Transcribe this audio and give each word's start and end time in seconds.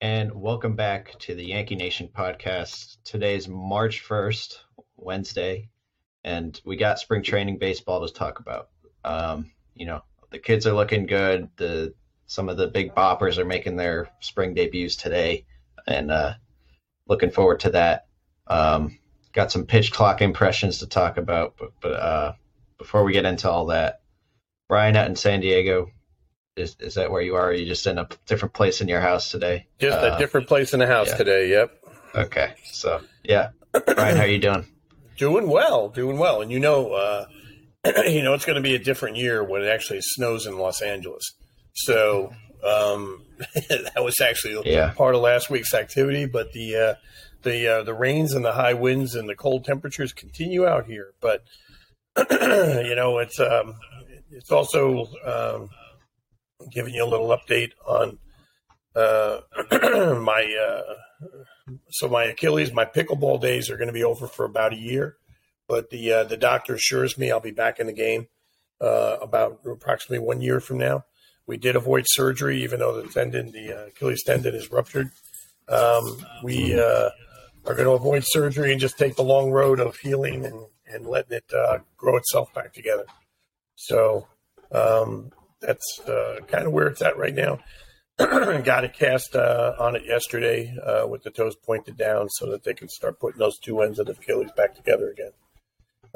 and 0.00 0.30
welcome 0.34 0.76
back 0.76 1.18
to 1.18 1.34
the 1.34 1.44
Yankee 1.44 1.74
Nation 1.74 2.08
podcast. 2.14 2.98
Today's 3.02 3.48
March 3.48 4.06
1st, 4.06 4.58
Wednesday, 4.96 5.70
and 6.22 6.60
we 6.66 6.76
got 6.76 6.98
spring 6.98 7.22
training 7.22 7.56
baseball 7.58 8.06
to 8.06 8.12
talk 8.12 8.38
about. 8.38 8.68
Um, 9.04 9.52
you 9.74 9.86
know, 9.86 10.02
the 10.30 10.38
kids 10.38 10.66
are 10.66 10.74
looking 10.74 11.06
good. 11.06 11.48
The 11.56 11.94
some 12.26 12.50
of 12.50 12.58
the 12.58 12.66
big 12.66 12.94
boppers 12.94 13.38
are 13.38 13.46
making 13.46 13.76
their 13.76 14.10
spring 14.20 14.52
debuts 14.52 14.96
today, 14.96 15.46
and 15.86 16.10
uh, 16.10 16.34
looking 17.08 17.30
forward 17.30 17.60
to 17.60 17.70
that. 17.70 18.06
Um, 18.48 18.98
got 19.32 19.50
some 19.50 19.64
pitch 19.64 19.92
clock 19.92 20.20
impressions 20.20 20.78
to 20.78 20.86
talk 20.86 21.16
about, 21.16 21.54
but, 21.58 21.70
but 21.80 21.92
uh, 21.92 22.32
before 22.76 23.02
we 23.02 23.12
get 23.12 23.24
into 23.24 23.50
all 23.50 23.66
that, 23.66 24.00
Brian 24.68 24.96
out 24.96 25.08
in 25.08 25.16
San 25.16 25.40
Diego, 25.40 25.88
is 26.56 26.76
is 26.80 26.94
that 26.94 27.10
where 27.10 27.22
you 27.22 27.36
are? 27.36 27.48
Are 27.48 27.52
you 27.52 27.66
just 27.66 27.86
in 27.86 27.98
a 27.98 28.08
different 28.26 28.54
place 28.54 28.80
in 28.80 28.88
your 28.88 29.00
house 29.00 29.30
today? 29.30 29.66
Just 29.78 29.98
uh, 29.98 30.14
a 30.14 30.18
different 30.18 30.48
place 30.48 30.72
in 30.72 30.80
the 30.80 30.86
house 30.86 31.08
yeah. 31.08 31.16
today. 31.16 31.50
Yep. 31.50 31.84
Okay. 32.14 32.54
So 32.64 33.00
yeah, 33.22 33.50
Brian, 33.72 34.16
how 34.16 34.22
are 34.22 34.26
you 34.26 34.38
doing? 34.38 34.66
doing 35.16 35.48
well, 35.48 35.88
doing 35.88 36.18
well. 36.18 36.42
And 36.42 36.50
you 36.50 36.58
know, 36.58 36.92
uh, 36.92 37.26
you 38.06 38.22
know, 38.22 38.34
it's 38.34 38.44
going 38.44 38.56
to 38.56 38.62
be 38.62 38.74
a 38.74 38.78
different 38.78 39.16
year 39.16 39.44
when 39.44 39.62
it 39.62 39.68
actually 39.68 40.00
snows 40.02 40.46
in 40.46 40.58
Los 40.58 40.80
Angeles. 40.82 41.34
So 41.74 42.32
um, 42.64 43.24
that 43.38 44.02
was 44.02 44.20
actually 44.20 44.70
yeah. 44.70 44.92
part 44.92 45.14
of 45.14 45.20
last 45.20 45.50
week's 45.50 45.74
activity. 45.74 46.26
But 46.26 46.52
the 46.52 46.76
uh, 46.76 46.94
the 47.42 47.68
uh, 47.68 47.82
the 47.82 47.94
rains 47.94 48.32
and 48.32 48.44
the 48.44 48.52
high 48.52 48.74
winds 48.74 49.14
and 49.14 49.28
the 49.28 49.36
cold 49.36 49.64
temperatures 49.64 50.12
continue 50.12 50.66
out 50.66 50.86
here. 50.86 51.12
But 51.20 51.42
you 52.30 52.94
know, 52.94 53.18
it's 53.18 53.38
um, 53.40 53.74
it's 54.30 54.50
also 54.50 55.06
um, 55.24 55.70
giving 56.70 56.94
you 56.94 57.04
a 57.04 57.06
little 57.06 57.28
update 57.28 57.72
on 57.86 58.18
uh, 58.96 59.40
my 60.20 60.56
uh, 60.56 60.94
so 61.90 62.08
my 62.08 62.24
Achilles, 62.24 62.72
my 62.72 62.84
pickleball 62.84 63.40
days 63.40 63.70
are 63.70 63.76
going 63.76 63.88
to 63.88 63.92
be 63.92 64.04
over 64.04 64.26
for 64.26 64.44
about 64.44 64.72
a 64.72 64.78
year, 64.78 65.16
but 65.68 65.90
the 65.90 66.12
uh, 66.12 66.24
the 66.24 66.36
doctor 66.36 66.74
assures 66.74 67.18
me 67.18 67.30
I'll 67.30 67.40
be 67.40 67.50
back 67.50 67.78
in 67.78 67.86
the 67.86 67.92
game 67.92 68.28
uh, 68.80 69.18
about 69.20 69.60
approximately 69.66 70.24
one 70.24 70.40
year 70.40 70.60
from 70.60 70.78
now. 70.78 71.04
We 71.46 71.58
did 71.58 71.76
avoid 71.76 72.06
surgery, 72.08 72.62
even 72.62 72.80
though 72.80 73.00
the 73.00 73.08
tendon, 73.08 73.52
the 73.52 73.72
uh, 73.72 73.86
Achilles 73.86 74.22
tendon, 74.24 74.54
is 74.54 74.70
ruptured. 74.70 75.10
Um, 75.68 76.24
we 76.42 76.78
uh, 76.78 77.10
are 77.66 77.74
going 77.74 77.84
to 77.84 77.90
avoid 77.90 78.24
surgery 78.24 78.72
and 78.72 78.80
just 78.80 78.98
take 78.98 79.16
the 79.16 79.22
long 79.22 79.50
road 79.50 79.78
of 79.78 79.96
healing 79.96 80.44
and, 80.44 80.66
and 80.86 81.06
letting 81.06 81.36
it 81.36 81.44
grow 81.96 82.16
itself 82.16 82.52
back 82.54 82.72
together. 82.72 83.04
So 83.76 84.26
um, 84.72 85.30
that's 85.60 86.00
uh, 86.00 86.40
kind 86.48 86.66
of 86.66 86.72
where 86.72 86.86
it's 86.88 87.02
at 87.02 87.18
right 87.18 87.34
now. 87.34 87.58
Got 88.18 88.84
a 88.84 88.88
cast 88.88 89.36
uh, 89.36 89.74
on 89.78 89.94
it 89.94 90.04
yesterday 90.06 90.74
uh, 90.82 91.06
with 91.06 91.22
the 91.22 91.30
toes 91.30 91.54
pointed 91.54 91.98
down 91.98 92.28
so 92.30 92.50
that 92.50 92.64
they 92.64 92.72
can 92.72 92.88
start 92.88 93.20
putting 93.20 93.38
those 93.38 93.58
two 93.58 93.82
ends 93.82 93.98
of 93.98 94.06
the 94.06 94.12
Achilles 94.12 94.50
back 94.56 94.74
together 94.74 95.10
again. 95.10 95.32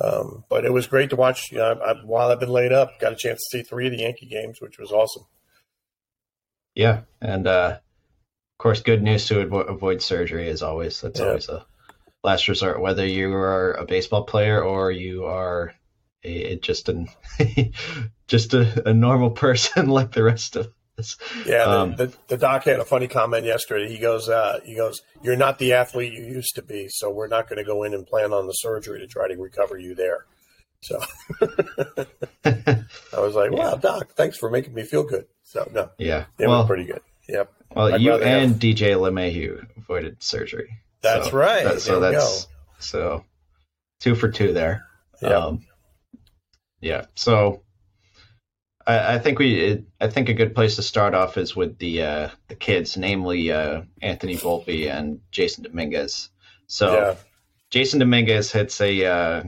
Um, 0.02 0.44
but 0.48 0.64
it 0.64 0.72
was 0.72 0.86
great 0.86 1.10
to 1.10 1.16
watch. 1.16 1.52
You 1.52 1.58
know, 1.58 1.72
I, 1.72 1.90
I, 1.90 1.94
while 2.04 2.30
I've 2.30 2.40
been 2.40 2.48
laid 2.48 2.72
up, 2.72 2.98
got 3.00 3.12
a 3.12 3.16
chance 3.16 3.40
to 3.40 3.58
see 3.58 3.62
three 3.62 3.86
of 3.86 3.92
the 3.92 3.98
Yankee 3.98 4.26
games, 4.26 4.60
which 4.60 4.78
was 4.78 4.92
awesome. 4.92 5.26
Yeah, 6.74 7.02
and 7.20 7.46
uh, 7.46 7.78
of 7.78 8.58
course, 8.58 8.80
good 8.80 9.02
news 9.02 9.26
to 9.26 9.44
avo- 9.46 9.68
avoid 9.68 10.00
surgery 10.00 10.48
as 10.48 10.62
always. 10.62 11.00
That's 11.02 11.20
yeah. 11.20 11.26
always 11.26 11.48
a 11.50 11.66
last 12.24 12.48
resort, 12.48 12.80
whether 12.80 13.04
you 13.04 13.32
are 13.34 13.72
a 13.72 13.84
baseball 13.84 14.24
player 14.24 14.62
or 14.62 14.90
you 14.90 15.24
are 15.24 15.74
a, 16.24 16.56
just 16.56 16.88
an 16.88 17.08
just 18.26 18.54
a, 18.54 18.88
a, 18.88 18.94
normal 18.94 19.30
person 19.30 19.88
like 19.90 20.12
the 20.12 20.22
rest 20.22 20.56
of 20.56 20.72
us. 20.98 21.16
Yeah, 21.46 21.64
um, 21.64 21.96
the, 21.96 22.12
the, 22.28 22.36
doc 22.36 22.64
had 22.64 22.80
a 22.80 22.84
funny 22.84 23.08
comment 23.08 23.44
yesterday. 23.44 23.88
He 23.88 23.98
goes, 23.98 24.28
uh, 24.28 24.60
he 24.64 24.76
goes, 24.76 25.00
"You're 25.22 25.36
not 25.36 25.58
the 25.58 25.72
athlete 25.72 26.12
you 26.12 26.24
used 26.24 26.54
to 26.56 26.62
be, 26.62 26.88
so 26.90 27.10
we're 27.10 27.28
not 27.28 27.48
going 27.48 27.58
to 27.58 27.64
go 27.64 27.82
in 27.84 27.94
and 27.94 28.06
plan 28.06 28.32
on 28.32 28.46
the 28.46 28.52
surgery 28.52 29.00
to 29.00 29.06
try 29.06 29.28
to 29.28 29.36
recover 29.36 29.78
you 29.78 29.94
there." 29.94 30.26
So 30.82 31.00
I 31.40 33.20
was 33.20 33.34
like, 33.34 33.52
"Wow, 33.52 33.76
doc, 33.76 34.10
thanks 34.10 34.36
for 34.36 34.50
making 34.50 34.74
me 34.74 34.82
feel 34.82 35.04
good." 35.04 35.26
So 35.42 35.70
no, 35.72 35.90
yeah, 35.98 36.26
they 36.36 36.46
well, 36.46 36.62
were 36.62 36.66
pretty 36.66 36.84
good. 36.84 37.02
Yep. 37.28 37.52
Well, 37.74 37.94
I'd 37.94 38.00
you 38.00 38.14
and 38.14 38.52
have... 38.52 38.60
DJ 38.60 38.96
LeMahieu 38.96 39.66
avoided 39.76 40.22
surgery. 40.22 40.80
That's 41.00 41.30
so 41.30 41.36
right. 41.36 41.64
That, 41.64 41.80
so 41.80 42.00
that's 42.00 42.46
so 42.78 43.24
two 44.00 44.14
for 44.14 44.28
two 44.28 44.52
there. 44.52 44.86
Yeah. 45.22 45.30
Um, 45.30 45.66
yeah. 46.80 47.06
So 47.14 47.62
I, 48.86 49.14
I 49.14 49.18
think 49.18 49.38
we, 49.38 49.60
it, 49.60 49.84
I 50.00 50.08
think 50.08 50.28
a 50.28 50.34
good 50.34 50.54
place 50.54 50.76
to 50.76 50.82
start 50.82 51.14
off 51.14 51.38
is 51.38 51.54
with 51.54 51.78
the 51.78 52.02
uh, 52.02 52.28
the 52.48 52.54
kids, 52.54 52.96
namely 52.96 53.52
uh, 53.52 53.82
Anthony 54.02 54.36
Volpe 54.36 54.90
and 54.90 55.20
Jasson 55.32 55.62
Dominguez. 55.62 56.30
So 56.66 56.94
yeah. 56.94 57.14
Jasson 57.70 57.98
Dominguez 58.00 58.50
hits 58.50 58.80
a 58.80 59.04
uh, 59.04 59.42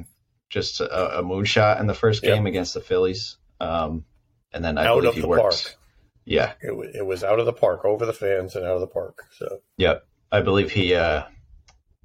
just 0.50 0.81
a, 0.81 1.19
a 1.19 1.22
moonshot 1.22 1.81
in 1.81 1.87
the 1.87 1.94
first 1.94 2.22
game 2.22 2.47
against 2.47 2.75
the 2.75 2.81
Phillies, 2.81 3.38
um, 3.60 4.04
and 4.53 4.64
then 4.64 4.78
I 4.78 4.87
out 4.87 5.00
believe 5.00 5.14
he 5.14 5.22
worked. 5.22 5.41
Park. 5.41 5.76
Yeah, 6.25 6.53
it, 6.60 6.72
it 6.94 7.06
was 7.06 7.25
out 7.25 7.41
of 7.41 7.47
the 7.47 7.53
park, 7.53 7.84
over 7.84 8.06
the 8.06 8.12
fans, 8.12 8.54
and 8.54 8.64
out 8.64 8.75
of 8.75 8.81
the 8.81 8.87
park. 8.87 9.25
So 9.37 9.60
yeah, 9.76 9.99
I 10.31 10.41
believe 10.41 10.70
he 10.70 10.94
uh, 10.94 11.25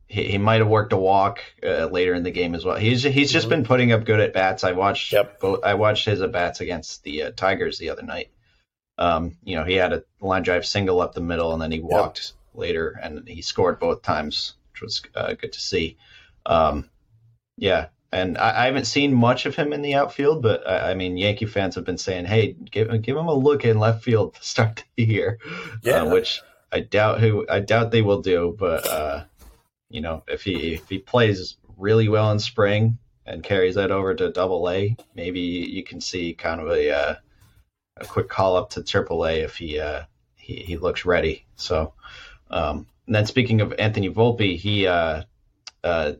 he, 0.07 0.23
he 0.23 0.37
might 0.37 0.59
have 0.59 0.67
worked 0.67 0.93
a 0.93 0.97
walk 0.97 1.41
uh, 1.63 1.85
later 1.87 2.13
in 2.13 2.23
the 2.23 2.31
game 2.31 2.55
as 2.55 2.63
well. 2.63 2.77
He's 2.77 3.03
he's 3.03 3.31
just 3.31 3.45
mm-hmm. 3.45 3.49
been 3.49 3.63
putting 3.65 3.91
up 3.91 4.05
good 4.05 4.19
at 4.19 4.33
bats. 4.33 4.63
I 4.63 4.71
watched 4.71 5.13
yep. 5.13 5.39
both. 5.39 5.63
I 5.63 5.73
watched 5.73 6.05
his 6.05 6.21
at 6.21 6.31
bats 6.31 6.61
against 6.61 7.03
the 7.03 7.23
uh, 7.23 7.31
Tigers 7.35 7.77
the 7.77 7.89
other 7.89 8.03
night. 8.03 8.31
Um, 8.97 9.37
you 9.43 9.55
know, 9.55 9.63
he 9.63 9.75
had 9.75 9.93
a 9.93 10.03
line 10.19 10.43
drive 10.43 10.65
single 10.65 11.01
up 11.01 11.13
the 11.13 11.21
middle, 11.21 11.53
and 11.53 11.61
then 11.61 11.71
he 11.71 11.79
walked 11.79 12.33
yep. 12.33 12.59
later, 12.59 12.99
and 13.01 13.27
he 13.27 13.41
scored 13.41 13.79
both 13.79 14.01
times, 14.01 14.55
which 14.71 14.81
was 14.81 15.01
uh, 15.13 15.33
good 15.33 15.53
to 15.53 15.59
see. 15.59 15.97
Um, 16.45 16.89
yeah, 17.57 17.87
and 18.11 18.37
I, 18.37 18.63
I, 18.63 18.65
haven't 18.67 18.85
seen 18.85 19.13
much 19.13 19.45
of 19.45 19.55
him 19.55 19.73
in 19.73 19.81
the 19.81 19.95
outfield, 19.95 20.41
but 20.41 20.67
I, 20.67 20.91
I, 20.91 20.93
mean, 20.93 21.17
Yankee 21.17 21.45
fans 21.45 21.75
have 21.75 21.83
been 21.83 21.97
saying, 21.97 22.25
"Hey, 22.25 22.53
give 22.53 22.89
give 23.01 23.17
him 23.17 23.27
a 23.27 23.33
look 23.33 23.65
in 23.65 23.79
left 23.79 24.03
field 24.03 24.35
to 24.35 24.43
start 24.43 24.83
the 24.95 25.03
year," 25.03 25.39
yeah. 25.83 26.03
Uh, 26.03 26.13
which 26.13 26.41
I 26.71 26.79
doubt 26.79 27.19
who 27.19 27.45
I 27.49 27.59
doubt 27.59 27.91
they 27.91 28.01
will 28.01 28.21
do, 28.21 28.55
but 28.57 28.87
uh, 28.87 29.23
you 29.89 30.01
know, 30.01 30.23
if 30.27 30.43
he 30.43 30.73
if 30.73 30.89
he 30.89 30.99
plays 30.99 31.57
really 31.77 32.09
well 32.09 32.31
in 32.31 32.39
spring 32.39 32.97
and 33.25 33.43
carries 33.43 33.75
that 33.75 33.91
over 33.91 34.13
to 34.13 34.31
Double 34.31 34.69
A, 34.69 34.95
maybe 35.15 35.39
you 35.39 35.83
can 35.83 36.01
see 36.01 36.33
kind 36.33 36.61
of 36.61 36.69
a 36.69 36.91
uh, 36.91 37.15
a 37.97 38.05
quick 38.05 38.29
call 38.29 38.57
up 38.57 38.71
to 38.71 38.83
Triple 38.83 39.25
A 39.25 39.41
if 39.41 39.57
he 39.57 39.79
uh, 39.79 40.03
he 40.35 40.55
he 40.55 40.77
looks 40.77 41.05
ready. 41.05 41.45
So, 41.55 41.93
um, 42.49 42.87
and 43.05 43.15
then 43.15 43.25
speaking 43.25 43.61
of 43.61 43.73
Anthony 43.79 44.09
Volpe, 44.09 44.57
he 44.57 44.87
uh, 44.87 45.23
uh, 45.83 46.13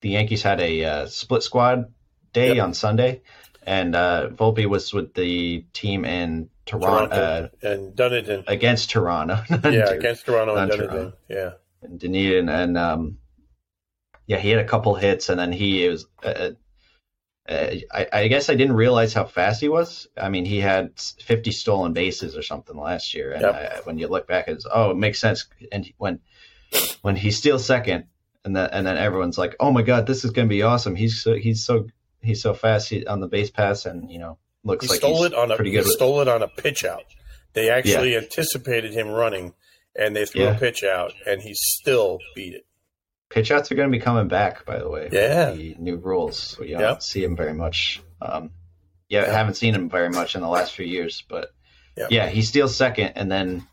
the 0.00 0.08
Yankees 0.08 0.42
had 0.42 0.60
a 0.60 0.84
uh, 0.84 1.06
split 1.06 1.42
squad 1.42 1.92
day 2.32 2.54
yep. 2.54 2.64
on 2.64 2.74
Sunday, 2.74 3.22
and 3.62 3.94
uh, 3.94 4.28
Volpe 4.30 4.66
was 4.66 4.94
with 4.94 5.12
the 5.12 5.66
team 5.74 6.06
in 6.06 6.48
Toronto, 6.64 7.08
Toronto 7.08 7.50
uh, 7.62 7.68
and 7.68 7.94
Dunedin 7.94 8.44
against 8.46 8.90
Toronto. 8.90 9.42
yeah, 9.50 9.90
against 9.90 10.24
Toronto 10.24 10.56
and 10.56 10.70
Dunedin. 10.70 10.90
Toronto. 10.90 11.16
Yeah 11.28 11.50
and 11.88 11.98
Dunedin, 11.98 12.48
and 12.48 12.76
um, 12.76 13.18
yeah, 14.26 14.38
he 14.38 14.50
had 14.50 14.58
a 14.58 14.68
couple 14.68 14.94
hits, 14.94 15.28
and 15.28 15.38
then 15.38 15.52
he 15.52 15.88
was. 15.88 16.06
Uh, 16.22 16.50
uh, 17.48 17.76
I, 17.92 18.06
I, 18.12 18.26
guess 18.26 18.50
I 18.50 18.56
didn't 18.56 18.74
realize 18.74 19.14
how 19.14 19.24
fast 19.24 19.60
he 19.60 19.68
was. 19.68 20.08
I 20.20 20.30
mean, 20.30 20.44
he 20.44 20.58
had 20.58 20.98
50 20.98 21.52
stolen 21.52 21.92
bases 21.92 22.36
or 22.36 22.42
something 22.42 22.76
last 22.76 23.14
year, 23.14 23.30
and 23.30 23.42
yep. 23.42 23.54
I, 23.54 23.80
when 23.84 23.98
you 23.98 24.08
look 24.08 24.26
back, 24.26 24.48
it's 24.48 24.66
oh, 24.68 24.90
it 24.90 24.96
makes 24.96 25.20
sense. 25.20 25.46
And 25.70 25.88
when 25.96 26.18
when 27.02 27.14
he 27.14 27.30
steals 27.30 27.64
second, 27.64 28.06
and 28.44 28.56
then 28.56 28.68
and 28.72 28.86
then 28.86 28.96
everyone's 28.96 29.38
like, 29.38 29.54
oh 29.60 29.70
my 29.70 29.82
god, 29.82 30.08
this 30.08 30.24
is 30.24 30.32
going 30.32 30.48
to 30.48 30.52
be 30.52 30.62
awesome. 30.62 30.96
He's 30.96 31.22
so 31.22 31.34
he's 31.34 31.64
so 31.64 31.86
he's 32.20 32.42
so 32.42 32.52
fast 32.52 32.88
he, 32.88 33.06
on 33.06 33.20
the 33.20 33.28
base 33.28 33.50
pass, 33.50 33.86
and 33.86 34.10
you 34.10 34.18
know 34.18 34.38
looks 34.64 34.86
he 34.86 34.90
like 34.90 34.98
stole 34.98 35.22
it 35.22 35.32
on 35.32 35.52
a 35.52 35.56
pretty 35.56 35.70
he 35.70 35.76
good. 35.76 35.86
stole 35.86 36.20
it 36.22 36.28
on 36.28 36.42
a 36.42 36.48
pitch 36.48 36.84
out. 36.84 37.04
They 37.52 37.70
actually 37.70 38.12
yeah. 38.12 38.18
anticipated 38.18 38.92
him 38.92 39.08
running 39.08 39.54
and 39.98 40.14
they 40.14 40.26
threw 40.26 40.42
yeah. 40.42 40.56
a 40.56 40.58
pitch 40.58 40.84
out, 40.84 41.12
and 41.26 41.40
he 41.40 41.54
still 41.54 42.18
beat 42.34 42.54
it. 42.54 42.66
Pitch 43.28 43.50
outs 43.50 43.72
are 43.72 43.74
going 43.74 43.90
to 43.90 43.96
be 43.96 44.02
coming 44.02 44.28
back, 44.28 44.64
by 44.64 44.78
the 44.78 44.88
way. 44.88 45.08
Yeah, 45.10 45.50
the 45.50 45.74
new 45.78 45.96
rules, 45.96 46.56
We 46.60 46.70
don't 46.70 46.80
yep. 46.80 47.02
see 47.02 47.24
him 47.24 47.36
very 47.36 47.54
much. 47.54 48.00
Um, 48.22 48.50
yeah, 49.08 49.22
I 49.22 49.30
haven't 49.30 49.54
seen 49.54 49.74
him 49.74 49.90
very 49.90 50.10
much 50.10 50.34
in 50.34 50.42
the 50.42 50.48
last 50.48 50.74
few 50.74 50.86
years, 50.86 51.24
but 51.28 51.52
yep. 51.96 52.10
yeah, 52.10 52.28
he 52.28 52.42
steals 52.42 52.76
second, 52.76 53.12
and 53.16 53.30
then 53.30 53.66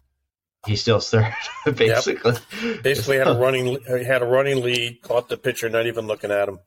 he 0.65 0.75
steals 0.75 1.09
third, 1.11 1.33
basically. 1.75 2.33
Yep. 2.63 2.83
Basically, 2.83 3.17
had 3.17 3.27
a 3.27 3.33
running 3.39 3.83
had 3.83 4.21
a 4.21 4.25
running 4.25 4.63
lead, 4.63 5.01
caught 5.01 5.29
the 5.29 5.37
pitcher, 5.37 5.69
not 5.69 5.87
even 5.87 6.07
looking 6.07 6.31
at 6.31 6.49
him, 6.49 6.59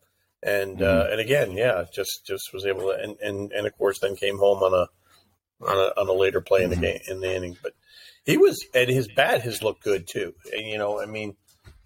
and 0.43 0.81
uh, 0.81 0.87
mm-hmm. 0.87 1.09
uh, 1.09 1.13
and 1.13 1.21
again, 1.21 1.53
yeah, 1.53 1.85
just 1.93 2.27
just 2.27 2.53
was 2.53 2.67
able 2.67 2.83
to, 2.83 2.99
and, 3.03 3.17
and 3.21 3.53
and 3.53 3.67
of 3.67 3.77
course, 3.77 3.99
then 3.99 4.17
came 4.17 4.39
home 4.39 4.63
on 4.63 4.75
a 4.75 4.89
on 5.65 5.77
a, 5.77 6.01
on 6.01 6.09
a 6.09 6.13
later 6.13 6.41
play 6.41 6.63
mm-hmm. 6.63 6.73
in 6.73 6.81
the 6.81 6.87
mm-hmm. 6.87 7.07
game 7.07 7.17
in 7.17 7.21
the 7.21 7.37
inning, 7.37 7.57
but 7.63 7.73
he 8.27 8.37
was, 8.37 8.65
and 8.75 8.91
his 8.91 9.09
bat 9.09 9.43
has 9.43 9.63
looked 9.63 9.83
good 9.83 10.07
too. 10.07 10.35
And, 10.53 10.67
you 10.67 10.79
know, 10.79 11.01
I 11.01 11.07
mean, 11.07 11.37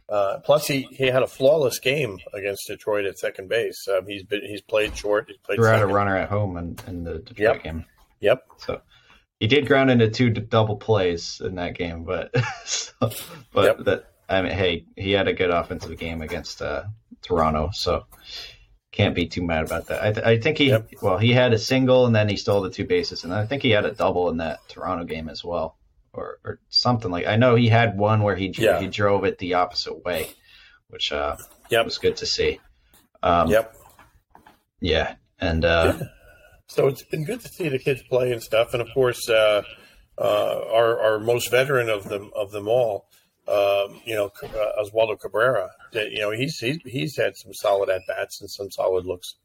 uh, 0.08 0.38
plus 0.42 0.66
he, 0.66 0.88
he 0.90 1.06
had 1.06 1.22
a 1.22 1.26
flawless 1.26 1.78
game 1.78 2.18
against 2.34 2.66
Detroit 2.66 3.04
at 3.04 3.18
second 3.18 3.48
base. 3.48 3.86
Um, 3.86 4.06
he's 4.06 4.24
been 4.24 4.40
he's 4.42 4.62
played 4.62 4.96
short. 4.96 5.26
He's 5.28 5.36
played. 5.38 5.56
Threw 5.56 5.68
out 5.68 5.82
a 5.82 5.86
runner 5.86 6.16
at 6.16 6.28
home 6.28 6.56
in, 6.56 6.76
in 6.88 7.04
the 7.04 7.18
Detroit 7.18 7.38
yep. 7.38 7.62
game. 7.62 7.84
Yep. 8.20 8.44
So, 8.58 8.80
he 9.38 9.46
did 9.46 9.66
ground 9.66 9.90
into 9.90 10.10
two 10.10 10.30
double 10.30 10.76
plays 10.76 11.40
in 11.42 11.54
that 11.54 11.74
game, 11.74 12.04
but 12.04 12.34
so, 12.64 12.92
but 13.52 13.64
yep. 13.64 13.84
that 13.84 14.12
I 14.28 14.42
mean, 14.42 14.52
hey, 14.52 14.86
he 14.96 15.12
had 15.12 15.28
a 15.28 15.32
good 15.32 15.50
offensive 15.50 15.98
game 15.98 16.22
against 16.22 16.60
uh, 16.60 16.84
Toronto, 17.22 17.70
so 17.72 18.06
can't 18.92 19.14
be 19.14 19.26
too 19.26 19.42
mad 19.42 19.64
about 19.64 19.86
that. 19.86 20.02
I, 20.02 20.12
th- 20.12 20.26
I 20.26 20.38
think 20.38 20.58
he 20.58 20.68
yep. 20.68 20.90
well 21.00 21.18
he 21.18 21.32
had 21.32 21.52
a 21.52 21.58
single 21.58 22.06
and 22.06 22.14
then 22.14 22.28
he 22.28 22.36
stole 22.36 22.60
the 22.60 22.70
two 22.70 22.84
bases, 22.84 23.24
and 23.24 23.32
I 23.32 23.46
think 23.46 23.62
he 23.62 23.70
had 23.70 23.86
a 23.86 23.92
double 23.92 24.28
in 24.28 24.36
that 24.38 24.60
Toronto 24.68 25.04
game 25.04 25.28
as 25.28 25.42
well, 25.42 25.78
or 26.12 26.38
or 26.44 26.60
something 26.68 27.10
like. 27.10 27.26
I 27.26 27.36
know 27.36 27.54
he 27.54 27.68
had 27.68 27.96
one 27.96 28.22
where 28.22 28.36
he 28.36 28.54
yeah. 28.56 28.80
he 28.80 28.88
drove 28.88 29.24
it 29.24 29.38
the 29.38 29.54
opposite 29.54 30.04
way, 30.04 30.30
which 30.88 31.12
uh 31.12 31.36
yep. 31.70 31.84
was 31.84 31.98
good 31.98 32.16
to 32.18 32.26
see. 32.26 32.60
Um, 33.22 33.48
yep. 33.48 33.74
Yeah, 34.80 35.14
and 35.38 35.64
uh, 35.64 35.94
yeah. 35.98 36.06
so 36.66 36.88
it's 36.88 37.04
been 37.04 37.24
good 37.24 37.40
to 37.42 37.48
see 37.48 37.68
the 37.68 37.78
kids 37.78 38.02
play 38.08 38.32
and 38.32 38.42
stuff, 38.42 38.72
and 38.72 38.80
of 38.80 38.88
course, 38.94 39.28
uh, 39.28 39.62
uh, 40.18 40.60
our 40.72 41.00
our 41.00 41.18
most 41.18 41.50
veteran 41.50 41.88
of 41.88 42.04
them 42.04 42.30
of 42.34 42.50
them 42.50 42.66
all, 42.66 43.08
um, 43.46 44.00
you 44.04 44.14
know, 44.14 44.30
uh, 44.42 44.82
Oswaldo 44.82 45.20
Cabrera. 45.20 45.70
You 45.92 46.20
know, 46.20 46.30
he's 46.30 46.58
he's 46.58 46.78
he's 46.84 47.16
had 47.16 47.36
some 47.36 47.52
solid 47.52 47.90
at 47.90 48.02
bats 48.08 48.40
and 48.40 48.50
some 48.50 48.70
solid 48.70 49.04
looks. 49.06 49.36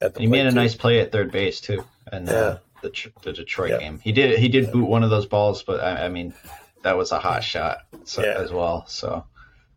At 0.00 0.14
the 0.14 0.20
he 0.20 0.26
made 0.26 0.46
a 0.46 0.50
too. 0.50 0.54
nice 0.54 0.74
play 0.74 1.00
at 1.00 1.12
third 1.12 1.32
base 1.32 1.60
too, 1.60 1.84
and 2.10 2.28
uh, 2.28 2.32
yeah. 2.32 2.56
The 2.82 3.12
the 3.22 3.32
Detroit 3.32 3.70
yep. 3.70 3.80
game. 3.80 3.98
He 3.98 4.12
did 4.12 4.38
he 4.38 4.48
did 4.48 4.64
yep. 4.64 4.72
boot 4.72 4.88
one 4.88 5.02
of 5.02 5.10
those 5.10 5.26
balls, 5.26 5.62
but 5.62 5.80
I, 5.80 6.06
I 6.06 6.08
mean, 6.08 6.34
that 6.82 6.96
was 6.96 7.12
a 7.12 7.18
hot 7.18 7.44
shot 7.44 7.78
so, 8.04 8.22
yeah. 8.22 8.34
as 8.38 8.52
well. 8.52 8.86
So, 8.86 9.24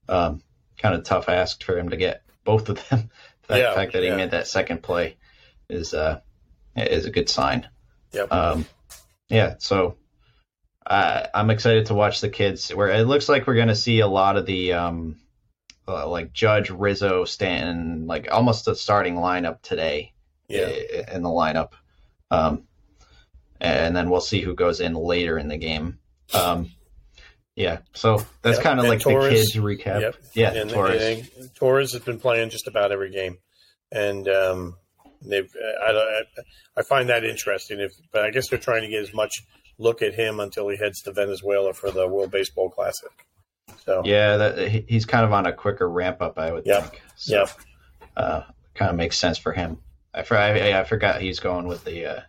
um, 0.07 0.42
kind 0.77 0.95
of 0.95 1.03
tough 1.03 1.30
ask 1.30 1.63
for 1.63 1.77
him 1.77 1.89
to 1.89 1.98
get 1.98 2.24
both 2.44 2.69
of 2.69 2.88
them. 2.89 3.09
The 3.48 3.57
yeah, 3.57 3.75
fact 3.75 3.94
that 3.94 4.03
he 4.03 4.09
made 4.12 4.31
that 4.31 4.48
second 4.48 4.81
play 4.81 5.18
is 5.68 5.94
uh 5.94 6.21
is 6.77 7.06
a 7.06 7.12
good 7.12 7.27
sign. 7.27 7.68
Yep. 8.13 8.31
Um, 8.31 8.65
yeah. 9.27 9.56
So 9.57 9.97
uh, 10.86 11.27
I'm 11.33 11.50
excited 11.50 11.88
to 11.88 11.94
watch 11.94 12.21
the 12.21 12.30
kids. 12.30 12.69
Where 12.74 12.88
it 12.89 13.04
looks 13.04 13.30
like 13.30 13.47
we're 13.47 13.56
going 13.56 13.68
to 13.68 13.75
see 13.75 14.00
a 14.00 14.07
lot 14.07 14.38
of 14.38 14.45
the 14.45 14.74
um, 14.74 15.18
uh, 15.88 16.07
like 16.07 16.33
Judge, 16.33 16.69
Rizzo, 16.69 17.25
Stanton, 17.25 18.07
like 18.07 18.30
almost 18.31 18.65
the 18.65 18.75
starting 18.75 19.15
lineup 19.15 19.62
today. 19.62 20.13
Yeah. 20.47 20.69
In 21.13 21.24
the 21.24 21.30
lineup, 21.30 21.71
um, 22.30 22.63
and 23.61 23.95
then 23.95 24.09
we'll 24.09 24.21
see 24.21 24.41
who 24.41 24.55
goes 24.55 24.81
in 24.81 24.93
later 24.93 25.37
in 25.37 25.47
the 25.47 25.57
game. 25.57 25.99
Um, 26.33 26.71
yeah, 27.55 27.79
so 27.93 28.25
that's 28.41 28.57
yep. 28.57 28.63
kind 28.63 28.79
of 28.79 28.85
like 28.85 29.01
Torres, 29.01 29.29
the 29.29 29.35
kids 29.35 29.55
recap. 29.55 30.01
Yep. 30.01 30.15
Yeah, 30.33 30.53
and, 30.53 30.69
Torres. 30.69 31.29
And 31.37 31.55
Torres 31.55 31.93
has 31.93 32.01
been 32.01 32.19
playing 32.19 32.49
just 32.49 32.67
about 32.67 32.91
every 32.91 33.11
game, 33.11 33.37
and 33.91 34.27
um, 34.27 34.77
they've. 35.21 35.49
I, 35.85 35.91
I, 35.91 36.21
I 36.77 36.81
find 36.83 37.09
that 37.09 37.23
interesting. 37.23 37.79
If, 37.79 37.91
but 38.11 38.23
I 38.23 38.31
guess 38.31 38.49
they're 38.49 38.59
trying 38.59 38.81
to 38.83 38.87
get 38.87 39.01
as 39.01 39.13
much 39.13 39.43
look 39.77 40.01
at 40.01 40.13
him 40.13 40.39
until 40.39 40.69
he 40.69 40.77
heads 40.77 41.01
to 41.03 41.11
Venezuela 41.11 41.73
for 41.73 41.91
the 41.91 42.07
World 42.07 42.31
Baseball 42.31 42.69
Classic. 42.69 43.11
So 43.85 44.01
yeah, 44.05 44.37
that, 44.37 44.85
he's 44.87 45.05
kind 45.05 45.25
of 45.25 45.33
on 45.33 45.45
a 45.45 45.53
quicker 45.53 45.89
ramp 45.89 46.21
up, 46.21 46.39
I 46.39 46.51
would 46.51 46.65
yep. 46.65 46.83
think. 46.83 47.01
So, 47.15 47.35
yep. 47.39 47.49
Uh, 48.15 48.41
kind 48.73 48.91
of 48.91 48.97
makes 48.97 49.17
sense 49.17 49.37
for 49.37 49.51
him. 49.51 49.79
I, 50.13 50.23
I, 50.29 50.79
I 50.79 50.83
forgot 50.83 51.21
he's 51.21 51.39
going 51.39 51.67
with 51.67 51.83
the 51.83 52.05
uh, 52.05 52.21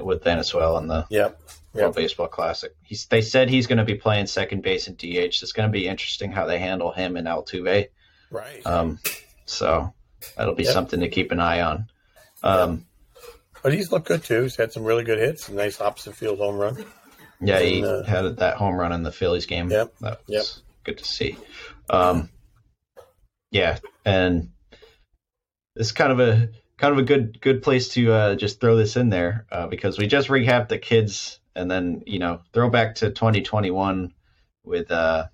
with 0.00 0.24
Venezuela 0.24 0.80
in 0.80 0.88
the 0.88 1.06
yep. 1.10 1.40
World 1.72 1.94
Baseball 1.94 2.28
Classic. 2.28 2.74
He's 2.82 3.06
they 3.06 3.22
said 3.22 3.48
he's 3.48 3.66
going 3.66 3.78
to 3.78 3.84
be 3.84 3.94
playing 3.94 4.26
second 4.26 4.62
base 4.62 4.86
and 4.86 4.96
DH. 4.96 5.42
It's 5.42 5.52
going 5.52 5.68
to 5.68 5.72
be 5.72 5.88
interesting 5.88 6.32
how 6.32 6.46
they 6.46 6.58
handle 6.58 6.92
him 6.92 7.16
and 7.16 7.26
Altuve. 7.26 7.88
Right. 8.30 8.66
Um. 8.66 8.98
So 9.46 9.92
that'll 10.36 10.54
be 10.54 10.64
yep. 10.64 10.72
something 10.72 11.00
to 11.00 11.08
keep 11.08 11.32
an 11.32 11.40
eye 11.40 11.62
on. 11.62 11.86
Um. 12.42 12.86
But 13.62 13.72
he's 13.72 13.92
looked 13.92 14.08
good 14.08 14.24
too. 14.24 14.42
He's 14.42 14.56
had 14.56 14.72
some 14.72 14.84
really 14.84 15.04
good 15.04 15.18
hits, 15.18 15.48
a 15.48 15.54
nice 15.54 15.80
opposite 15.80 16.16
field 16.16 16.38
home 16.38 16.56
run. 16.56 16.84
Yeah, 17.40 17.58
and, 17.58 17.64
he 17.64 17.84
uh, 17.84 18.02
had 18.02 18.36
that 18.38 18.56
home 18.56 18.76
run 18.76 18.92
in 18.92 19.02
the 19.02 19.12
Phillies 19.12 19.46
game. 19.46 19.70
Yep. 19.70 19.94
That 20.00 20.20
was 20.26 20.28
yep. 20.28 20.44
good 20.84 20.98
to 20.98 21.04
see. 21.04 21.36
Um, 21.88 22.28
yeah, 23.50 23.78
and 24.04 24.50
it's 25.76 25.92
kind 25.92 26.12
of 26.12 26.20
a 26.20 26.48
kind 26.82 26.92
of 26.92 26.98
a 26.98 27.06
good 27.06 27.40
good 27.40 27.62
place 27.62 27.90
to 27.90 28.12
uh, 28.12 28.34
just 28.34 28.60
throw 28.60 28.76
this 28.76 28.96
in 28.96 29.08
there 29.08 29.46
uh, 29.52 29.68
because 29.68 29.98
we 29.98 30.08
just 30.08 30.28
recapped 30.28 30.68
the 30.68 30.78
kids, 30.78 31.38
and 31.54 31.70
then 31.70 32.02
you 32.06 32.18
know 32.18 32.40
throw 32.52 32.68
back 32.68 32.96
to 32.96 33.10
2021 33.10 34.12
with 34.64 34.90
uh, 34.90 35.26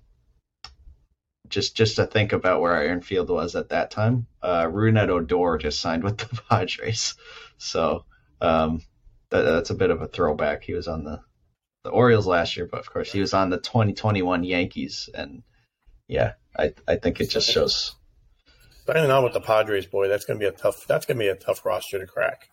just 1.49 1.75
just 1.75 1.95
to 1.95 2.05
think 2.05 2.33
about 2.33 2.61
where 2.61 2.75
our 2.75 2.85
infield 2.85 3.31
was 3.31 3.55
at 3.55 3.69
that 3.69 3.89
time. 3.89 4.27
Uh, 4.43 4.65
Rougned 4.65 5.09
Odor 5.09 5.57
just 5.57 5.79
signed 5.79 6.03
with 6.03 6.17
the 6.29 6.39
Padres, 6.49 7.15
so 7.57 8.05
um, 8.41 8.83
that, 9.31 9.41
that's 9.41 9.71
a 9.71 9.75
bit 9.75 9.89
of 9.89 10.03
a 10.03 10.07
throwback. 10.07 10.63
He 10.63 10.73
was 10.73 10.87
on 10.87 11.03
the 11.03 11.19
the 11.83 11.89
Orioles 11.89 12.27
last 12.27 12.57
year, 12.57 12.67
but 12.67 12.81
of 12.81 12.93
course 12.93 13.11
he 13.11 13.21
was 13.21 13.33
on 13.33 13.49
the 13.49 13.57
2021 13.57 14.43
Yankees, 14.43 15.09
and 15.15 15.41
yeah, 16.07 16.33
I 16.55 16.75
I 16.87 16.97
think 16.97 17.19
it 17.19 17.31
just 17.31 17.49
shows. 17.49 17.95
Signing 18.93 19.11
on 19.11 19.23
with 19.23 19.33
the 19.33 19.41
Padres, 19.41 19.85
boy, 19.85 20.07
that's 20.07 20.25
gonna 20.25 20.39
be 20.39 20.45
a 20.45 20.51
tough. 20.51 20.85
That's 20.87 21.05
gonna 21.05 21.19
be 21.19 21.27
a 21.27 21.35
tough 21.35 21.65
roster 21.65 21.99
to 21.99 22.07
crack. 22.07 22.49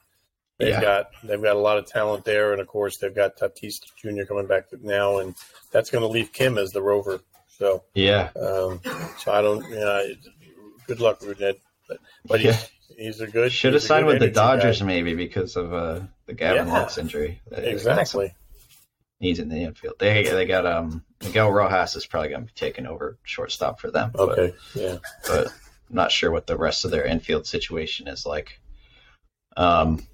They've 0.58 0.68
yeah. 0.68 0.80
got 0.80 1.10
they've 1.22 1.42
got 1.42 1.56
a 1.56 1.60
lot 1.60 1.78
of 1.78 1.86
talent 1.86 2.24
there, 2.24 2.52
and 2.52 2.60
of 2.60 2.66
course 2.66 2.96
they've 2.98 3.14
got 3.14 3.36
Tatis 3.36 3.80
Jr. 3.96 4.24
coming 4.24 4.46
back 4.46 4.64
now, 4.82 5.18
and 5.18 5.34
that's 5.70 5.90
going 5.90 6.02
to 6.02 6.08
leave 6.08 6.32
Kim 6.32 6.56
as 6.56 6.72
the 6.72 6.80
rover. 6.80 7.20
So 7.58 7.84
yeah, 7.94 8.30
um, 8.36 8.80
so 9.18 9.32
I 9.32 9.42
don't. 9.42 9.62
You 9.68 9.76
know, 9.76 10.04
good 10.86 11.00
luck, 11.00 11.20
Rougned. 11.20 11.58
But, 11.88 11.98
but 12.24 12.40
yeah. 12.40 12.52
he's, 12.52 12.70
he's 12.96 13.20
a 13.20 13.26
good. 13.26 13.52
Should 13.52 13.74
have 13.74 13.82
signed 13.82 14.06
with 14.06 14.18
the 14.18 14.30
Dodgers 14.30 14.80
guy. 14.80 14.86
maybe 14.86 15.14
because 15.14 15.56
of 15.56 15.72
uh, 15.72 16.00
the 16.26 16.32
Gavin 16.32 16.66
yeah, 16.66 16.72
Lux 16.72 16.98
injury. 16.98 17.40
Exactly. 17.52 18.34
He's 19.18 19.38
in 19.38 19.48
the 19.48 19.62
infield. 19.62 19.94
They 19.98 20.24
they 20.24 20.46
got 20.46 20.66
um 20.66 21.04
Miguel 21.22 21.50
Rojas 21.50 21.96
is 21.96 22.06
probably 22.06 22.30
going 22.30 22.42
to 22.42 22.46
be 22.46 22.52
taking 22.54 22.86
over 22.86 23.18
shortstop 23.22 23.80
for 23.80 23.90
them. 23.90 24.10
Okay. 24.14 24.54
But, 24.74 24.80
yeah. 24.80 24.96
But 25.26 25.52
I'm 25.88 25.96
not 25.96 26.12
sure 26.12 26.30
what 26.30 26.46
the 26.46 26.56
rest 26.56 26.84
of 26.84 26.90
their 26.90 27.04
infield 27.04 27.46
situation 27.46 28.08
is 28.08 28.26
like. 28.26 28.60
Um. 29.56 30.06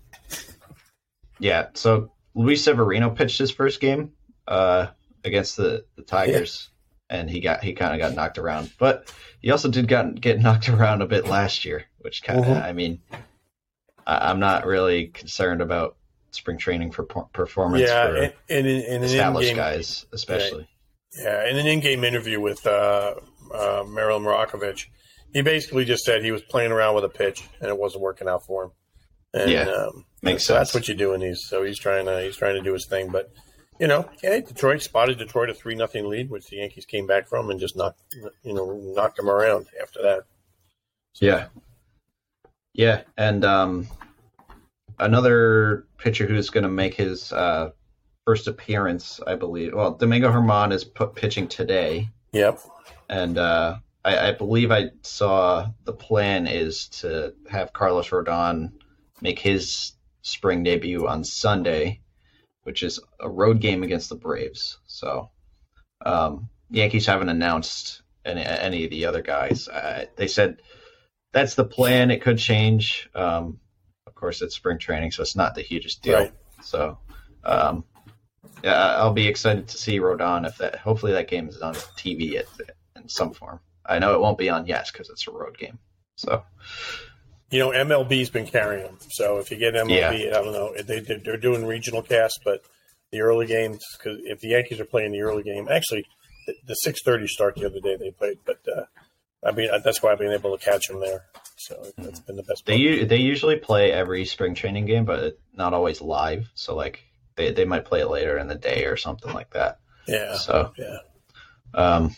Yeah. 1.39 1.69
So 1.75 2.13
Luis 2.35 2.65
Severino 2.65 3.11
pitched 3.11 3.39
his 3.39 3.51
first 3.51 3.81
game 3.81 4.13
uh, 4.49 4.89
against 5.25 5.57
the 5.57 5.85
the 5.97 6.03
Tigers, 6.03 6.71
yeah. 7.11 7.19
and 7.19 7.31
he 7.31 7.41
got 7.41 7.63
he 7.63 7.73
kind 7.73 7.95
of 7.95 8.01
got 8.01 8.15
knocked 8.15 8.39
around, 8.39 8.73
but 8.79 9.13
he 9.43 9.51
also 9.51 9.69
did 9.69 9.89
got, 9.89 10.19
get 10.21 10.41
knocked 10.41 10.69
around 10.69 11.03
a 11.03 11.07
bit 11.07 11.27
last 11.27 11.65
year, 11.65 11.85
which 11.99 12.23
kind 12.23 12.41
of, 12.41 12.47
mm-hmm. 12.47 12.63
I 12.63 12.73
mean, 12.73 13.01
I, 14.07 14.31
am 14.31 14.41
not 14.41 14.65
really 14.65 15.09
concerned 15.09 15.61
about 15.61 15.97
spring 16.31 16.57
training 16.57 16.93
for 16.93 17.03
performance 17.03 17.89
yeah, 17.89 18.07
for 18.07 18.17
and, 18.17 18.33
and, 18.49 18.67
and 18.67 19.05
established 19.05 19.55
guys, 19.55 20.07
especially. 20.13 20.69
Yeah, 21.19 21.47
in 21.47 21.59
an 21.59 21.67
in-game 21.67 22.05
interview 22.05 22.41
with 22.41 22.67
uh, 22.67 23.17
uh, 23.53 23.85
Marilyn 23.87 24.23
Marakovits, 24.23 24.87
he 25.33 25.43
basically 25.43 25.85
just 25.85 26.05
said 26.05 26.23
he 26.23 26.33
was 26.33 26.43
playing 26.43 26.73
around 26.73 26.95
with 26.95 27.05
a 27.05 27.09
pitch 27.09 27.49
and 27.61 27.69
it 27.69 27.79
wasn't 27.79 28.03
working 28.03 28.29
out 28.29 28.45
for 28.45 28.65
him. 28.65 28.71
And, 29.35 29.51
yeah, 29.51 29.63
um, 29.63 30.05
makes 30.21 30.45
so 30.45 30.55
sense. 30.55 30.69
That's 30.69 30.75
what 30.75 30.89
you 30.89 30.95
do 30.95 31.15
in 31.15 31.21
these. 31.21 31.41
So 31.47 31.65
he's 31.65 31.79
trying 31.79 32.07
to 32.07 32.21
he's 32.23 32.37
trying 32.37 32.57
to 32.57 32.63
do 32.63 32.75
his 32.75 32.87
thing, 32.87 33.11
but 33.11 33.33
you 33.81 33.87
know, 33.87 34.09
yeah, 34.23 34.41
Detroit 34.41 34.83
spotted 34.83 35.19
Detroit 35.19 35.49
a 35.49 35.55
three 35.55 35.75
nothing 35.75 36.09
lead, 36.09 36.31
which 36.31 36.47
the 36.49 36.57
Yankees 36.57 36.85
came 36.85 37.07
back 37.07 37.29
from 37.29 37.51
and 37.51 37.59
just 37.59 37.77
knocked 37.77 38.01
you 38.43 38.53
know 38.53 38.79
knocked 38.95 39.17
them 39.17 39.31
around 39.31 39.67
after 39.81 40.03
that. 40.03 40.25
So. 41.15 41.27
Yeah, 41.27 41.47
yeah, 42.75 43.03
and 43.17 43.45
um, 43.45 43.89
another 44.99 45.87
pitcher 45.97 46.27
who's 46.27 46.51
going 46.51 46.65
to 46.65 46.71
make 46.71 46.95
his 46.95 47.33
uh, 47.33 47.71
first 48.27 48.49
appearance, 48.49 49.19
I 49.27 49.35
believe. 49.35 49.75
Well, 49.75 49.93
Domingo 49.93 50.31
Germán 50.31 50.73
is 50.73 50.85
put 50.85 51.15
pitching 51.15 51.49
today. 51.49 52.11
Yep, 52.33 52.61
and 53.09 53.39
uh, 53.39 53.77
I, 54.05 54.29
I 54.29 54.33
believe 54.33 54.71
I 54.71 54.91
saw 55.03 55.69
the 55.85 55.93
plan 55.93 56.47
is 56.47 56.89
to 56.89 57.35
have 57.51 57.73
Carlos 57.73 58.09
Rodon 58.09 58.73
make 59.21 59.39
his 59.39 59.93
spring 60.23 60.63
debut 60.63 61.07
on 61.07 61.25
Sunday 61.25 62.03
which 62.65 62.83
is 62.83 63.01
a 63.21 63.29
road 63.29 63.61
game 63.61 63.83
against 63.83 64.09
the 64.09 64.15
Braves. 64.15 64.79
So 64.87 65.31
um, 66.05 66.49
Yankees 66.71 67.07
haven't 67.07 67.29
announced 67.29 68.03
any, 68.25 68.45
any 68.45 68.85
of 68.85 68.91
the 68.91 69.07
other 69.07 69.23
guys. 69.23 69.69
Uh, 69.69 70.07
they 70.17 70.29
said 70.29 70.63
that's 71.33 71.55
the 71.55 71.65
plan. 71.65 72.11
It 72.11 72.23
could 72.23 72.39
change. 72.39 73.09
Um, 73.15 73.59
of 74.07 74.15
course, 74.15 74.43
it's 74.43 74.55
spring 74.55 74.79
training, 74.79 75.11
so 75.11 75.23
it's 75.23 75.37
not 75.37 75.55
the 75.55 75.63
hugest 75.63 76.03
deal. 76.03 76.19
Right. 76.19 76.33
So 76.63 76.99
um, 77.45 77.85
yeah, 78.63 78.97
I'll 78.97 79.13
be 79.13 79.27
excited 79.27 79.69
to 79.69 79.79
see 79.79 79.99
Rodon 79.99 80.47
if 80.47 80.59
that. 80.59 80.77
Hopefully, 80.77 81.13
that 81.13 81.29
game 81.29 81.49
is 81.49 81.61
on 81.61 81.75
TV 81.75 82.37
at, 82.37 82.47
in 82.97 83.09
some 83.09 83.33
form. 83.33 83.61
I 83.85 83.99
know 83.99 84.15
it 84.15 84.21
won't 84.21 84.39
be 84.39 84.49
on 84.51 84.67
Yes 84.67 84.91
because 84.91 85.11
it's 85.11 85.27
a 85.27 85.31
road 85.31 85.59
game. 85.59 85.79
So 86.17 86.45
you 87.53 87.59
know, 87.59 87.71
MLB's 87.71 88.31
been 88.31 88.47
carrying 88.47 88.85
them. 88.85 88.97
So 89.11 89.39
if 89.39 89.51
you 89.51 89.59
get 89.59 89.75
MLB, 89.75 90.25
yeah. 90.25 90.39
I 90.39 90.43
don't 90.43 90.53
know, 90.53 90.75
they, 90.83 91.01
they're 91.01 91.37
doing 91.37 91.67
regional 91.67 92.01
casts, 92.01 92.39
but 92.43 92.63
the 93.11 93.21
early 93.21 93.47
games, 93.47 93.85
because 93.99 94.21
if 94.25 94.41
the 94.41 94.49
Yankees 94.49 94.81
are 94.81 94.87
playing 94.87 95.13
the 95.13 95.21
early 95.21 95.43
game, 95.43 95.69
actually, 95.71 96.07
the, 96.47 96.55
the 96.67 96.77
6:30 96.85 97.29
start 97.29 97.55
the 97.55 97.67
other 97.67 97.79
day 97.81 97.97
they 97.97 98.11
played, 98.11 98.39
but 98.45 98.59
uh, 98.75 98.85
I 99.47 99.53
mean 99.53 99.69
that's 99.85 100.03
why 100.03 100.13
I've 100.13 100.19
been 100.19 100.33
able 100.33 100.57
to 100.57 100.65
catch 100.65 100.89
them 100.89 101.01
there. 101.01 101.27
So 101.59 101.81
that's 101.99 102.21
been 102.21 102.37
the 102.37 102.43
best. 102.43 102.67
They 102.67 103.05
they 103.05 103.19
usually 103.19 103.57
play 103.57 103.93
every 103.93 104.25
spring 104.25 104.55
training 104.55 104.87
game, 104.87 105.05
but 105.05 105.39
not 105.55 105.75
always 105.75 106.01
live. 106.01 106.51
So 106.55 106.75
like 106.75 107.05
they 107.37 107.53
they 107.53 107.65
might 107.65 107.85
play 107.85 108.01
it 108.01 108.09
later 108.09 108.39
in 108.39 108.49
the 108.49 108.57
day 108.57 108.87
or 108.87 108.97
something 108.97 109.33
like 109.33 109.51
that. 109.51 109.79
Yeah. 110.09 110.35
So 110.37 110.73
yeah. 110.77 110.97
Um, 111.75 112.17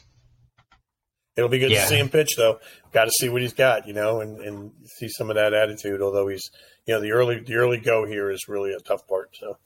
It'll 1.36 1.48
be 1.48 1.58
good 1.58 1.70
yeah. 1.70 1.82
to 1.82 1.88
see 1.88 1.98
him 1.98 2.08
pitch, 2.08 2.36
though. 2.36 2.60
Got 2.92 3.06
to 3.06 3.10
see 3.10 3.28
what 3.28 3.42
he's 3.42 3.54
got, 3.54 3.88
you 3.88 3.92
know, 3.92 4.20
and, 4.20 4.40
and 4.40 4.72
see 4.86 5.08
some 5.08 5.30
of 5.30 5.36
that 5.36 5.52
attitude. 5.52 6.00
Although 6.00 6.28
he's, 6.28 6.50
you 6.86 6.94
know, 6.94 7.00
the 7.00 7.12
early 7.12 7.40
the 7.40 7.56
early 7.56 7.78
go 7.78 8.06
here 8.06 8.30
is 8.30 8.46
really 8.48 8.72
a 8.72 8.78
tough 8.78 9.06
part. 9.08 9.34
So, 9.34 9.58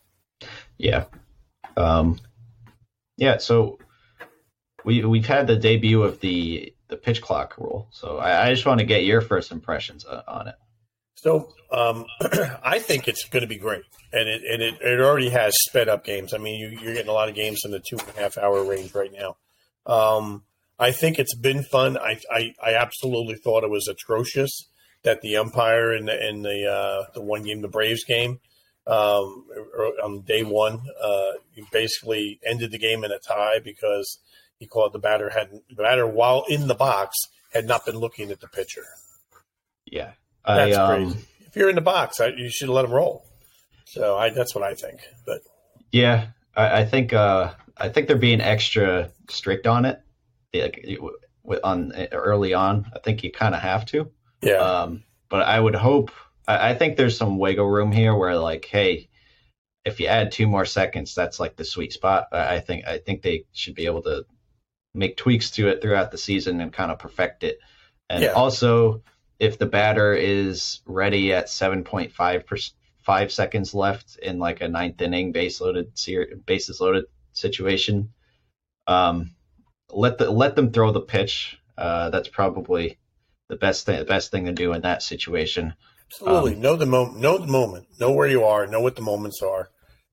yeah, 0.79 1.05
um, 1.77 2.19
yeah. 3.17 3.37
So 3.39 3.79
we 4.85 5.05
we've 5.05 5.27
had 5.27 5.47
the 5.47 5.57
debut 5.57 6.03
of 6.03 6.21
the 6.21 6.73
the 6.89 6.97
pitch 6.97 7.21
clock 7.21 7.59
rule. 7.59 7.89
So 7.93 8.17
I, 8.17 8.47
I 8.47 8.55
just 8.55 8.65
want 8.65 8.81
to 8.81 8.87
get 8.87 9.05
your 9.05 9.21
first 9.21 9.53
impressions 9.53 10.05
on 10.05 10.49
it. 10.49 10.55
So 11.17 11.53
um, 11.71 12.07
I 12.65 12.79
think 12.79 13.09
it's 13.09 13.29
going 13.29 13.43
to 13.43 13.49
be 13.49 13.59
great, 13.59 13.83
and 14.13 14.29
it 14.29 14.43
and 14.51 14.63
it, 14.63 14.81
it 14.81 15.01
already 15.01 15.29
has 15.31 15.53
sped 15.69 15.89
up 15.89 16.05
games. 16.05 16.33
I 16.33 16.39
mean, 16.39 16.61
you, 16.61 16.89
are 16.89 16.95
getting 16.95 17.11
a 17.11 17.13
lot 17.13 17.29
of 17.29 17.35
games 17.35 17.61
in 17.65 17.73
the 17.73 17.81
two 17.81 17.99
and 17.99 18.17
a 18.17 18.21
half 18.21 18.39
hour 18.39 18.65
range 18.65 18.95
right 18.95 19.13
now. 19.13 19.37
Um, 19.85 20.45
I 20.79 20.93
think 20.93 21.19
it's 21.19 21.35
been 21.35 21.63
fun. 21.63 21.99
I, 21.99 22.21
I, 22.31 22.55
I 22.63 22.75
absolutely 22.75 23.35
thought 23.35 23.65
it 23.65 23.71
was 23.71 23.89
atrocious 23.89 24.69
that 25.03 25.21
the 25.23 25.37
umpire 25.37 25.93
in 25.93 26.07
the 26.07 26.29
in 26.29 26.43
the 26.43 26.67
uh, 26.67 27.11
the 27.15 27.23
one 27.23 27.43
game, 27.43 27.63
the 27.63 27.69
Braves 27.69 28.05
game, 28.05 28.41
um, 28.87 29.45
on 30.03 30.23
day 30.23 30.45
one, 30.45 30.81
uh, 31.03 31.33
basically 31.73 32.39
ended 32.45 32.71
the 32.71 32.79
game 32.79 33.05
in 33.05 33.11
a 33.11 33.19
tie 33.19 33.59
because 33.63 34.19
he 34.59 34.67
called 34.67 34.93
the 34.93 34.99
batter 34.99 35.31
hadn't 35.31 35.63
the 35.69 35.83
batter 35.83 36.07
while 36.07 36.45
in 36.49 36.69
the 36.69 36.75
box 36.75 37.17
had 37.53 37.67
not 37.67 37.85
been 37.85 37.97
looking 37.97 38.31
at 38.31 38.41
the 38.41 38.49
pitcher. 38.49 38.85
Yeah, 39.85 40.13
that's 40.47 40.77
I, 40.77 40.81
um, 40.81 41.11
crazy. 41.11 41.27
If 41.47 41.57
you're 41.57 41.71
in 41.71 41.77
the 41.77 41.81
box, 41.81 42.21
I, 42.21 42.29
you 42.29 42.51
should 42.51 42.69
let 42.69 42.85
him 42.85 42.93
roll. 42.93 43.25
So 43.87 44.19
I, 44.19 44.31
that's 44.31 44.55
what 44.55 44.63
I 44.63 44.75
think. 44.75 45.01
But 45.25 45.41
yeah, 45.91 46.29
I, 46.55 46.81
I 46.81 46.85
think 46.85 47.13
uh, 47.13 47.53
I 47.77 47.89
think 47.89 48.07
they're 48.07 48.17
being 48.17 48.41
extra 48.41 49.11
strict 49.29 49.67
on 49.67 49.85
it 49.85 50.01
like, 50.55 50.87
on 51.63 51.93
early 52.13 52.55
on. 52.55 52.91
I 52.95 52.99
think 52.99 53.23
you 53.23 53.31
kind 53.31 53.55
of 53.55 53.61
have 53.61 53.87
to. 53.87 54.11
Yeah. 54.43 54.57
Um, 54.57 55.05
but 55.29 55.43
I 55.43 55.59
would 55.59 55.75
hope. 55.75 56.11
I, 56.47 56.71
I 56.71 56.75
think 56.75 56.97
there's 56.97 57.17
some 57.17 57.39
wiggle 57.39 57.69
room 57.69 57.93
here 57.93 58.15
where 58.15 58.37
like, 58.37 58.65
hey, 58.65 59.09
if 59.85 60.01
you 60.01 60.07
add 60.07 60.33
two 60.33 60.47
more 60.47 60.65
seconds, 60.65 61.15
that's 61.15 61.41
like 61.41 61.57
the 61.57 61.65
sweet 61.65 61.93
spot. 61.93 62.29
I 62.33 62.61
think 62.61 62.87
I 62.87 62.99
think 62.99 63.23
they 63.23 63.45
should 63.53 63.75
be 63.75 63.87
able 63.87 64.03
to 64.03 64.25
make 64.95 65.17
tweaks 65.17 65.51
to 65.53 65.69
it 65.69 65.81
throughout 65.81 66.11
the 66.11 66.19
season 66.19 66.61
and 66.61 66.73
kind 66.73 66.91
of 66.91 66.99
perfect 66.99 67.45
it. 67.45 67.59
And 68.11 68.23
yeah. 68.23 68.31
also, 68.31 69.03
if 69.39 69.59
the 69.59 69.67
batter 69.67 70.15
is 70.15 70.81
ready 70.87 71.33
at 71.33 71.47
7.5 71.47 72.47
per, 72.47 72.57
five 73.03 73.33
seconds 73.33 73.75
left 73.75 74.19
in 74.19 74.39
like 74.39 74.61
a 74.61 74.69
ninth 74.69 75.01
inning 75.01 75.33
base 75.33 75.61
loaded 75.61 75.93
bases 76.45 76.81
loaded 76.81 77.05
situation, 77.33 78.13
um, 78.87 79.35
let 79.93 80.19
the 80.19 80.31
let 80.31 80.57
them 80.57 80.73
throw 80.73 80.93
the 80.93 81.01
pitch. 81.01 81.59
Uh, 81.77 82.11
that's 82.11 82.29
probably 82.29 82.99
the 83.49 83.57
best 83.57 83.87
thing 83.87 83.99
the 83.99 84.05
best 84.05 84.31
thing 84.31 84.47
to 84.47 84.53
do 84.53 84.73
in 84.73 84.83
that 84.83 85.03
situation. 85.03 85.75
Absolutely, 86.11 86.55
um, 86.55 86.61
know 86.61 86.77
the 86.77 86.87
moment, 86.87 87.19
know 87.19 87.39
the 87.39 87.47
moment, 87.47 87.87
know 88.01 88.13
where 88.13 88.29
you 88.29 88.45
are, 88.45 88.67
know 88.67 88.81
what 88.81 88.97
the 88.97 89.03
moments 89.03 89.43
are, 89.43 89.69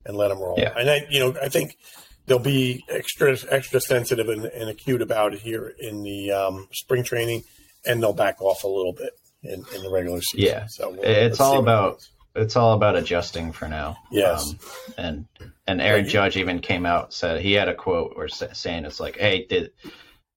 and 0.05 0.17
let 0.17 0.29
them 0.29 0.39
roll. 0.39 0.55
Yeah. 0.57 0.73
And 0.77 0.89
I, 0.89 1.05
you 1.09 1.19
know, 1.19 1.35
I 1.41 1.49
think 1.49 1.77
they'll 2.25 2.39
be 2.39 2.83
extra 2.89 3.37
extra 3.49 3.79
sensitive 3.79 4.27
and, 4.29 4.45
and 4.45 4.69
acute 4.69 5.01
about 5.01 5.33
it 5.33 5.39
here 5.39 5.73
in 5.79 6.03
the 6.03 6.31
um, 6.31 6.67
spring 6.73 7.03
training, 7.03 7.43
and 7.85 8.01
they'll 8.01 8.13
back 8.13 8.41
off 8.41 8.63
a 8.63 8.67
little 8.67 8.93
bit 8.93 9.11
in, 9.43 9.63
in 9.75 9.83
the 9.83 9.89
regular 9.89 10.21
season. 10.21 10.45
Yeah, 10.45 10.65
so 10.67 10.89
we'll, 10.89 11.03
it's 11.03 11.39
all 11.39 11.59
about 11.59 12.07
it's 12.35 12.55
all 12.55 12.73
about 12.73 12.95
adjusting 12.95 13.51
for 13.51 13.67
now. 13.67 13.97
Yes, 14.11 14.51
um, 14.51 14.59
and 14.97 15.25
and 15.67 15.81
Aaron 15.81 16.07
Judge 16.07 16.37
even 16.37 16.59
came 16.59 16.85
out 16.85 17.13
said 17.13 17.41
he 17.41 17.53
had 17.53 17.69
a 17.69 17.75
quote 17.75 18.13
or 18.15 18.27
saying 18.27 18.85
it's 18.85 18.99
like, 18.99 19.17
hey, 19.17 19.45
did 19.45 19.71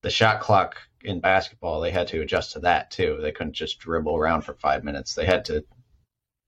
the 0.02 0.10
shot 0.10 0.40
clock 0.40 0.76
in 1.02 1.20
basketball 1.20 1.80
they 1.80 1.90
had 1.90 2.08
to 2.08 2.20
adjust 2.20 2.52
to 2.52 2.60
that 2.60 2.90
too. 2.90 3.18
They 3.20 3.32
couldn't 3.32 3.52
just 3.52 3.78
dribble 3.78 4.16
around 4.16 4.42
for 4.42 4.54
five 4.54 4.84
minutes. 4.84 5.14
They 5.14 5.26
had 5.26 5.44
to 5.46 5.64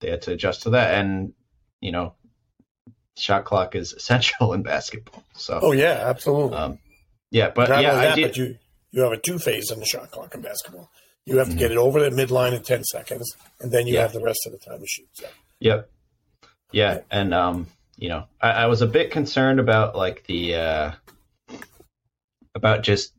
they 0.00 0.10
had 0.10 0.22
to 0.22 0.32
adjust 0.32 0.62
to 0.62 0.70
that, 0.70 0.94
and 0.94 1.32
you 1.80 1.92
know, 1.92 2.14
shot 3.16 3.44
clock 3.44 3.74
is 3.74 3.92
essential 3.96 4.52
in 4.52 4.62
basketball. 4.62 5.24
So 5.34 5.58
oh 5.62 5.72
yeah, 5.72 6.02
absolutely. 6.04 6.56
Um, 6.56 6.78
yeah, 7.30 7.50
but 7.50 7.68
Not 7.68 7.82
yeah, 7.82 7.94
that, 7.94 8.20
but 8.20 8.36
you 8.36 8.58
you 8.90 9.02
have 9.02 9.12
a 9.12 9.18
two 9.18 9.38
phase 9.38 9.70
in 9.70 9.78
the 9.78 9.86
shot 9.86 10.10
clock 10.10 10.34
in 10.34 10.40
basketball. 10.40 10.90
You 11.30 11.38
have 11.38 11.48
to 11.50 11.54
get 11.54 11.70
it 11.70 11.76
over 11.76 12.00
the 12.00 12.10
midline 12.10 12.54
in 12.54 12.62
ten 12.62 12.82
seconds, 12.82 13.36
and 13.60 13.70
then 13.70 13.86
you 13.86 13.94
yeah. 13.94 14.02
have 14.02 14.12
the 14.12 14.20
rest 14.20 14.40
of 14.46 14.52
the 14.52 14.58
time 14.58 14.80
to 14.80 14.86
shoot. 14.86 15.08
So. 15.12 15.26
Yep. 15.60 15.88
Yeah, 16.72 17.00
and 17.08 17.32
um, 17.32 17.68
you 17.96 18.08
know, 18.08 18.24
I, 18.40 18.50
I 18.50 18.66
was 18.66 18.82
a 18.82 18.86
bit 18.86 19.12
concerned 19.12 19.60
about 19.60 19.94
like 19.94 20.24
the 20.26 20.56
uh, 20.56 20.92
about 22.56 22.82
just 22.82 23.12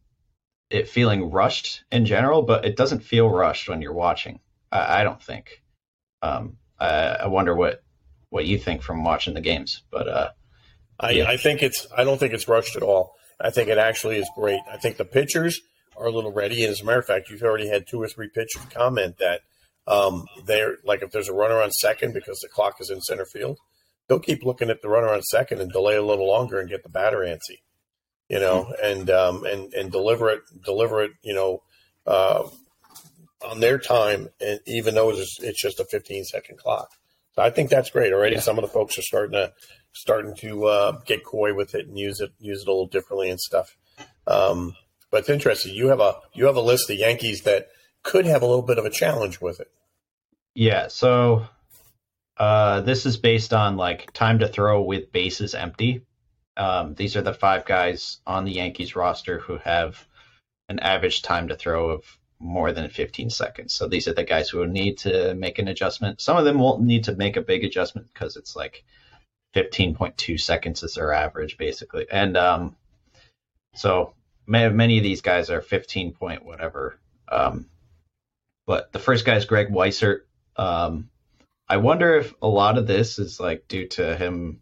it 0.70 0.89
feeling 0.89 1.32
rushed 1.32 1.84
in 1.89 2.06
general, 2.06 2.41
but 2.41 2.65
it 2.65 2.75
doesn't 2.75 3.00
feel 3.00 3.30
rushed 3.30 3.70
when 3.70 3.82
you're 3.82 3.94
watching. 3.94 4.39
I, 4.72 5.01
I 5.01 5.03
don't 5.03 5.22
think. 5.22 5.62
Um, 6.22 6.58
I, 6.80 6.89
I, 6.89 7.27
wonder 7.27 7.56
what 7.56 7.82
what 8.30 8.46
you 8.46 8.58
think 8.58 8.82
from 8.82 9.03
watching 9.03 9.34
the 9.34 9.41
games, 9.41 9.84
but 9.89 10.08
uh, 10.08 10.30
I, 11.00 11.12
yeah. 11.12 11.30
I 11.30 11.38
think 11.38 11.63
it's 11.63 11.88
I 11.96 12.03
don't 12.03 12.18
think 12.18 12.34
it's 12.34 12.48
rushed 12.48 12.75
at 12.75 12.84
all. 12.84 13.15
I 13.39 13.51
think 13.51 13.70
it 13.70 13.77
actually 13.77 14.18
is 14.18 14.30
great. 14.36 14.60
I 14.70 14.77
think 14.77 14.98
the 14.98 15.06
pitchers 15.06 15.62
are 16.01 16.08
a 16.08 16.12
little 16.12 16.31
ready, 16.31 16.63
and 16.63 16.72
as 16.72 16.81
a 16.81 16.86
matter 16.86 17.00
of 17.00 17.05
fact, 17.05 17.29
you've 17.29 17.43
already 17.43 17.67
had 17.67 17.86
two 17.88 18.01
or 18.01 18.08
three 18.08 18.27
pitchers 18.27 18.65
comment 18.74 19.17
that 19.20 19.41
um, 19.88 20.25
they're 20.46 20.77
like 20.84 21.01
if 21.01 21.12
there's 21.12 21.29
a 21.29 21.34
runner 21.34 21.62
on 21.62 21.72
second 21.72 22.13
because 22.13 22.39
the 22.39 22.50
clock 22.50 22.75
is 22.79 22.89
in 22.89 23.01
center 23.01 23.25
field, 23.25 23.60
they'll 24.08 24.20
keep 24.20 24.43
looking 24.43 24.70
at 24.70 24.81
the 24.81 24.89
runner 24.89 25.10
on 25.10 25.22
second 25.22 25.62
and 25.62 25.72
delay 25.72 25.96
a 25.96 26.03
little 26.03 26.27
longer 26.27 26.60
and 26.60 26.70
get 26.70 26.84
the 26.84 26.89
batter 26.89 27.20
antsy, 27.20 27.62
you 28.29 28.39
know, 28.39 28.65
mm-hmm. 28.65 28.86
and 28.86 29.10
um, 29.10 29.46
and 29.46 29.74
and 29.74 29.91
deliver 29.91 30.29
it, 30.29 30.41
deliver 30.65 31.03
it, 31.03 31.12
you 31.22 31.34
know, 31.34 31.62
uh, 32.08 32.48
on 33.46 33.60
their 33.60 33.77
time, 33.77 34.29
and 34.39 34.60
even 34.65 34.96
though 34.96 35.10
it's, 35.10 35.38
it's 35.41 35.62
just 35.62 35.79
a 35.79 35.86
15 35.86 36.25
second 36.25 36.58
clock. 36.58 36.89
So 37.34 37.41
I 37.41 37.50
think 37.50 37.70
that's 37.70 37.89
great. 37.89 38.12
Already, 38.12 38.36
yeah. 38.36 38.41
some 38.41 38.58
of 38.58 38.63
the 38.63 38.67
folks 38.67 38.98
are 38.98 39.03
starting 39.03 39.34
to 39.34 39.53
starting 39.93 40.36
to 40.36 40.65
uh, 40.65 40.91
get 41.05 41.24
coy 41.25 41.53
with 41.53 41.75
it 41.75 41.88
and 41.88 41.98
use 41.98 42.20
it 42.20 42.31
use 42.39 42.62
it 42.62 42.67
a 42.67 42.72
little 42.72 42.88
differently 42.88 43.29
and 43.29 43.39
stuff. 43.39 43.77
Um, 44.27 44.75
but 45.12 45.20
it's 45.20 45.30
interesting. 45.30 45.75
You 45.75 45.88
have 45.89 46.00
a 46.00 46.15
you 46.34 46.46
have 46.46 46.56
a 46.56 46.62
list 46.62 46.89
of 46.89 46.98
Yankees 46.98 47.41
that 47.44 47.68
could 48.03 48.25
have 48.25 48.41
a 48.41 48.48
little 48.48 48.63
bit 48.63 48.80
of 48.80 48.86
a 48.86 48.89
challenge 48.89 49.39
with 49.41 49.60
it. 49.60 49.70
Yeah. 50.56 50.88
So 50.88 51.46
uh, 52.38 52.82
this 52.82 53.06
is 53.06 53.18
based 53.18 53.53
on 53.53 53.77
like 53.77 54.12
time 54.13 54.39
to 54.39 54.48
throw 54.48 54.82
with 54.82 55.12
bases 55.12 55.53
empty. 55.53 56.06
Um, 56.58 56.96
these 56.96 57.15
are 57.15 57.22
the 57.22 57.34
five 57.34 57.65
guys 57.65 58.18
on 58.25 58.46
the 58.46 58.53
Yankees 58.53 58.96
roster 58.96 59.39
who 59.39 59.58
have 59.58 60.06
an 60.70 60.80
average 60.80 61.22
time 61.22 61.50
to 61.50 61.56
throw 61.56 61.89
of 61.89 62.18
more 62.39 62.72
than 62.72 62.89
15 62.89 63.30
seconds. 63.30 63.74
So 63.74 63.88
these 63.88 64.08
are 64.08 64.13
the 64.13 64.24
guys 64.24 64.50
who 64.50 64.60
will 64.60 64.68
need 64.68 64.98
to 65.00 65.36
make 65.36 65.60
an 65.60 65.68
adjustment. 65.68 66.20
Some 66.20 66.38
of 66.38 66.46
them 66.46 66.58
won't 66.58 66.82
need 66.82 67.03
to 67.06 67.15
make 67.15 67.38
a 67.38 67.41
big 67.41 67.63
adjustment 67.63 68.08
because 68.12 68.36
it's 68.36 68.56
like 68.56 68.84
15.2 69.56 70.39
seconds 70.39 70.82
is 70.84 70.96
their 70.96 71.13
average 71.13 71.58
basically. 71.58 72.08
And 72.12 72.36
um, 72.36 72.75
so 73.75 74.13
many 74.51 74.98
of 74.98 75.03
these 75.03 75.22
guys 75.22 75.50
are 75.50 75.62
15 75.62 76.13
point 76.13 76.46
whatever. 76.46 77.00
Um, 77.27 77.70
but 78.67 78.91
the 78.91 79.00
first 79.00 79.25
guy 79.25 79.36
is 79.36 79.46
Greg 79.46 79.70
Weissert. 79.70 80.22
Um, 80.55 81.10
I 81.67 81.77
wonder 81.77 82.15
if 82.15 82.34
a 82.41 82.48
lot 82.48 82.77
of 82.77 82.86
this 82.86 83.17
is 83.17 83.39
like 83.39 83.67
due 83.67 83.88
to 83.89 84.15
him 84.15 84.62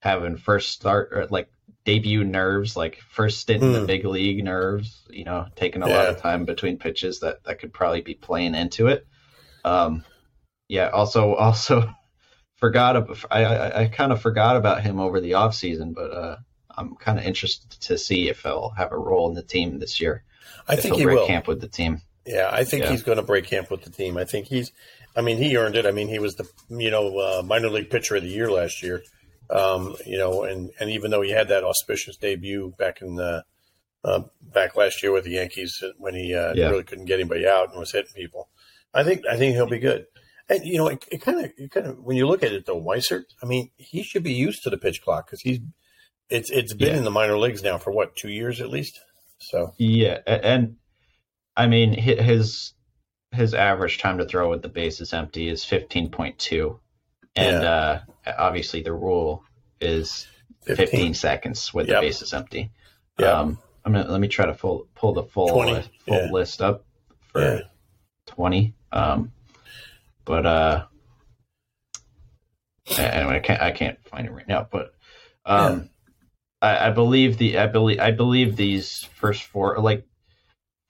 having 0.00 0.36
first 0.36 0.70
start 0.70 1.10
or 1.12 1.26
like 1.26 1.48
debut 1.84 2.24
nerves, 2.24 2.76
like 2.76 3.00
first 3.10 3.40
stint 3.40 3.62
mm. 3.62 3.66
in 3.66 3.72
the 3.72 3.80
hmm. 3.80 3.86
big 3.86 4.04
league 4.04 4.44
nerves, 4.44 5.06
you 5.08 5.24
know, 5.24 5.46
taking 5.56 5.82
a 5.82 5.88
yeah. 5.88 5.96
lot 5.96 6.08
of 6.08 6.20
time 6.20 6.44
between 6.44 6.78
pitches 6.78 7.20
that 7.20 7.42
that 7.44 7.60
could 7.60 7.72
probably 7.72 8.00
be 8.00 8.14
playing 8.14 8.54
into 8.54 8.88
it. 8.88 9.06
Um, 9.64 10.04
yeah. 10.68 10.88
Also, 10.88 11.34
also 11.34 11.88
forgot. 12.56 13.08
I 13.30 13.44
I, 13.44 13.82
I 13.82 13.88
kind 13.88 14.12
of 14.12 14.20
forgot 14.20 14.56
about 14.56 14.82
him 14.82 15.00
over 15.00 15.20
the 15.20 15.34
off 15.34 15.54
season, 15.54 15.92
but 15.92 16.12
uh, 16.12 16.36
I'm 16.78 16.94
kind 16.96 17.18
of 17.18 17.24
interested 17.24 17.70
to 17.82 17.98
see 17.98 18.28
if 18.28 18.42
he'll 18.42 18.70
have 18.70 18.92
a 18.92 18.98
role 18.98 19.28
in 19.28 19.34
the 19.34 19.42
team 19.42 19.78
this 19.78 20.00
year. 20.00 20.22
I 20.66 20.76
think 20.76 20.96
he 20.96 21.06
will 21.06 21.26
camp 21.26 21.48
with 21.48 21.60
the 21.60 21.68
team. 21.68 22.02
Yeah, 22.26 22.50
I 22.52 22.64
think 22.64 22.84
yeah. 22.84 22.90
he's 22.90 23.02
going 23.02 23.16
to 23.16 23.24
break 23.24 23.46
camp 23.46 23.70
with 23.70 23.82
the 23.82 23.90
team. 23.90 24.16
I 24.16 24.24
think 24.24 24.46
he's 24.46 24.70
I 25.18 25.20
mean, 25.20 25.38
he 25.38 25.56
earned 25.56 25.74
it. 25.74 25.84
I 25.84 25.90
mean, 25.90 26.06
he 26.06 26.20
was 26.20 26.36
the 26.36 26.48
you 26.68 26.90
know 26.92 27.18
uh, 27.18 27.42
minor 27.42 27.70
league 27.70 27.90
pitcher 27.90 28.14
of 28.14 28.22
the 28.22 28.28
year 28.28 28.50
last 28.50 28.82
year. 28.84 29.02
Um, 29.50 29.96
you 30.06 30.16
know, 30.16 30.44
and 30.44 30.70
and 30.78 30.90
even 30.90 31.10
though 31.10 31.22
he 31.22 31.30
had 31.30 31.48
that 31.48 31.64
auspicious 31.64 32.16
debut 32.16 32.72
back 32.78 33.02
in 33.02 33.16
the 33.16 33.44
uh, 34.04 34.22
back 34.40 34.76
last 34.76 35.02
year 35.02 35.10
with 35.10 35.24
the 35.24 35.32
Yankees 35.32 35.82
when 35.96 36.14
he 36.14 36.34
uh, 36.34 36.54
yeah. 36.54 36.68
really 36.68 36.84
couldn't 36.84 37.06
get 37.06 37.18
anybody 37.18 37.48
out 37.48 37.70
and 37.70 37.80
was 37.80 37.90
hitting 37.90 38.12
people, 38.14 38.48
I 38.94 39.02
think 39.02 39.22
I 39.28 39.36
think 39.36 39.54
he'll 39.54 39.66
be 39.66 39.80
good. 39.80 40.06
And 40.48 40.64
you 40.64 40.78
know, 40.78 40.86
it 40.86 41.20
kind 41.20 41.44
of 41.44 41.52
it 41.56 41.72
kind 41.72 41.86
of 41.86 41.98
when 41.98 42.16
you 42.16 42.28
look 42.28 42.44
at 42.44 42.52
it 42.52 42.66
though, 42.66 42.80
Weissert, 42.80 43.24
I 43.42 43.46
mean, 43.46 43.70
he 43.76 44.04
should 44.04 44.22
be 44.22 44.32
used 44.32 44.62
to 44.62 44.70
the 44.70 44.78
pitch 44.78 45.02
clock 45.02 45.26
because 45.26 45.40
he's 45.40 45.58
it's 46.30 46.50
it's 46.50 46.74
been 46.74 46.92
yeah. 46.92 46.98
in 46.98 47.04
the 47.04 47.10
minor 47.10 47.38
leagues 47.38 47.62
now 47.62 47.78
for 47.78 47.90
what 47.90 48.16
two 48.16 48.30
years 48.30 48.60
at 48.60 48.68
least. 48.68 49.00
So 49.38 49.72
yeah, 49.78 50.18
and 50.26 50.76
I 51.56 51.66
mean 51.66 51.92
his 51.92 52.72
his 53.32 53.54
average 53.54 53.98
time 53.98 54.18
to 54.18 54.26
throw 54.26 54.50
with 54.50 54.62
the 54.62 54.68
bases 54.68 55.12
empty 55.12 55.48
is 55.48 55.64
15.2 55.64 56.78
and 57.36 57.62
yeah. 57.62 57.68
uh, 58.26 58.32
obviously 58.38 58.82
the 58.82 58.92
rule 58.92 59.44
is 59.80 60.26
15, 60.64 60.86
15 60.86 61.14
seconds 61.14 61.74
with 61.74 61.88
yep. 61.88 62.00
the 62.00 62.06
bases 62.06 62.32
empty. 62.32 62.70
Yep. 63.18 63.34
Um, 63.34 63.58
I'm 63.84 63.92
gonna 63.92 64.10
let 64.10 64.20
me 64.20 64.28
try 64.28 64.46
to 64.46 64.54
full, 64.54 64.88
pull 64.94 65.12
the 65.12 65.24
full 65.24 65.48
20, 65.48 65.72
uh, 65.72 65.82
full 66.06 66.16
yeah. 66.16 66.30
list 66.32 66.62
up 66.62 66.84
for 67.32 67.40
yeah. 67.40 67.60
20. 68.26 68.74
Um, 68.92 69.32
but 70.24 70.46
uh, 70.46 70.84
anyway, 72.98 73.36
I 73.36 73.40
can't 73.40 73.62
I 73.62 73.70
can't 73.70 74.02
find 74.08 74.26
it 74.26 74.32
right 74.32 74.48
now. 74.48 74.66
But 74.70 74.94
um. 75.44 75.90
I, 76.60 76.88
I 76.88 76.90
believe 76.90 77.38
the 77.38 77.58
I 77.58 77.66
believe 77.66 78.00
I 78.00 78.10
believe 78.10 78.56
these 78.56 79.08
first 79.14 79.44
four 79.44 79.78
like 79.78 80.06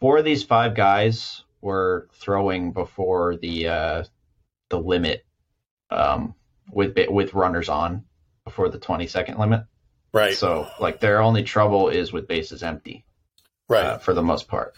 four 0.01 0.19
of 0.19 0.25
these 0.25 0.45
five 0.45 0.75
guys 0.75 1.43
were 1.61 2.09
throwing 2.15 2.73
before 2.73 3.37
the 3.37 3.69
uh, 3.69 4.05
the 4.71 4.79
limit 4.79 5.25
um, 5.91 6.35
with 6.71 6.97
with 7.09 7.35
runners 7.35 7.69
on 7.69 8.05
before 8.45 8.69
the 8.69 8.79
20 8.79 9.07
second 9.07 9.39
limit. 9.39 9.65
Right. 10.13 10.35
So 10.35 10.69
like 10.81 11.01
their 11.01 11.21
only 11.21 11.43
trouble 11.43 11.89
is 11.89 12.13
with 12.13 12.29
bases 12.29 12.63
empty. 12.63 13.05
Right. 13.69 13.85
Uh, 13.85 13.99
for 13.99 14.15
the 14.15 14.23
most 14.23 14.49
part. 14.49 14.75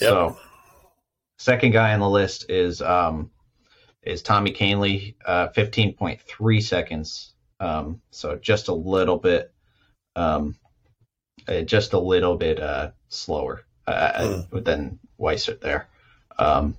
Yep. 0.00 0.10
So 0.10 0.38
second 1.38 1.72
guy 1.72 1.94
on 1.94 2.00
the 2.00 2.08
list 2.08 2.48
is 2.48 2.80
um, 2.80 3.30
is 4.02 4.22
Tommy 4.22 4.52
Kahnle, 4.52 5.14
uh, 5.26 5.48
15.3 5.48 6.62
seconds. 6.62 7.34
Um, 7.60 8.00
so 8.10 8.36
just 8.36 8.68
a 8.68 8.74
little 8.74 9.18
bit, 9.18 9.52
um, 10.18 10.56
uh, 11.46 11.62
just 11.62 11.92
a 11.92 11.98
little 11.98 12.36
bit 12.36 12.60
uh, 12.60 12.90
slower 13.08 13.64
uh, 13.86 14.12
mm. 14.52 14.64
than 14.64 14.98
Weissert 15.18 15.60
there. 15.60 15.88
Um, 16.38 16.76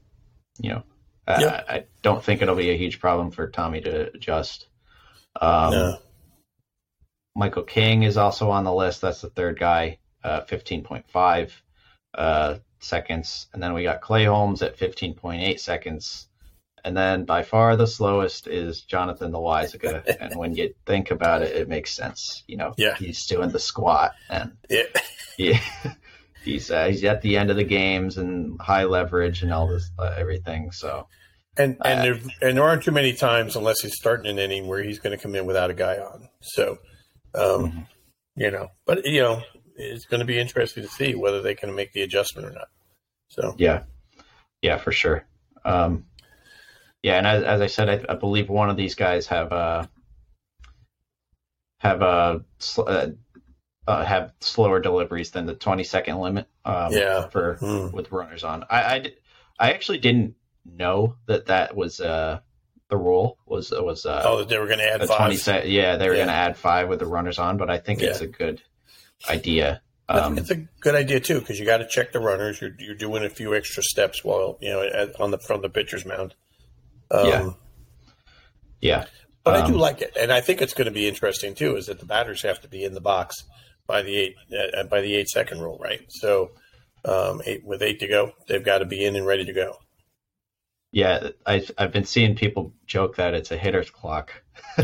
you 0.60 0.72
know, 0.72 0.84
yep. 1.28 1.66
I, 1.68 1.74
I, 1.74 1.84
don't 2.02 2.24
think 2.24 2.42
it'll 2.42 2.56
be 2.56 2.72
a 2.72 2.78
huge 2.78 3.00
problem 3.00 3.32
for 3.32 3.50
Tommy 3.50 3.82
to 3.82 4.14
adjust. 4.14 4.68
Um, 5.40 5.72
no. 5.72 5.98
Michael 7.36 7.64
King 7.64 8.04
is 8.04 8.18
also 8.18 8.50
on 8.52 8.64
the 8.64 8.74
list. 8.74 9.02
That's 9.02 9.22
the 9.22 9.30
third 9.30 9.60
guy, 9.60 10.00
uh, 10.24 10.42
15.5 10.42 11.52
uh, 12.14 12.56
seconds. 12.80 13.48
And 13.54 13.62
then 13.62 13.74
we 13.74 13.84
got 13.84 14.02
Clay 14.02 14.26
Holmes 14.26 14.62
at 14.62 14.78
15.8 14.78 15.60
seconds. 15.60 16.28
And 16.84 16.96
then 16.96 17.26
by 17.26 17.44
far 17.44 17.76
the 17.76 17.88
slowest 17.88 18.48
is 18.48 18.82
Jonathan 18.82 19.32
the 19.32 19.40
Loaisiga. 19.40 20.04
and 20.20 20.36
when 20.36 20.56
you 20.56 20.74
think 20.86 21.12
about 21.12 21.42
it, 21.42 21.56
it 21.56 21.70
makes 21.70 21.94
sense. 21.94 22.44
You 22.48 22.58
know, 22.58 22.74
yeah. 22.78 22.96
he's 22.96 23.26
doing 23.26 23.50
the 23.50 23.60
squat 23.60 24.14
and 24.30 24.54
yeah. 24.70 24.84
yeah 25.38 25.60
he's 26.44 26.72
uh, 26.72 26.88
he's 26.88 27.04
at 27.04 27.22
the 27.22 27.38
end 27.38 27.50
of 27.50 27.58
the 27.58 27.64
games 27.64 28.18
and 28.18 28.60
high 28.62 28.86
leverage 28.86 29.44
and 29.44 29.54
all 29.54 29.68
this 29.68 29.90
uh, 30.00 30.14
everything. 30.18 30.72
So 30.72 31.08
and 31.58 31.78
and 31.84 32.00
uh, 32.00 32.04
there 32.04 32.20
and 32.42 32.58
there 32.58 32.64
aren't 32.64 32.84
too 32.84 32.92
many 32.92 33.14
times 33.14 33.56
unless 33.56 33.82
he's 33.82 33.96
starting 33.96 34.32
an 34.32 34.40
inning 34.40 34.68
where 34.68 34.84
he's 34.84 35.00
going 35.00 35.16
to 35.16 35.22
come 35.22 35.36
in 35.36 35.46
without 35.46 35.70
a 35.70 35.74
guy 35.74 35.98
on. 35.98 36.30
So, 36.42 36.78
um, 37.36 37.44
mm-hmm. 37.44 37.80
you 38.36 38.52
know, 38.52 38.70
but 38.86 39.06
you 39.06 39.22
know, 39.22 39.42
it's 39.76 40.06
going 40.06 40.22
to 40.22 40.26
be 40.26 40.40
interesting 40.40 40.84
to 40.84 40.90
see 40.90 41.16
whether 41.16 41.42
they 41.42 41.56
can 41.56 41.76
make 41.76 41.94
the 41.94 42.02
adjustment 42.02 42.48
or 42.48 42.52
not. 42.52 42.68
So 43.28 43.56
yeah, 43.58 43.84
yeah, 44.62 44.78
for 44.78 44.92
sure. 44.92 45.26
Um, 45.66 46.06
yeah, 47.04 47.18
and 47.18 47.28
as, 47.28 47.44
as 47.44 47.62
I 47.62 47.68
said, 47.68 47.90
I, 47.90 48.14
I, 48.14 48.16
believe 48.16 48.50
one 48.50 48.70
of 48.70 48.78
these 48.78 48.96
guys 48.96 49.28
have 49.28 49.52
uh, 49.52 49.86
have 51.80 52.02
a 52.02 52.44
uh, 52.78 52.82
uh, 52.82 53.08
uh, 53.88 54.06
have 54.06 54.34
slower 54.42 54.80
deliveries 54.80 55.32
than 55.32 55.46
the 55.46 55.56
20 55.56 55.84
second 55.84 56.20
limit. 56.20 56.48
Um, 56.66 56.92
yeah. 56.94 57.28
For 57.28 57.58
mm. 57.62 57.92
with 57.94 58.12
runners 58.12 58.44
on, 58.44 58.66
I, 58.70 58.82
I, 58.82 59.14
I 59.60 59.72
actually 59.74 60.00
didn't 60.00 60.36
know 60.66 61.16
that 61.26 61.48
that 61.48 61.76
was 61.76 62.00
uh 62.00 62.40
the 62.90 62.98
rule 62.98 63.38
was 63.46 63.72
was 63.72 64.06
uh, 64.06 64.24
oh 64.26 64.44
they 64.44 64.58
were 64.58 64.68
going 64.68 64.80
to 64.80 64.92
add 64.92 65.08
five. 65.08 65.18
20 65.18 65.36
se- 65.38 65.70
yeah 65.70 65.96
they 65.96 66.08
were 66.08 66.14
yeah. 66.14 66.20
going 66.20 66.28
to 66.28 66.34
add 66.34 66.58
five 66.58 66.90
with 66.90 67.00
the 67.00 67.06
runners 67.06 67.40
on, 67.40 67.58
but 67.58 67.70
I 67.70 67.78
think 67.78 68.02
yeah. 68.02 68.10
it's 68.10 68.22
a 68.22 68.28
good 68.28 68.62
idea. 69.30 69.82
Um, 70.08 70.40
it's 70.40 70.50
a 70.50 70.56
good 70.56 70.96
idea 70.96 71.20
too 71.20 71.40
because 71.40 71.60
you 71.60 71.66
got 71.66 71.78
to 71.78 71.88
check 71.88 72.12
the 72.12 72.20
runners. 72.20 72.60
You're 72.60 72.76
you're 72.80 72.96
doing 72.96 73.24
a 73.24 73.30
few 73.30 73.56
extra 73.56 73.84
steps 73.84 74.24
while 74.24 74.58
you 74.60 74.70
know 74.70 74.82
at, 74.82 75.20
on 75.22 75.32
the 75.32 75.38
from 75.38 75.62
the 75.62 75.70
pitcher's 75.70 76.06
mound. 76.06 76.34
Um, 77.12 77.28
yeah. 77.28 77.50
Yeah. 78.82 79.06
But 79.44 79.56
um, 79.56 79.64
I 79.64 79.68
do 79.68 79.74
um, 79.74 79.80
like 79.80 80.02
it, 80.02 80.16
and 80.20 80.32
I 80.32 80.42
think 80.42 80.62
it's 80.62 80.74
going 80.74 80.86
to 80.86 80.92
be 80.92 81.08
interesting 81.08 81.56
too. 81.56 81.76
Is 81.76 81.88
that 81.88 82.00
the 82.00 82.06
batters 82.06 82.42
have 82.44 82.62
to 82.62 82.68
be 82.68 82.84
in 82.84 82.94
the 82.94 83.02
box 83.02 83.44
by 83.88 84.02
the 84.02 84.16
eight 84.16 84.36
uh, 84.78 84.84
by 84.84 85.02
the 85.02 85.16
eight 85.16 85.30
second 85.30 85.62
rule, 85.62 85.80
right? 85.82 86.02
So 86.10 86.52
um, 87.06 87.42
eight, 87.46 87.66
with 87.66 87.82
eight 87.82 88.00
to 88.00 88.08
go, 88.08 88.34
they've 88.48 88.64
got 88.64 88.80
to 88.80 88.86
be 88.86 89.04
in 89.04 89.16
and 89.16 89.26
ready 89.26 89.46
to 89.46 89.54
go. 89.54 89.78
Yeah, 90.92 91.30
I've 91.46 91.72
I've 91.78 91.92
been 91.92 92.06
seeing 92.06 92.36
people 92.36 92.74
joke 92.86 93.16
that 93.18 93.34
it's 93.34 93.52
a 93.52 93.58
hitter's 93.58 93.90
clock. 93.90 94.32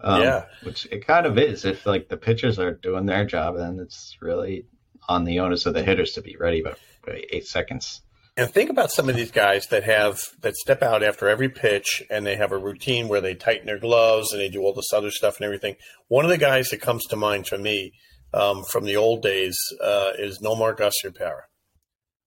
um, 0.00 0.22
yeah, 0.22 0.46
which 0.62 0.86
it 0.90 1.06
kind 1.06 1.26
of 1.26 1.38
is. 1.38 1.64
If 1.64 1.86
like 1.86 2.08
the 2.08 2.16
pitchers 2.16 2.58
are 2.58 2.72
doing 2.72 3.06
their 3.06 3.24
job, 3.24 3.56
then 3.56 3.78
it's 3.78 4.16
really 4.20 4.66
on 5.08 5.24
the 5.24 5.40
onus 5.40 5.66
of 5.66 5.74
the 5.74 5.82
hitters 5.82 6.12
to 6.12 6.22
be 6.22 6.36
ready 6.36 6.62
by, 6.62 6.74
by 7.06 7.22
eight 7.30 7.46
seconds. 7.46 8.02
And 8.38 8.50
think 8.50 8.68
about 8.68 8.90
some 8.90 9.08
of 9.08 9.16
these 9.16 9.30
guys 9.30 9.66
that 9.68 9.84
have 9.84 10.20
that 10.42 10.56
step 10.56 10.82
out 10.82 11.02
after 11.02 11.26
every 11.26 11.48
pitch 11.48 12.02
and 12.10 12.26
they 12.26 12.36
have 12.36 12.52
a 12.52 12.58
routine 12.58 13.08
where 13.08 13.22
they 13.22 13.34
tighten 13.34 13.66
their 13.66 13.78
gloves 13.78 14.30
and 14.30 14.40
they 14.40 14.50
do 14.50 14.60
all 14.60 14.74
this 14.74 14.92
other 14.92 15.10
stuff 15.10 15.36
and 15.36 15.46
everything. 15.46 15.76
One 16.08 16.26
of 16.26 16.30
the 16.30 16.36
guys 16.36 16.68
that 16.68 16.82
comes 16.82 17.04
to 17.06 17.16
mind 17.16 17.46
for 17.46 17.56
me 17.56 17.92
um, 18.34 18.62
from 18.70 18.84
the 18.84 18.96
old 18.96 19.22
days 19.22 19.56
uh, 19.82 20.10
is 20.18 20.40
Nomar 20.40 20.76
Garciaparra. 20.76 21.42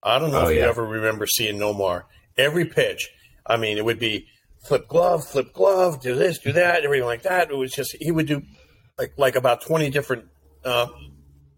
I 0.02 0.18
don't 0.18 0.32
know 0.32 0.40
oh, 0.40 0.48
if 0.48 0.56
yeah. 0.56 0.64
you 0.64 0.68
ever 0.68 0.84
remember 0.84 1.26
seeing 1.26 1.58
Nomar. 1.58 2.04
Every 2.36 2.64
pitch, 2.64 3.08
I 3.46 3.56
mean, 3.56 3.78
it 3.78 3.84
would 3.84 4.00
be 4.00 4.26
flip 4.66 4.88
glove, 4.88 5.24
flip 5.24 5.52
glove, 5.52 6.00
do 6.00 6.16
this, 6.16 6.38
do 6.38 6.52
that, 6.52 6.84
everything 6.84 7.06
like 7.06 7.22
that. 7.22 7.50
It 7.50 7.56
was 7.56 7.72
just 7.72 7.96
he 8.00 8.10
would 8.10 8.26
do 8.26 8.42
like 8.98 9.12
like 9.16 9.36
about 9.36 9.62
twenty 9.62 9.90
different 9.90 10.24
uh, 10.64 10.86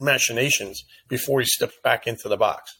machinations 0.00 0.82
before 1.08 1.40
he 1.40 1.46
stepped 1.46 1.82
back 1.82 2.06
into 2.06 2.28
the 2.28 2.36
box. 2.36 2.76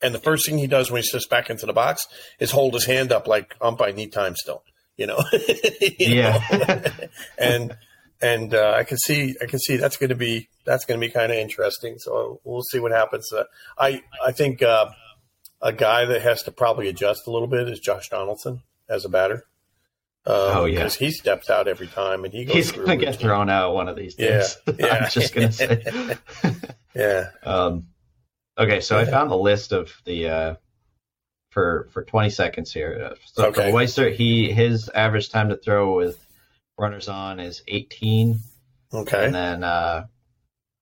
And 0.00 0.14
the 0.14 0.20
first 0.20 0.46
thing 0.46 0.58
he 0.58 0.66
does 0.66 0.90
when 0.90 1.02
he 1.02 1.06
sits 1.06 1.26
back 1.26 1.50
into 1.50 1.66
the 1.66 1.72
box 1.72 2.06
is 2.38 2.50
hold 2.50 2.74
his 2.74 2.84
hand 2.84 3.10
up 3.12 3.26
like 3.26 3.56
ump, 3.60 3.82
I 3.82 3.92
need 3.92 4.12
time 4.12 4.36
still. 4.36 4.62
You 4.96 5.06
know. 5.06 5.20
you 5.32 5.92
yeah. 5.98 6.90
and 7.38 7.76
and 8.20 8.54
uh, 8.54 8.74
I 8.76 8.84
can 8.84 8.98
see 8.98 9.34
I 9.40 9.46
can 9.46 9.58
see 9.58 9.76
that's 9.76 9.96
going 9.96 10.10
to 10.10 10.16
be 10.16 10.48
that's 10.64 10.84
going 10.84 11.00
to 11.00 11.06
be 11.06 11.12
kind 11.12 11.32
of 11.32 11.38
interesting. 11.38 11.98
So 11.98 12.40
we'll 12.44 12.62
see 12.62 12.80
what 12.80 12.92
happens. 12.92 13.32
Uh, 13.32 13.44
I 13.78 14.02
I 14.24 14.32
think 14.32 14.62
uh, 14.62 14.90
a 15.60 15.72
guy 15.72 16.04
that 16.04 16.22
has 16.22 16.42
to 16.44 16.50
probably 16.50 16.88
adjust 16.88 17.26
a 17.26 17.30
little 17.30 17.48
bit 17.48 17.68
is 17.68 17.80
Josh 17.80 18.08
Donaldson 18.08 18.62
as 18.88 19.04
a 19.04 19.08
batter. 19.08 19.44
Um, 20.26 20.34
oh 20.34 20.64
yeah, 20.64 20.80
because 20.80 20.96
he 20.96 21.10
steps 21.10 21.48
out 21.48 21.68
every 21.68 21.86
time, 21.86 22.24
and 22.24 22.34
he 22.34 22.44
goes 22.44 22.54
he's 22.54 22.72
going 22.72 22.86
to 22.86 22.96
get 22.96 23.16
thrown 23.16 23.48
out 23.48 23.74
one 23.74 23.88
of 23.88 23.96
these 23.96 24.14
days. 24.14 24.56
Yeah, 24.66 24.74
yeah. 24.78 24.94
I'm 24.94 25.10
just 25.10 25.34
going 25.34 25.48
to 25.48 25.52
say. 25.52 26.16
yeah. 26.94 27.30
Um, 27.44 27.86
Okay, 28.58 28.80
so 28.80 28.98
I 28.98 29.04
found 29.04 29.30
the 29.30 29.36
list 29.36 29.72
of 29.72 29.92
the 30.04 30.28
uh, 30.28 30.54
for 31.50 31.88
for 31.92 32.02
20 32.02 32.30
seconds 32.30 32.72
here. 32.72 33.14
So 33.26 33.46
okay. 33.46 33.70
for 33.70 33.76
Weissert, 33.76 34.14
he 34.14 34.50
his 34.50 34.88
average 34.88 35.30
time 35.30 35.50
to 35.50 35.56
throw 35.56 35.96
with 35.96 36.18
runners 36.76 37.08
on 37.08 37.38
is 37.38 37.62
18. 37.68 38.40
Okay, 38.92 39.24
and 39.26 39.34
then 39.34 39.62
uh, 39.62 40.06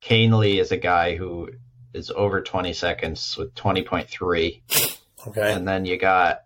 Kahnle 0.03 0.59
is 0.59 0.73
a 0.73 0.79
guy 0.79 1.17
who 1.17 1.51
is 1.93 2.11
over 2.11 2.41
20 2.41 2.73
seconds 2.73 3.37
with 3.37 3.55
20.3. 3.55 4.99
Okay, 5.27 5.53
and 5.53 5.69
then 5.69 5.85
you 5.85 5.99
got 5.99 6.45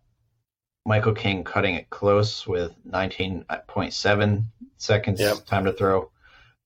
Michael 0.85 1.15
King 1.15 1.45
cutting 1.45 1.77
it 1.77 1.91
close 1.91 2.45
with 2.47 2.73
19.7 2.89 4.45
seconds 4.79 5.21
yep. 5.21 5.45
time 5.45 5.67
to 5.67 5.73
throw 5.73 6.11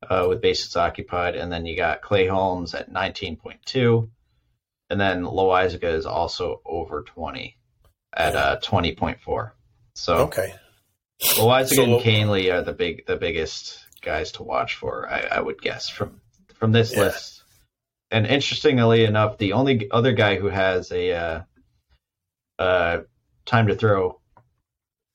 uh, 0.08 0.24
with 0.26 0.40
bases 0.40 0.76
occupied, 0.76 1.34
and 1.34 1.52
then 1.52 1.66
you 1.66 1.76
got 1.76 2.00
Clay 2.00 2.26
Holmes 2.26 2.74
at 2.74 2.90
19.2 2.90 4.08
and 4.90 5.00
then 5.00 5.22
Loaisiga 5.22 5.92
is 5.92 6.06
also 6.06 6.60
over 6.64 7.02
20 7.02 7.56
at 8.16 8.36
uh, 8.36 8.58
20.4. 8.60 9.50
So 9.94 10.16
okay, 10.16 10.54
Loaisiga 11.20 11.74
so, 11.74 11.84
and 11.84 12.02
Kahnle 12.02 12.52
are 12.52 12.62
the 12.62 12.72
big 12.72 13.06
the 13.06 13.16
biggest 13.16 13.84
guys 14.02 14.32
to 14.32 14.42
watch 14.42 14.76
for, 14.76 15.08
I, 15.08 15.20
I 15.32 15.40
would 15.40 15.60
guess 15.60 15.88
from 15.88 16.20
from 16.54 16.72
this 16.72 16.92
yeah. 16.92 17.00
list. 17.00 17.42
And 18.10 18.26
interestingly 18.26 19.04
enough, 19.04 19.38
the 19.38 19.54
only 19.54 19.90
other 19.90 20.12
guy 20.12 20.36
who 20.36 20.48
has 20.48 20.92
a 20.92 21.12
uh, 21.12 21.42
uh, 22.58 22.98
time 23.44 23.66
to 23.68 23.74
throw 23.74 24.20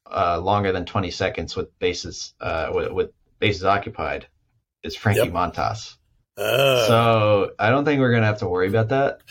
uh, 0.10 0.39
longer 0.39 0.71
than 0.71 0.86
20 0.86 1.12
seconds 1.12 1.55
with 1.55 1.77
bases 1.79 2.34
uh, 2.41 2.71
with, 2.73 2.91
with 2.91 3.12
bases 3.39 3.63
occupied 3.63 4.27
is 4.84 4.95
Frankie 4.95 5.21
yep. 5.21 5.34
Montas. 5.34 5.95
Uh, 6.39 6.88
so 6.88 7.52
I 7.60 7.69
don't 7.69 7.86
think 7.86 7.99
we're 7.99 8.13
gonna 8.13 8.25
have 8.25 8.39
to 8.39 8.47
worry 8.47 8.67
about 8.67 8.89
that. 8.89 9.21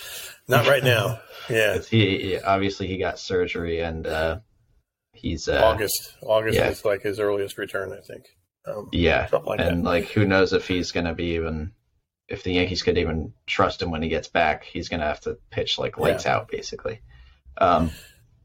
Not 0.47 0.67
right 0.67 0.85
now. 0.85 1.21
Yeah. 1.51 1.79
he, 1.79 2.19
he, 2.19 2.39
obviously 2.39 2.89
he 2.89 2.99
got 2.99 3.19
surgery 3.19 3.81
and 3.81 4.07
uh, 4.07 4.41
he's 5.15 5.49
uh, 5.49 5.63
August. 5.65 6.15
August 6.21 6.59
yeah. 6.59 6.69
is 6.69 6.85
like 6.85 7.01
his 7.01 7.19
earliest 7.19 7.57
return, 7.57 7.91
I 7.91 8.03
think. 8.03 8.27
Um, 8.67 8.91
yeah, 8.93 9.29
like 9.47 9.59
and 9.59 9.79
that. 9.79 9.85
like 9.89 10.05
who 10.11 10.27
knows 10.27 10.53
if 10.53 10.69
he's 10.69 10.93
gonna 10.93 11.15
be 11.15 11.37
even 11.37 11.73
if 12.29 12.43
the 12.43 12.53
Yankees 12.53 12.83
could 12.83 12.99
even 12.99 13.33
trust 13.47 13.81
him 13.81 13.91
when 13.91 14.03
he 14.03 14.11
gets 14.11 14.29
back, 14.29 14.65
he's 14.65 14.91
gonna 14.91 15.07
have 15.07 15.21
to 15.21 15.39
pitch 15.49 15.79
like 15.79 15.97
lights 15.97 16.27
yeah. 16.27 16.37
out 16.37 16.49
basically. 16.49 17.01
Um, 17.57 17.93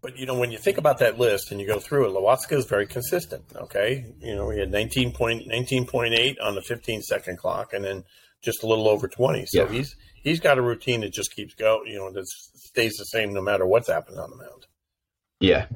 But 0.01 0.17
you 0.17 0.25
know, 0.25 0.37
when 0.37 0.51
you 0.51 0.57
think 0.57 0.77
about 0.77 0.99
that 0.99 1.19
list 1.19 1.51
and 1.51 1.59
you 1.59 1.67
go 1.67 1.79
through 1.79 2.07
it, 2.07 2.13
Loaisiga 2.13 2.57
is 2.57 2.65
very 2.65 2.87
consistent. 2.87 3.43
Okay, 3.53 4.05
you 4.19 4.35
know, 4.35 4.49
he 4.49 4.59
had 4.59 4.71
19 4.71 5.11
point, 5.11 5.47
19.8 5.49 6.35
on 6.41 6.55
the 6.55 6.61
15 6.61 7.01
second 7.01 7.37
clock, 7.37 7.73
and 7.73 7.83
then 7.83 8.03
just 8.43 8.63
a 8.63 8.67
little 8.67 8.87
over 8.87 9.07
20. 9.07 9.45
So 9.47 9.63
yeah. 9.63 9.69
he's 9.69 9.95
he's 10.23 10.39
got 10.39 10.57
a 10.57 10.61
routine 10.61 11.01
that 11.01 11.13
just 11.13 11.35
keeps 11.35 11.55
going. 11.55 11.91
You 11.91 11.99
know, 11.99 12.11
that 12.11 12.27
stays 12.27 12.97
the 12.97 13.05
same 13.05 13.33
no 13.33 13.41
matter 13.41 13.65
what's 13.65 13.87
happening 13.87 14.19
on 14.19 14.29
the 14.29 14.37
mound. 14.37 14.67
Yeah, 15.39 15.67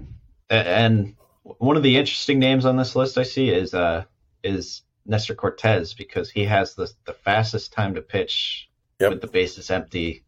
and 0.50 1.16
one 1.44 1.78
of 1.78 1.84
the 1.84 1.98
interesting 1.98 2.40
names 2.40 2.66
on 2.66 2.78
this 2.78 2.96
list 2.96 3.18
I 3.18 3.24
see 3.24 3.50
is 3.50 3.74
uh 3.74 4.04
is 4.44 4.84
Nestor 5.06 5.36
Cortes 5.36 5.94
because 5.94 6.30
he 6.30 6.46
has 6.46 6.76
the 6.76 6.92
the 7.06 7.14
fastest 7.14 7.74
time 7.74 7.96
to 7.96 8.02
pitch 8.02 8.70
yep. 9.00 9.12
with 9.12 9.22
the 9.22 9.28
bases 9.28 9.72
empty 9.72 10.24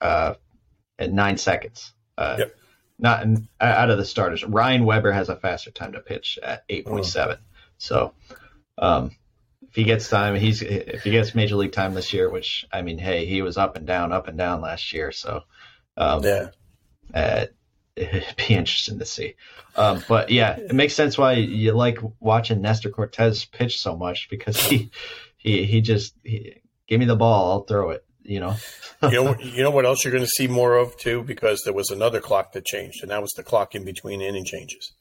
uh, 0.00 0.34
at 0.98 1.12
nine 1.12 1.36
seconds. 1.36 1.92
Uh, 2.16 2.36
yep. 2.38 2.56
Not 2.98 3.22
in, 3.22 3.48
out 3.60 3.90
of 3.90 3.96
the 3.96 4.04
starters. 4.04 4.44
Ryan 4.44 4.84
Weber 4.84 5.10
has 5.10 5.30
a 5.30 5.36
faster 5.36 5.70
time 5.70 5.92
to 5.92 6.00
pitch 6.00 6.38
at 6.42 6.64
eight 6.68 6.86
point 6.86 7.06
seven. 7.06 7.38
Oh. 7.40 7.46
So, 7.78 8.12
um, 8.76 9.12
if 9.70 9.76
he 9.76 9.84
gets 9.84 10.08
time, 10.08 10.34
he's 10.34 10.62
if 10.62 11.04
he 11.04 11.12
gets 11.12 11.34
major 11.34 11.54
league 11.54 11.72
time 11.72 11.94
this 11.94 12.12
year, 12.12 12.28
which 12.28 12.66
I 12.72 12.82
mean, 12.82 12.98
hey, 12.98 13.24
he 13.24 13.40
was 13.40 13.56
up 13.56 13.76
and 13.76 13.86
down, 13.86 14.12
up 14.12 14.26
and 14.26 14.36
down 14.36 14.60
last 14.60 14.92
year. 14.92 15.12
So, 15.12 15.44
um, 15.96 16.24
yeah. 16.24 16.48
Uh, 17.14 17.46
it'd 17.94 18.24
be 18.48 18.54
interesting 18.54 18.98
to 18.98 19.04
see. 19.04 19.36
Um, 19.76 20.02
but 20.08 20.30
yeah, 20.30 20.56
it 20.56 20.74
makes 20.74 20.94
sense 20.94 21.16
why 21.16 21.34
you 21.34 21.72
like 21.72 21.98
watching 22.18 22.60
Nestor 22.60 22.90
Cortes 22.90 23.44
pitch 23.44 23.80
so 23.80 23.96
much 23.96 24.28
because 24.28 24.60
he 24.60 24.90
he 25.36 25.64
he 25.64 25.80
just 25.80 26.14
he, 26.24 26.56
give 26.88 26.98
me 26.98 27.06
the 27.06 27.16
ball, 27.16 27.52
I'll 27.52 27.64
throw 27.64 27.90
it. 27.90 28.04
You 28.22 28.40
know. 28.40 28.56
you 29.02 29.22
know, 29.22 29.36
you 29.38 29.62
know 29.62 29.70
what 29.70 29.86
else 29.86 30.04
you're 30.04 30.12
going 30.12 30.24
to 30.24 30.30
see 30.36 30.48
more 30.48 30.76
of 30.76 30.96
too, 30.96 31.22
because 31.22 31.62
there 31.64 31.72
was 31.72 31.90
another 31.90 32.20
clock 32.20 32.52
that 32.52 32.66
changed, 32.66 33.02
and 33.02 33.10
that 33.12 33.22
was 33.22 33.30
the 33.36 33.44
clock 33.44 33.76
in 33.76 33.84
between 33.84 34.20
inning 34.20 34.44
changes. 34.44 34.92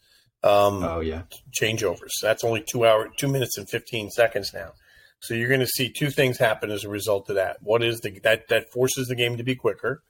Um, 0.44 0.84
oh 0.84 1.02
yeah, 1.02 1.24
changeovers. 1.60 2.12
That's 2.22 2.44
only 2.44 2.64
two 2.70 2.86
hour, 2.86 3.10
two 3.18 3.28
minutes 3.28 3.58
and 3.58 3.70
fifteen 3.70 4.10
seconds 4.10 4.54
now. 4.54 4.72
So 5.20 5.34
you're 5.34 5.50
going 5.50 5.60
to 5.60 5.68
see 5.68 5.92
two 5.92 6.10
things 6.10 6.38
happen 6.38 6.72
as 6.72 6.86
a 6.86 6.90
result 6.90 7.30
of 7.30 7.36
that. 7.36 7.58
What 7.62 7.84
is 7.84 8.00
the 8.00 8.20
that 8.24 8.48
that 8.50 8.72
forces 8.72 9.08
the 9.08 9.16
game 9.16 9.38
to 9.38 9.44
be 9.44 9.56
quicker, 9.56 10.02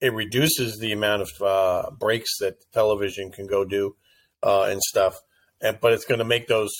it 0.00 0.12
reduces 0.12 0.78
the 0.78 0.92
amount 0.92 1.22
of 1.22 1.30
uh, 1.40 1.90
breaks 1.90 2.38
that 2.40 2.56
television 2.72 3.30
can 3.30 3.46
go 3.46 3.64
do 3.64 3.96
uh, 4.42 4.64
and 4.64 4.80
stuff. 4.82 5.20
And 5.60 5.78
but 5.80 5.92
it's 5.92 6.04
going 6.04 6.18
to 6.18 6.24
make 6.24 6.48
those 6.48 6.72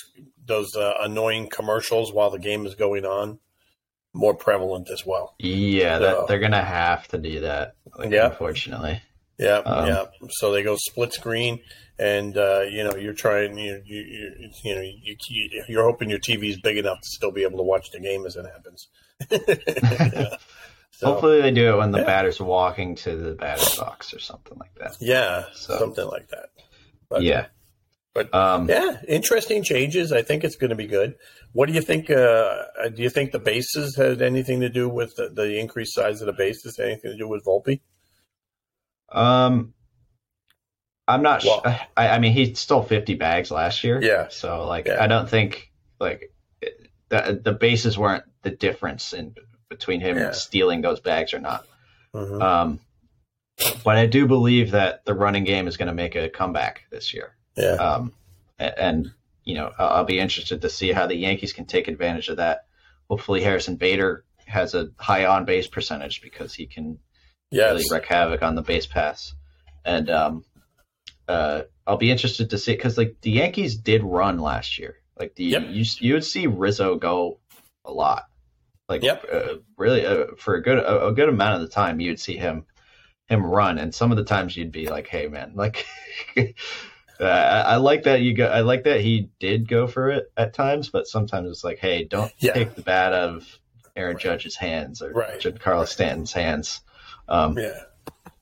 those 0.44 0.74
uh, 0.74 0.94
annoying 1.00 1.48
commercials 1.48 2.12
while 2.12 2.30
the 2.30 2.38
game 2.38 2.66
is 2.66 2.74
going 2.74 3.04
on 3.04 3.38
more 4.12 4.34
prevalent 4.34 4.88
as 4.90 5.04
well. 5.06 5.34
Yeah, 5.38 5.98
so, 5.98 6.02
that, 6.02 6.28
they're 6.28 6.38
going 6.38 6.52
to 6.52 6.62
have 6.62 7.06
to 7.08 7.18
do 7.18 7.40
that. 7.40 7.76
Like, 7.98 8.10
yeah, 8.10 8.30
unfortunately. 8.30 9.02
Yeah, 9.38 9.58
um, 9.58 9.86
yeah. 9.86 10.04
So 10.30 10.52
they 10.52 10.62
go 10.62 10.76
split 10.76 11.12
screen, 11.12 11.60
and 11.98 12.36
uh, 12.36 12.62
you 12.62 12.84
know 12.84 12.96
you're 12.96 13.12
trying 13.12 13.58
you 13.58 13.82
you 13.84 14.00
you, 14.00 14.50
you 14.64 14.74
know 14.74 14.80
you, 14.80 15.62
you're 15.68 15.84
hoping 15.84 16.08
your 16.10 16.18
TV 16.18 16.50
is 16.50 16.60
big 16.60 16.78
enough 16.78 17.00
to 17.00 17.08
still 17.08 17.32
be 17.32 17.42
able 17.42 17.58
to 17.58 17.64
watch 17.64 17.90
the 17.90 18.00
game 18.00 18.24
as 18.26 18.36
it 18.36 18.46
happens. 18.46 18.88
yeah. 19.30 20.36
So, 20.98 21.08
Hopefully 21.08 21.42
they 21.42 21.50
do 21.50 21.74
it 21.74 21.76
when 21.76 21.90
the 21.90 21.98
yeah. 21.98 22.04
batter's 22.04 22.40
walking 22.40 22.94
to 22.94 23.16
the 23.16 23.34
batter's 23.34 23.76
box 23.76 24.14
or 24.14 24.18
something 24.18 24.56
like 24.58 24.74
that. 24.76 24.96
Yeah, 24.98 25.44
so, 25.52 25.76
something 25.78 26.06
like 26.06 26.28
that. 26.28 26.48
But, 27.10 27.20
yeah. 27.20 27.46
But 28.14 28.34
um, 28.34 28.66
yeah, 28.66 29.02
interesting 29.06 29.62
changes. 29.62 30.10
I 30.10 30.22
think 30.22 30.42
it's 30.42 30.56
going 30.56 30.70
to 30.70 30.76
be 30.76 30.86
good. 30.86 31.16
What 31.52 31.66
do 31.66 31.74
you 31.74 31.82
think? 31.82 32.08
Uh, 32.08 32.62
do 32.94 33.02
you 33.02 33.10
think 33.10 33.32
the 33.32 33.38
bases 33.38 33.94
had 33.94 34.22
anything 34.22 34.60
to 34.60 34.70
do 34.70 34.88
with 34.88 35.14
the, 35.16 35.28
the 35.28 35.58
increased 35.58 35.94
size 35.94 36.22
of 36.22 36.26
the 36.26 36.32
bases? 36.32 36.78
Anything 36.78 37.10
to 37.10 37.18
do 37.18 37.28
with 37.28 37.44
Volpe? 37.44 37.80
Um, 39.10 39.74
I'm 41.08 41.22
not 41.22 41.44
well, 41.44 41.62
sure. 41.62 41.78
I, 41.96 42.08
I, 42.08 42.18
mean, 42.18 42.32
he 42.32 42.54
stole 42.54 42.82
50 42.82 43.14
bags 43.14 43.50
last 43.50 43.84
year. 43.84 44.00
Yeah. 44.02 44.28
So 44.28 44.66
like, 44.66 44.86
yeah. 44.86 45.02
I 45.02 45.06
don't 45.06 45.28
think 45.28 45.70
like 46.00 46.32
the 47.08 47.40
the 47.42 47.52
bases 47.52 47.96
weren't 47.96 48.24
the 48.42 48.50
difference 48.50 49.12
in 49.12 49.34
between 49.68 50.00
him 50.00 50.18
yeah. 50.18 50.32
stealing 50.32 50.80
those 50.80 51.00
bags 51.00 51.32
or 51.32 51.38
not. 51.38 51.66
Mm-hmm. 52.14 52.42
Um, 52.42 52.80
but 53.84 53.96
I 53.96 54.06
do 54.06 54.26
believe 54.26 54.72
that 54.72 55.04
the 55.04 55.14
running 55.14 55.44
game 55.44 55.66
is 55.66 55.76
going 55.76 55.88
to 55.88 55.94
make 55.94 56.14
a 56.14 56.28
comeback 56.28 56.82
this 56.90 57.14
year. 57.14 57.36
Yeah. 57.56 57.74
Um, 57.74 58.12
and, 58.58 58.74
and, 58.76 59.12
you 59.44 59.54
know, 59.54 59.72
I'll 59.78 60.04
be 60.04 60.18
interested 60.18 60.60
to 60.62 60.70
see 60.70 60.92
how 60.92 61.06
the 61.06 61.16
Yankees 61.16 61.52
can 61.52 61.64
take 61.64 61.88
advantage 61.88 62.28
of 62.28 62.36
that. 62.36 62.66
Hopefully, 63.08 63.42
Harrison 63.42 63.76
Bader 63.76 64.24
has 64.46 64.74
a 64.74 64.90
high 64.98 65.26
on 65.26 65.44
base 65.44 65.66
percentage 65.66 66.20
because 66.20 66.52
he 66.52 66.66
can 66.66 66.98
yes. 67.50 67.72
really 67.72 67.84
wreak 67.90 68.06
havoc 68.06 68.42
on 68.42 68.54
the 68.54 68.62
base 68.62 68.86
pass. 68.86 69.34
And 69.84 70.10
um, 70.10 70.44
uh, 71.28 71.62
I'll 71.86 71.96
be 71.96 72.10
interested 72.10 72.50
to 72.50 72.58
see 72.58 72.72
because 72.72 72.98
like 72.98 73.16
the 73.20 73.30
Yankees 73.30 73.76
did 73.76 74.02
run 74.02 74.38
last 74.38 74.78
year. 74.78 74.96
Like 75.18 75.34
the 75.34 75.44
yep. 75.44 75.64
you 75.70 75.84
you 76.00 76.14
would 76.14 76.24
see 76.24 76.46
Rizzo 76.46 76.96
go 76.96 77.40
a 77.84 77.92
lot. 77.92 78.24
Like, 78.88 79.02
yep. 79.02 79.24
Uh, 79.30 79.56
really, 79.76 80.06
uh, 80.06 80.26
for 80.38 80.54
a 80.54 80.62
good 80.62 80.78
a, 80.78 81.06
a, 81.06 81.12
good 81.12 81.28
amount 81.28 81.56
of 81.56 81.60
the 81.62 81.74
time, 81.74 82.00
you'd 82.00 82.20
see 82.20 82.36
him 82.36 82.66
him 83.26 83.44
run, 83.44 83.78
and 83.78 83.94
some 83.94 84.12
of 84.12 84.16
the 84.16 84.24
times 84.24 84.56
you'd 84.56 84.72
be 84.72 84.88
like, 84.88 85.06
"Hey, 85.06 85.28
man, 85.28 85.52
like." 85.54 85.86
I, 87.18 87.24
I, 87.24 87.76
like 87.76 88.02
that 88.02 88.20
you 88.20 88.34
go. 88.34 88.46
I 88.46 88.60
like 88.60 88.84
that 88.84 89.00
he 89.00 89.30
did 89.40 89.66
go 89.66 89.86
for 89.86 90.10
it 90.10 90.30
at 90.36 90.52
times, 90.52 90.90
but 90.90 91.06
sometimes 91.06 91.48
it's 91.48 91.64
like, 91.64 91.78
"Hey, 91.78 92.04
don't 92.04 92.30
yeah. 92.36 92.52
take 92.52 92.74
the 92.74 92.82
bat 92.82 93.14
out 93.14 93.30
of 93.30 93.58
Aaron 93.96 94.16
right. 94.16 94.22
Judge's 94.22 94.54
hands 94.54 95.00
or 95.00 95.12
right. 95.12 95.40
Giancarlo 95.40 95.78
right. 95.78 95.88
Stanton's 95.88 96.34
hands." 96.34 96.82
Um, 97.28 97.58
yeah, 97.58 97.80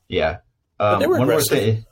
yeah. 0.07 0.37
Um, 0.79 1.09
one 1.09 1.27
more 1.27 1.41
thing. 1.41 1.85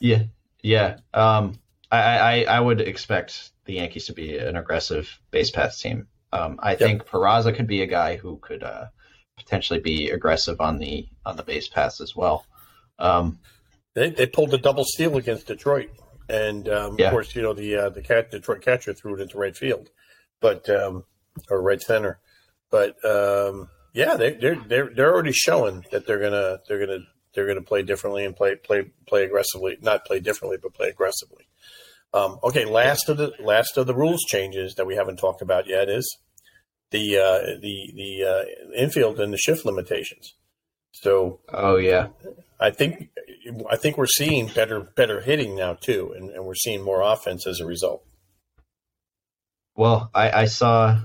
Yeah, 0.00 0.24
yeah. 0.62 0.98
Um, 1.14 1.58
I, 1.90 1.98
I 2.00 2.44
I 2.44 2.60
would 2.60 2.80
expect 2.80 3.50
the 3.64 3.74
Yankees 3.74 4.06
to 4.06 4.12
be 4.12 4.38
an 4.38 4.56
aggressive 4.56 5.20
base 5.30 5.50
path 5.50 5.78
team 5.78 6.08
um, 6.32 6.58
I 6.62 6.70
yep. 6.70 6.78
think 6.78 7.06
Peraza 7.06 7.54
could 7.54 7.66
be 7.66 7.82
a 7.82 7.86
guy 7.86 8.16
who 8.16 8.38
could 8.38 8.62
uh, 8.62 8.86
potentially 9.36 9.80
be 9.80 10.10
aggressive 10.10 10.60
on 10.60 10.78
the 10.78 11.06
on 11.26 11.36
the 11.36 11.42
base 11.42 11.68
pass 11.68 12.00
as 12.00 12.16
well. 12.16 12.46
Um, 12.98 13.38
they 13.94 14.10
they 14.10 14.26
pulled 14.26 14.54
a 14.54 14.58
double 14.58 14.84
steal 14.84 15.18
against 15.18 15.46
Detroit, 15.46 15.90
and 16.28 16.68
um, 16.68 16.96
yeah. 16.98 17.06
of 17.06 17.12
course 17.12 17.36
you 17.36 17.42
know 17.42 17.52
the 17.52 17.76
uh, 17.76 17.88
the 17.90 18.00
cat, 18.00 18.30
Detroit 18.30 18.62
catcher 18.62 18.94
threw 18.94 19.14
it 19.16 19.20
into 19.20 19.38
right 19.38 19.56
field, 19.56 19.90
but 20.40 20.68
um, 20.70 21.04
or 21.50 21.60
right 21.60 21.82
center, 21.82 22.18
but 22.70 22.96
um, 23.04 23.68
yeah, 23.92 24.16
they, 24.16 24.32
they're 24.34 24.56
they're 24.56 24.90
they're 24.94 25.12
already 25.12 25.32
showing 25.32 25.84
that 25.90 26.06
they're 26.06 26.20
gonna 26.20 26.58
they're 26.68 26.84
gonna 26.84 27.04
they're 27.34 27.46
gonna 27.46 27.62
play 27.62 27.82
differently 27.82 28.24
and 28.24 28.34
play 28.34 28.56
play 28.56 28.90
play 29.06 29.24
aggressively, 29.24 29.76
not 29.82 30.04
play 30.04 30.20
differently, 30.20 30.58
but 30.60 30.74
play 30.74 30.88
aggressively. 30.88 31.48
Um, 32.14 32.38
okay, 32.44 32.64
last 32.64 33.08
of 33.08 33.16
the 33.16 33.32
last 33.40 33.76
of 33.76 33.86
the 33.86 33.94
rules 33.94 34.24
changes 34.26 34.74
that 34.74 34.86
we 34.86 34.96
haven't 34.96 35.16
talked 35.16 35.42
about 35.42 35.66
yet 35.66 35.88
is 35.88 36.18
the 36.90 37.18
uh, 37.18 37.58
the 37.60 37.92
the 37.94 38.24
uh, 38.24 38.74
infield 38.76 39.20
and 39.20 39.32
the 39.32 39.38
shift 39.38 39.64
limitations. 39.64 40.34
So, 40.92 41.40
oh 41.52 41.76
yeah, 41.76 42.08
I 42.60 42.70
think 42.70 43.08
I 43.70 43.76
think 43.76 43.96
we're 43.96 44.06
seeing 44.06 44.46
better 44.48 44.80
better 44.80 45.20
hitting 45.20 45.56
now 45.56 45.74
too, 45.74 46.14
and, 46.16 46.30
and 46.30 46.44
we're 46.44 46.54
seeing 46.54 46.82
more 46.82 47.00
offense 47.00 47.46
as 47.46 47.60
a 47.60 47.66
result. 47.66 48.04
Well, 49.74 50.10
I, 50.14 50.42
I 50.42 50.44
saw 50.44 51.00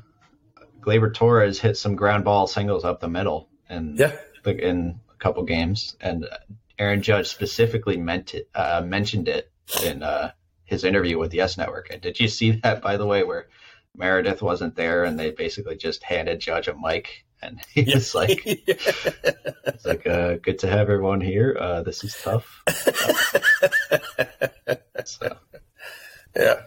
Gleyber 0.82 1.14
Torres 1.14 1.60
hit 1.60 1.78
some 1.78 1.96
ground 1.96 2.24
ball 2.24 2.48
singles 2.48 2.86
up 2.86 3.00
the 3.00 3.10
middle, 3.10 3.50
and 3.70 3.98
yeah, 4.00 4.16
in 4.46 5.00
a 5.10 5.16
couple 5.18 5.44
games, 5.44 5.96
and 6.00 6.28
Aaron 6.80 7.02
Judge 7.02 7.28
specifically 7.28 7.98
meant 7.98 8.34
it, 8.34 8.50
uh, 8.54 8.82
mentioned 8.86 9.28
it 9.28 9.52
in 9.84 10.04
uh, 10.04 10.32
his 10.64 10.84
interview 10.84 11.18
with 11.18 11.34
Yes 11.34 11.58
Network. 11.58 11.90
And 11.92 12.02
did 12.02 12.20
you 12.20 12.28
see 12.28 12.52
that, 12.64 12.82
by 12.82 12.98
the 12.98 13.06
way, 13.06 13.24
where 13.24 13.48
Meredith 13.96 14.42
wasn't 14.42 14.76
there 14.76 15.04
and 15.04 15.20
they 15.20 15.32
basically 15.32 15.76
just 15.76 16.04
handed 16.04 16.40
Judge 16.40 16.68
a 16.68 16.76
mic 16.76 17.26
and 17.42 17.60
he 17.74 17.82
yeah. 17.82 17.96
was 17.96 18.16
like, 18.16 18.42
"It's 18.46 19.86
like 19.86 20.08
uh, 20.08 20.36
good 20.36 20.60
to 20.60 20.68
have 20.68 20.90
everyone 20.90 21.22
here. 21.22 21.58
Uh, 21.60 21.84
this 21.84 22.04
is 22.04 22.16
tough." 22.22 22.64
so, 25.06 25.38
yeah, 26.36 26.62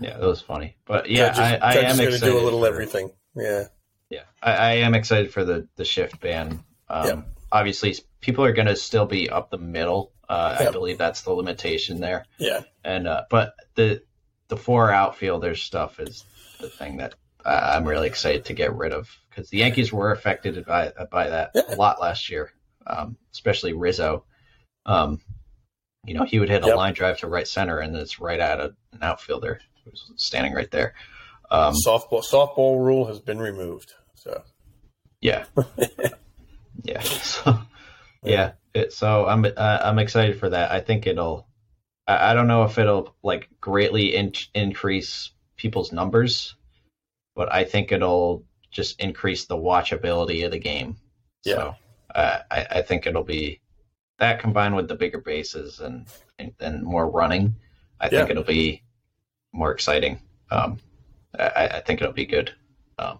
yeah, 0.00 0.18
it 0.18 0.20
was 0.20 0.40
funny, 0.40 0.76
but 0.84 1.10
yeah, 1.10 1.32
Judge, 1.32 1.60
I, 1.62 1.72
I 1.72 1.74
am 1.74 2.00
excited. 2.00 2.12
to 2.12 2.18
do 2.20 2.38
a 2.38 2.42
little 2.42 2.66
everything. 2.66 3.10
Yeah, 3.38 3.64
yeah, 4.10 4.22
I, 4.42 4.52
I, 4.52 4.70
am 4.74 4.94
excited 4.94 5.32
for 5.32 5.44
the 5.44 5.68
the 5.76 5.84
shift 5.84 6.20
ban. 6.20 6.62
Um, 6.88 7.06
yeah. 7.06 7.22
Obviously, 7.50 7.96
people 8.20 8.44
are 8.44 8.52
going 8.52 8.68
to 8.68 8.76
still 8.76 9.06
be 9.06 9.30
up 9.30 9.50
the 9.50 9.58
middle 9.58 10.12
uh, 10.28 10.56
I 10.60 10.70
believe 10.70 10.98
that's 10.98 11.22
the 11.22 11.32
limitation 11.32 12.00
there. 12.00 12.26
Yeah. 12.36 12.60
And 12.84 13.08
uh, 13.08 13.24
but 13.30 13.54
the 13.74 14.02
the 14.48 14.56
four 14.56 14.92
outfielders 14.92 15.62
stuff 15.62 16.00
is 16.00 16.24
the 16.60 16.68
thing 16.68 16.98
that 16.98 17.14
uh, 17.44 17.72
I'm 17.74 17.86
really 17.86 18.08
excited 18.08 18.46
to 18.46 18.52
get 18.52 18.74
rid 18.74 18.92
of 18.92 19.08
because 19.30 19.48
the 19.48 19.58
Yankees 19.58 19.92
were 19.92 20.12
affected 20.12 20.64
by 20.66 20.92
by 21.10 21.30
that 21.30 21.52
yeah. 21.54 21.62
a 21.68 21.76
lot 21.76 22.00
last 22.00 22.30
year, 22.30 22.52
um, 22.86 23.16
especially 23.32 23.72
Rizzo. 23.72 24.24
Um, 24.84 25.20
you 26.04 26.14
know, 26.14 26.24
he 26.24 26.38
would 26.38 26.48
hit 26.48 26.64
a 26.64 26.68
yep. 26.68 26.76
line 26.76 26.94
drive 26.94 27.18
to 27.18 27.26
right 27.26 27.48
center, 27.48 27.78
and 27.78 27.96
it's 27.96 28.20
right 28.20 28.40
at 28.40 28.60
a, 28.60 28.74
an 28.92 29.02
outfielder 29.02 29.60
who's 29.84 30.10
standing 30.16 30.52
right 30.52 30.70
there. 30.70 30.94
Um, 31.50 31.74
softball 31.86 32.22
softball 32.24 32.84
rule 32.84 33.06
has 33.06 33.20
been 33.20 33.38
removed. 33.38 33.94
So 34.14 34.42
yeah, 35.20 35.44
yeah, 36.82 37.00
so, 37.00 37.58
yeah. 38.22 38.52
It, 38.74 38.92
so 38.92 39.26
I'm 39.26 39.44
uh, 39.44 39.78
I'm 39.82 39.98
excited 39.98 40.38
for 40.38 40.50
that. 40.50 40.70
I 40.70 40.80
think 40.80 41.06
it'll. 41.06 41.46
I, 42.06 42.30
I 42.30 42.34
don't 42.34 42.48
know 42.48 42.64
if 42.64 42.78
it'll 42.78 43.14
like 43.22 43.48
greatly 43.60 44.14
in, 44.14 44.32
increase 44.54 45.30
people's 45.56 45.92
numbers, 45.92 46.54
but 47.34 47.52
I 47.52 47.64
think 47.64 47.92
it'll 47.92 48.44
just 48.70 49.00
increase 49.00 49.46
the 49.46 49.56
watchability 49.56 50.44
of 50.44 50.50
the 50.50 50.58
game. 50.58 50.96
Yeah. 51.44 51.54
So 51.54 51.74
uh, 52.14 52.38
I 52.50 52.66
I 52.70 52.82
think 52.82 53.06
it'll 53.06 53.24
be 53.24 53.60
that 54.18 54.40
combined 54.40 54.76
with 54.76 54.88
the 54.88 54.96
bigger 54.96 55.20
bases 55.20 55.80
and 55.80 56.06
and, 56.38 56.52
and 56.60 56.82
more 56.82 57.10
running. 57.10 57.54
I 58.00 58.06
yeah. 58.06 58.18
think 58.18 58.30
it'll 58.30 58.44
be 58.44 58.82
more 59.52 59.72
exciting. 59.72 60.20
Um, 60.50 60.78
I, 61.38 61.68
I 61.74 61.80
think 61.80 62.00
it'll 62.00 62.12
be 62.12 62.26
good. 62.26 62.52
Um, 62.98 63.18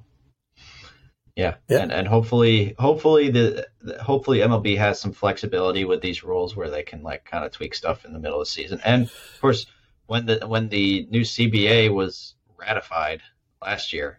yeah. 1.38 1.54
yeah. 1.68 1.82
And 1.82 1.92
and 1.92 2.08
hopefully 2.08 2.74
hopefully 2.78 3.30
the, 3.30 3.66
hopefully 4.02 4.38
MLB 4.38 4.76
has 4.76 5.00
some 5.00 5.12
flexibility 5.12 5.84
with 5.84 6.02
these 6.02 6.24
rules 6.24 6.56
where 6.56 6.68
they 6.68 6.82
can 6.82 7.02
like 7.02 7.24
kind 7.24 7.44
of 7.44 7.52
tweak 7.52 7.74
stuff 7.74 8.04
in 8.04 8.12
the 8.12 8.18
middle 8.18 8.40
of 8.40 8.46
the 8.46 8.50
season. 8.50 8.80
And 8.84 9.04
of 9.04 9.40
course 9.40 9.66
when 10.06 10.26
the 10.26 10.44
when 10.46 10.68
the 10.68 11.06
new 11.10 11.20
CBA 11.20 11.94
was 11.94 12.34
ratified 12.58 13.22
last 13.62 13.92
year, 13.92 14.18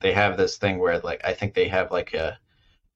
they 0.00 0.12
have 0.12 0.36
this 0.36 0.56
thing 0.56 0.80
where 0.80 0.98
like 0.98 1.20
I 1.24 1.32
think 1.32 1.54
they 1.54 1.68
have 1.68 1.92
like 1.92 2.12
a 2.12 2.38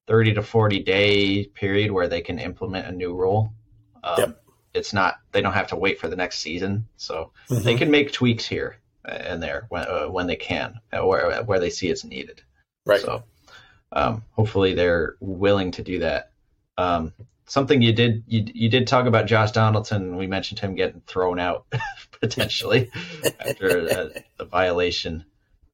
30 0.08 0.34
to 0.34 0.42
40 0.42 0.80
day 0.80 1.44
period 1.44 1.92
where 1.92 2.08
they 2.08 2.22
can 2.22 2.40
implement 2.40 2.88
a 2.88 2.92
new 2.92 3.14
rule. 3.14 3.52
Um, 4.02 4.18
yep. 4.18 4.42
It's 4.74 4.92
not 4.92 5.18
they 5.30 5.40
don't 5.40 5.52
have 5.52 5.68
to 5.68 5.76
wait 5.76 6.00
for 6.00 6.08
the 6.08 6.16
next 6.16 6.40
season, 6.40 6.88
so 6.96 7.30
mm-hmm. 7.48 7.62
they 7.62 7.76
can 7.76 7.92
make 7.92 8.12
tweaks 8.12 8.44
here 8.44 8.78
and 9.06 9.42
there 9.42 9.66
when 9.68 9.86
uh, 9.88 10.06
when 10.06 10.26
they 10.26 10.36
can, 10.36 10.80
or 10.92 11.42
where 11.44 11.60
they 11.60 11.70
see 11.70 11.88
it's 11.88 12.04
needed. 12.04 12.42
Right. 12.84 13.00
So 13.00 13.24
um, 13.92 14.24
hopefully 14.30 14.74
they're 14.74 15.16
willing 15.20 15.72
to 15.72 15.82
do 15.82 16.00
that. 16.00 16.30
Um, 16.78 17.12
something 17.46 17.80
you 17.80 17.92
did 17.92 18.24
you, 18.26 18.44
you 18.52 18.68
did 18.68 18.86
talk 18.86 19.06
about 19.06 19.26
Josh 19.26 19.52
Donaldson. 19.52 20.16
We 20.16 20.26
mentioned 20.26 20.58
him 20.58 20.74
getting 20.74 21.00
thrown 21.06 21.38
out 21.38 21.66
potentially 22.20 22.90
after 23.40 23.86
a, 23.86 24.10
a 24.38 24.44
violation. 24.44 25.24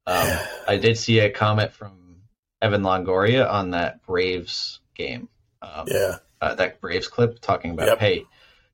Um, 0.07 0.38
I 0.66 0.77
did 0.77 0.99
see 0.99 1.21
a 1.21 1.31
comment 1.31 1.73
from 1.73 2.16
Evan 2.61 2.83
Longoria 2.83 3.51
on 3.51 3.71
that 3.71 4.05
Braves 4.05 4.81
game. 4.95 5.29
Um, 5.61 5.87
yeah, 5.87 6.16
uh, 6.40 6.55
that 6.57 6.81
Braves 6.81 7.09
clip 7.09 7.40
talking 7.40 7.71
about, 7.71 7.87
yep. 7.87 7.99
hey, 7.99 8.27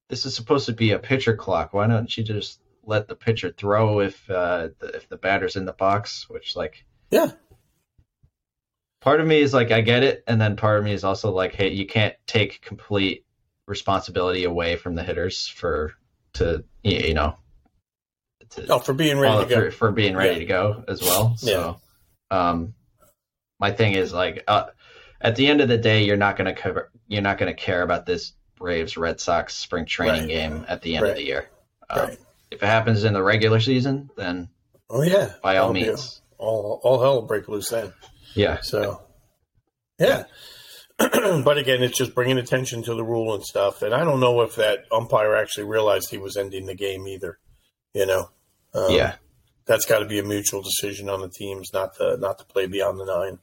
this 0.08 0.24
is 0.24 0.34
supposed 0.34 0.66
to 0.66 0.72
be 0.72 0.92
a 0.92 0.98
pitcher 0.98 1.36
clock. 1.36 1.74
Why 1.74 1.86
don't 1.86 2.14
you 2.16 2.24
just 2.24 2.60
let 2.88 3.06
the 3.06 3.14
pitcher 3.14 3.52
throw 3.56 4.00
if 4.00 4.28
uh, 4.30 4.68
the, 4.78 4.88
if 4.96 5.08
the 5.08 5.16
batter's 5.16 5.56
in 5.56 5.64
the 5.64 5.72
box? 5.72 6.28
Which 6.28 6.56
like, 6.56 6.84
yeah, 7.10 7.30
part 9.00 9.20
of 9.20 9.26
me 9.26 9.40
is 9.40 9.54
like 9.54 9.70
I 9.70 9.80
get 9.80 10.02
it, 10.02 10.24
and 10.26 10.40
then 10.40 10.56
part 10.56 10.78
of 10.78 10.84
me 10.84 10.92
is 10.92 11.04
also 11.04 11.30
like, 11.30 11.54
hey, 11.54 11.68
you 11.68 11.86
can't 11.86 12.14
take 12.26 12.60
complete 12.62 13.24
responsibility 13.66 14.44
away 14.44 14.76
from 14.76 14.94
the 14.94 15.02
hitters 15.02 15.46
for 15.46 15.92
to 16.32 16.64
you 16.82 17.14
know 17.14 17.36
to, 18.50 18.66
oh 18.68 18.78
for 18.78 18.94
being 18.94 19.18
ready 19.18 19.44
to 19.44 19.48
go 19.48 19.64
for, 19.66 19.70
for 19.70 19.92
being 19.92 20.16
ready 20.16 20.34
yeah. 20.34 20.38
to 20.38 20.44
go 20.46 20.84
as 20.88 21.02
well. 21.02 21.36
So, 21.36 21.80
yeah. 22.30 22.48
um, 22.50 22.74
my 23.60 23.72
thing 23.72 23.94
is 23.94 24.12
like, 24.12 24.44
uh, 24.46 24.66
at 25.20 25.36
the 25.36 25.48
end 25.48 25.60
of 25.60 25.68
the 25.68 25.78
day, 25.78 26.04
you're 26.04 26.16
not 26.16 26.36
going 26.36 26.52
to 26.52 26.60
cover, 26.60 26.90
you're 27.06 27.22
not 27.22 27.38
going 27.38 27.54
to 27.54 27.60
care 27.60 27.82
about 27.82 28.06
this 28.06 28.32
Braves 28.56 28.96
Red 28.96 29.20
Sox 29.20 29.54
spring 29.54 29.84
training 29.84 30.22
right. 30.22 30.28
game 30.28 30.64
at 30.68 30.82
the 30.82 30.96
end 30.96 31.02
right. 31.04 31.10
of 31.10 31.16
the 31.16 31.24
year. 31.24 31.48
Um, 31.90 32.00
right. 32.00 32.18
If 32.50 32.62
it 32.62 32.66
happens 32.66 33.04
in 33.04 33.12
the 33.12 33.22
regular 33.22 33.60
season, 33.60 34.10
then 34.16 34.48
oh 34.88 35.02
yeah, 35.02 35.34
by 35.42 35.58
all 35.58 35.72
means, 35.72 36.22
all 36.38 36.80
all 36.82 37.00
hell 37.00 37.14
will 37.16 37.26
break 37.26 37.48
loose 37.48 37.70
then. 37.70 37.92
Yeah. 38.34 38.58
So, 38.62 39.02
yeah. 39.98 40.24
but 40.98 41.58
again, 41.58 41.82
it's 41.82 41.96
just 41.96 42.14
bringing 42.14 42.38
attention 42.38 42.82
to 42.84 42.94
the 42.94 43.04
rule 43.04 43.34
and 43.34 43.44
stuff. 43.44 43.82
And 43.82 43.94
I 43.94 44.04
don't 44.04 44.20
know 44.20 44.40
if 44.42 44.56
that 44.56 44.84
umpire 44.90 45.36
actually 45.36 45.64
realized 45.64 46.10
he 46.10 46.18
was 46.18 46.36
ending 46.36 46.66
the 46.66 46.74
game 46.74 47.06
either. 47.06 47.38
You 47.94 48.06
know. 48.06 48.30
Um, 48.74 48.90
yeah. 48.90 49.16
That's 49.66 49.84
got 49.84 49.98
to 49.98 50.06
be 50.06 50.18
a 50.18 50.24
mutual 50.24 50.62
decision 50.62 51.08
on 51.08 51.20
the 51.20 51.28
teams 51.28 51.72
not 51.72 51.96
to 51.96 52.16
not 52.16 52.38
to 52.38 52.44
play 52.46 52.66
beyond 52.66 52.98
the 52.98 53.04
nine. 53.04 53.38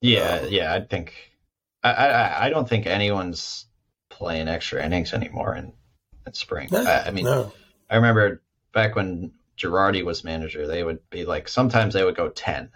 Yeah, 0.00 0.40
um, 0.42 0.48
yeah. 0.50 0.72
I 0.72 0.80
think 0.80 1.14
I, 1.82 1.92
I 1.92 2.46
I 2.46 2.50
don't 2.50 2.68
think 2.68 2.86
anyone's 2.86 3.66
playing 4.08 4.48
extra 4.48 4.84
innings 4.84 5.12
anymore 5.12 5.56
in 5.56 5.72
in 6.26 6.32
spring. 6.32 6.68
No, 6.70 6.84
I, 6.84 7.06
I 7.06 7.10
mean, 7.10 7.24
no. 7.24 7.52
I 7.92 7.96
remember 7.96 8.42
back 8.72 8.96
when 8.96 9.32
Girardi 9.56 10.04
was 10.04 10.24
manager, 10.24 10.66
they 10.66 10.82
would 10.82 11.08
be 11.10 11.24
like 11.24 11.46
sometimes 11.48 11.94
they 11.94 12.04
would 12.04 12.16
go 12.16 12.30
ten 12.30 12.70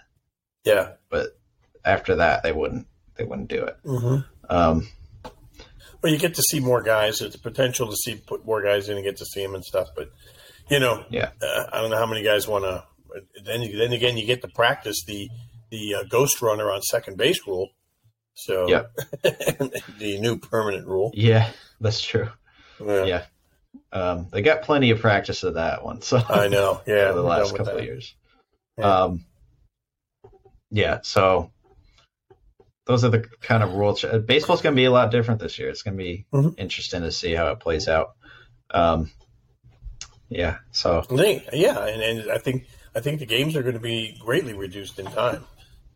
yeah. 0.66 0.92
But 1.08 1.38
after 1.84 2.16
that, 2.16 2.42
they 2.42 2.52
wouldn't 2.52 2.86
they 3.14 3.24
wouldn't 3.24 3.48
do 3.48 3.64
it. 3.64 3.78
Mm-hmm. 3.84 4.54
Um, 4.54 4.88
well, 6.02 6.12
you 6.12 6.18
get 6.18 6.34
to 6.34 6.42
see 6.42 6.60
more 6.60 6.82
guys. 6.82 7.20
There's 7.20 7.36
a 7.36 7.38
potential 7.38 7.88
to 7.88 7.96
see 7.96 8.16
put 8.16 8.44
more 8.44 8.62
guys 8.62 8.90
in 8.90 8.96
and 8.96 9.04
get 9.04 9.16
to 9.18 9.24
see 9.24 9.42
them 9.42 9.54
and 9.54 9.64
stuff. 9.64 9.88
But 9.96 10.10
you 10.68 10.80
know, 10.80 11.04
yeah, 11.08 11.30
uh, 11.40 11.66
I 11.72 11.80
don't 11.80 11.90
know 11.90 11.96
how 11.96 12.06
many 12.06 12.22
guys 12.22 12.46
want 12.46 12.64
to. 12.64 12.84
Then, 13.42 13.62
then 13.78 13.92
again, 13.92 14.18
you 14.18 14.26
get 14.26 14.42
to 14.42 14.48
practice 14.48 15.04
the 15.06 15.30
the 15.70 15.94
uh, 15.94 16.04
ghost 16.10 16.42
runner 16.42 16.70
on 16.70 16.82
second 16.82 17.16
base 17.16 17.46
rule. 17.46 17.70
So, 18.34 18.68
yeah, 18.68 18.82
the 19.22 20.18
new 20.20 20.36
permanent 20.36 20.86
rule. 20.86 21.12
Yeah, 21.14 21.50
that's 21.80 22.02
true. 22.02 22.28
Yeah. 22.84 23.04
yeah. 23.04 23.22
Um, 23.92 24.28
they 24.32 24.42
got 24.42 24.62
plenty 24.62 24.90
of 24.90 25.00
practice 25.00 25.42
of 25.42 25.54
that 25.54 25.84
one. 25.84 26.02
So 26.02 26.20
I 26.28 26.48
know. 26.48 26.80
Yeah, 26.86 27.12
the 27.12 27.22
last 27.22 27.56
couple 27.56 27.78
of 27.78 27.84
years. 27.84 28.14
Yeah. 28.78 28.84
Um, 28.84 29.24
yeah, 30.70 30.98
so 31.02 31.50
those 32.86 33.04
are 33.04 33.10
the 33.10 33.24
kind 33.40 33.62
of 33.62 33.74
rules. 33.74 34.04
Baseball's 34.26 34.62
going 34.62 34.74
to 34.74 34.80
be 34.80 34.84
a 34.84 34.90
lot 34.90 35.10
different 35.10 35.40
this 35.40 35.58
year. 35.58 35.68
It's 35.68 35.82
going 35.82 35.96
to 35.96 36.02
be 36.02 36.26
mm-hmm. 36.32 36.58
interesting 36.58 37.02
to 37.02 37.12
see 37.12 37.34
how 37.34 37.48
it 37.48 37.60
plays 37.60 37.88
out. 37.88 38.14
Um, 38.70 39.10
yeah, 40.28 40.58
so 40.72 41.04
yeah, 41.52 41.86
and, 41.86 42.02
and 42.02 42.30
I 42.30 42.38
think 42.38 42.66
I 42.94 43.00
think 43.00 43.20
the 43.20 43.26
games 43.26 43.54
are 43.54 43.62
going 43.62 43.74
to 43.74 43.80
be 43.80 44.18
greatly 44.20 44.54
reduced 44.54 44.98
in 44.98 45.06
time, 45.06 45.44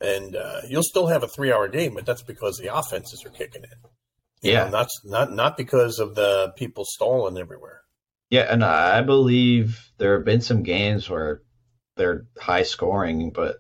and 0.01 0.37
uh, 0.37 0.61
you'll 0.69 0.85
still 0.85 1.09
have 1.09 1.25
a 1.25 1.29
three-hour 1.29 1.69
game, 1.69 1.95
but 1.95 2.07
that's 2.07 2.23
because 2.23 2.59
the 2.59 2.75
offenses 2.75 3.25
are 3.25 3.31
kicking 3.31 3.64
in. 3.64 3.89
You 4.42 4.53
yeah, 4.53 4.64
know, 4.64 4.70
not 4.70 4.88
not 5.05 5.33
not 5.33 5.57
because 5.57 5.98
of 5.98 6.14
the 6.14 6.53
people 6.57 6.85
stalling 6.85 7.37
everywhere. 7.37 7.83
Yeah, 8.31 8.46
and 8.48 8.64
I 8.64 9.03
believe 9.03 9.90
there 9.98 10.14
have 10.14 10.24
been 10.24 10.40
some 10.40 10.62
games 10.62 11.11
where 11.11 11.42
they're 11.96 12.26
high 12.38 12.62
scoring, 12.62 13.31
but 13.31 13.57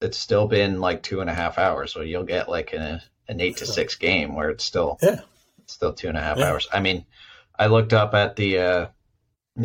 it's 0.00 0.18
still 0.18 0.48
been 0.48 0.80
like 0.80 1.02
two 1.02 1.20
and 1.20 1.30
a 1.30 1.34
half 1.34 1.58
hours. 1.58 1.92
So 1.92 2.00
you'll 2.00 2.24
get 2.24 2.48
like 2.48 2.72
an, 2.72 3.00
an 3.28 3.40
eight 3.40 3.58
to 3.58 3.66
six 3.66 3.94
game 3.96 4.34
where 4.34 4.50
it's 4.50 4.64
still 4.64 4.98
yeah. 5.02 5.20
it's 5.62 5.74
still 5.74 5.92
two 5.92 6.08
and 6.08 6.18
a 6.18 6.22
half 6.22 6.38
yeah. 6.38 6.50
hours. 6.50 6.68
I 6.72 6.80
mean, 6.80 7.06
I 7.56 7.66
looked 7.66 7.92
up 7.92 8.14
at 8.14 8.34
the 8.34 8.58
uh, 8.58 8.86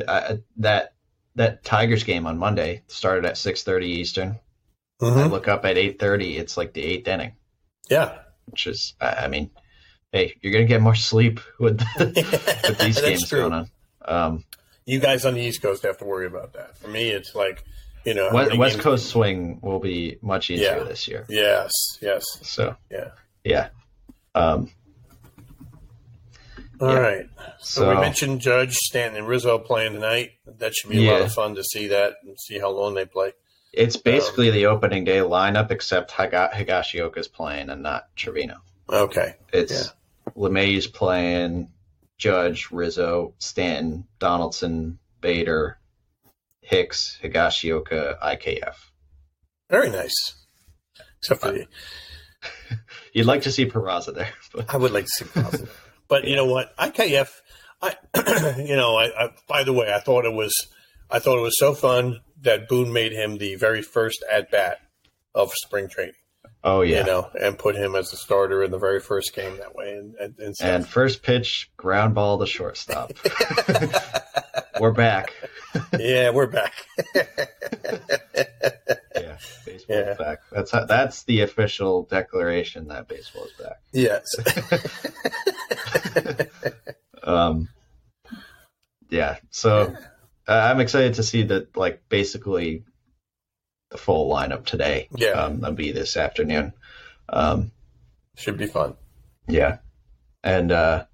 uh, 0.07 0.35
that 0.57 0.93
that 1.35 1.63
Tigers 1.63 2.03
game 2.03 2.27
on 2.27 2.37
Monday 2.37 2.83
started 2.87 3.25
at 3.25 3.37
six 3.37 3.63
thirty 3.63 3.87
Eastern. 3.87 4.39
Mm-hmm. 5.01 5.19
I 5.19 5.25
look 5.25 5.47
up 5.47 5.65
at 5.65 5.77
eight 5.77 5.99
thirty. 5.99 6.37
It's 6.37 6.57
like 6.57 6.73
the 6.73 6.83
eighth 6.83 7.07
inning. 7.07 7.37
Yeah, 7.89 8.19
which 8.45 8.67
is 8.67 8.93
I 8.99 9.27
mean, 9.29 9.49
hey, 10.11 10.35
you're 10.41 10.53
gonna 10.53 10.65
get 10.65 10.81
more 10.81 10.95
sleep 10.95 11.39
with 11.59 11.81
with 11.99 12.77
these 12.79 13.01
games 13.01 13.27
true. 13.27 13.41
going 13.41 13.53
on. 13.53 13.69
Um, 14.05 14.45
you 14.85 14.99
guys 14.99 15.25
on 15.25 15.35
the 15.35 15.41
East 15.41 15.61
Coast 15.61 15.83
have 15.83 15.97
to 15.99 16.05
worry 16.05 16.25
about 16.25 16.53
that. 16.53 16.77
For 16.77 16.87
me, 16.87 17.09
it's 17.09 17.35
like 17.35 17.63
you 18.05 18.13
know, 18.13 18.29
West, 18.33 18.57
West 18.57 18.79
Coast 18.79 19.09
swing 19.09 19.59
will 19.61 19.79
be 19.79 20.17
much 20.21 20.49
easier 20.49 20.77
yeah. 20.77 20.83
this 20.83 21.07
year. 21.07 21.25
Yes, 21.29 21.71
yes. 22.01 22.23
So 22.41 22.75
yeah, 22.89 23.09
yeah. 23.43 23.69
Um, 24.33 24.71
All 26.79 26.89
yeah. 26.89 26.97
right. 26.99 27.25
So, 27.59 27.81
so, 27.81 27.89
we 27.89 28.01
mentioned 28.01 28.41
Judge 28.41 28.73
Stanton 28.73 29.17
and 29.17 29.27
Rizzo 29.27 29.59
playing 29.59 29.93
tonight. 29.93 30.31
That 30.45 30.73
should 30.75 30.89
be 30.89 30.99
a 30.99 31.01
yeah. 31.01 31.11
lot 31.11 31.21
of 31.23 31.33
fun 31.33 31.55
to 31.55 31.63
see 31.63 31.87
that 31.87 32.13
and 32.23 32.37
see 32.39 32.57
how 32.57 32.69
long 32.69 32.93
they 32.93 33.05
play. 33.05 33.33
It's 33.73 33.97
basically 33.97 34.49
um, 34.49 34.55
the 34.55 34.65
opening 34.67 35.03
day 35.03 35.17
lineup, 35.17 35.69
except 35.69 36.11
Higa- 36.11 36.51
Higashioka's 36.51 37.27
playing 37.27 37.69
and 37.69 37.83
not 37.83 38.05
Trevino. 38.15 38.61
Okay. 38.89 39.35
It's 39.53 39.71
yeah. 39.71 39.91
LeMay's 40.39 40.87
playing, 40.87 41.69
Judge, 42.17 42.69
Rizzo, 42.71 43.33
Stanton, 43.39 44.07
Donaldson, 44.19 44.97
Bader, 45.19 45.77
Hicks, 46.61 47.19
Higashioka, 47.21 48.17
IKF. 48.19 48.75
Very 49.69 49.89
nice. 49.89 50.35
Except 51.17 51.41
for 51.41 51.49
uh, 51.49 51.51
the... 51.51 51.67
You'd 53.13 53.25
like 53.25 53.41
to 53.43 53.51
see 53.51 53.65
Peraza 53.65 54.15
there. 54.15 54.29
But... 54.53 54.73
I 54.73 54.77
would 54.77 54.91
like 54.91 55.05
to 55.05 55.11
see 55.11 55.25
Peraza. 55.25 55.69
but 56.07 56.23
yeah. 56.23 56.29
you 56.29 56.35
know 56.37 56.45
what? 56.45 56.75
IKF, 56.77 57.29
I, 57.81 57.95
you 58.63 58.75
know, 58.75 58.95
I, 58.95 59.25
I, 59.25 59.29
by 59.47 59.63
the 59.63 59.73
way, 59.73 59.93
I 59.93 59.99
thought 59.99 60.25
it 60.25 60.33
was, 60.33 60.53
I 61.11 61.19
thought 61.19 61.37
it 61.37 61.43
was 61.43 61.57
so 61.57 61.73
fun 61.73 62.21
that 62.41 62.69
Boone 62.69 62.93
made 62.93 63.11
him 63.11 63.37
the 63.37 63.55
very 63.55 63.81
first 63.81 64.23
at 64.31 64.49
bat 64.49 64.79
of 65.35 65.51
spring 65.53 65.89
training. 65.89 66.13
Oh 66.63 66.81
yeah, 66.81 66.99
you 66.99 67.05
know, 67.05 67.29
and 67.39 67.57
put 67.57 67.75
him 67.75 67.95
as 67.95 68.11
a 68.13 68.17
starter 68.17 68.63
in 68.63 68.71
the 68.71 68.77
very 68.77 68.99
first 68.99 69.33
game 69.33 69.57
that 69.57 69.75
way, 69.75 69.93
and 69.93 70.15
and, 70.15 70.39
and, 70.39 70.55
and 70.61 70.87
first 70.87 71.23
pitch 71.23 71.71
ground 71.77 72.15
ball 72.15 72.39
to 72.39 72.45
shortstop. 72.45 73.11
We're 74.79 74.91
back 74.91 75.33
yeah, 75.97 76.29
we're 76.31 76.47
back. 76.47 76.73
yeah, 77.15 77.23
baseball 79.65 79.95
yeah. 79.95 80.13
back. 80.15 80.39
That's 80.51 80.71
how, 80.71 80.85
that's 80.85 81.23
the 81.23 81.41
official 81.41 82.03
declaration 82.03 82.87
that 82.87 83.07
baseball 83.07 83.45
is 83.45 83.53
back. 83.53 83.81
Yes. 83.91 84.35
Um, 87.21 87.67
yeah. 89.09 89.37
So 89.51 89.93
uh, 90.47 90.51
I'm 90.51 90.79
excited 90.79 91.15
to 91.15 91.23
see 91.23 91.43
that, 91.43 91.77
like, 91.77 92.01
basically 92.09 92.85
the 93.91 93.97
full 93.97 94.31
lineup 94.31 94.65
today. 94.65 95.07
Yeah. 95.15 95.29
Um, 95.29 95.61
that'll 95.61 95.75
be 95.75 95.91
this 95.91 96.17
afternoon. 96.17 96.73
Um, 97.27 97.71
Should 98.35 98.57
be 98.57 98.67
fun. 98.67 98.95
Yeah. 99.47 99.77
And 100.43 100.71
uh, 100.71 101.05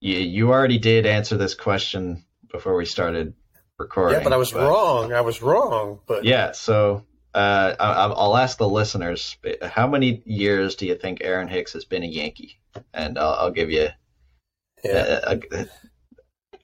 you, 0.00 0.16
you 0.16 0.52
already 0.52 0.78
did 0.78 1.06
answer 1.06 1.36
this 1.36 1.54
question 1.54 2.24
before 2.50 2.76
we 2.76 2.86
started 2.86 3.34
recording. 3.78 4.18
Yeah, 4.18 4.24
but 4.24 4.32
I 4.32 4.36
was 4.36 4.52
but, 4.52 4.68
wrong. 4.68 5.12
I 5.12 5.20
was 5.20 5.42
wrong. 5.42 6.00
But 6.06 6.24
yeah, 6.24 6.52
so 6.52 7.04
uh, 7.34 7.74
I, 7.78 8.06
will 8.06 8.36
ask 8.36 8.58
the 8.58 8.68
listeners: 8.68 9.36
How 9.62 9.86
many 9.86 10.22
years 10.24 10.76
do 10.76 10.86
you 10.86 10.94
think 10.94 11.18
Aaron 11.22 11.48
Hicks 11.48 11.72
has 11.74 11.84
been 11.84 12.02
a 12.02 12.06
Yankee? 12.06 12.60
And 12.92 13.18
I'll, 13.18 13.34
I'll 13.34 13.50
give 13.50 13.70
you. 13.70 13.88
Yeah. 14.82 15.20
A, 15.24 15.30
a, 15.30 15.34
okay. 15.34 15.66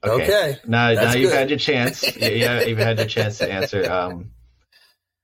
okay. 0.05 0.57
Now, 0.67 0.93
now 0.93 1.13
you've 1.13 1.33
had 1.33 1.49
your 1.49 1.59
chance. 1.59 2.15
yeah, 2.17 2.63
you've 2.63 2.77
had 2.77 2.97
your 2.99 3.07
chance 3.07 3.39
to 3.39 3.51
answer. 3.51 3.91
Um, 3.91 4.31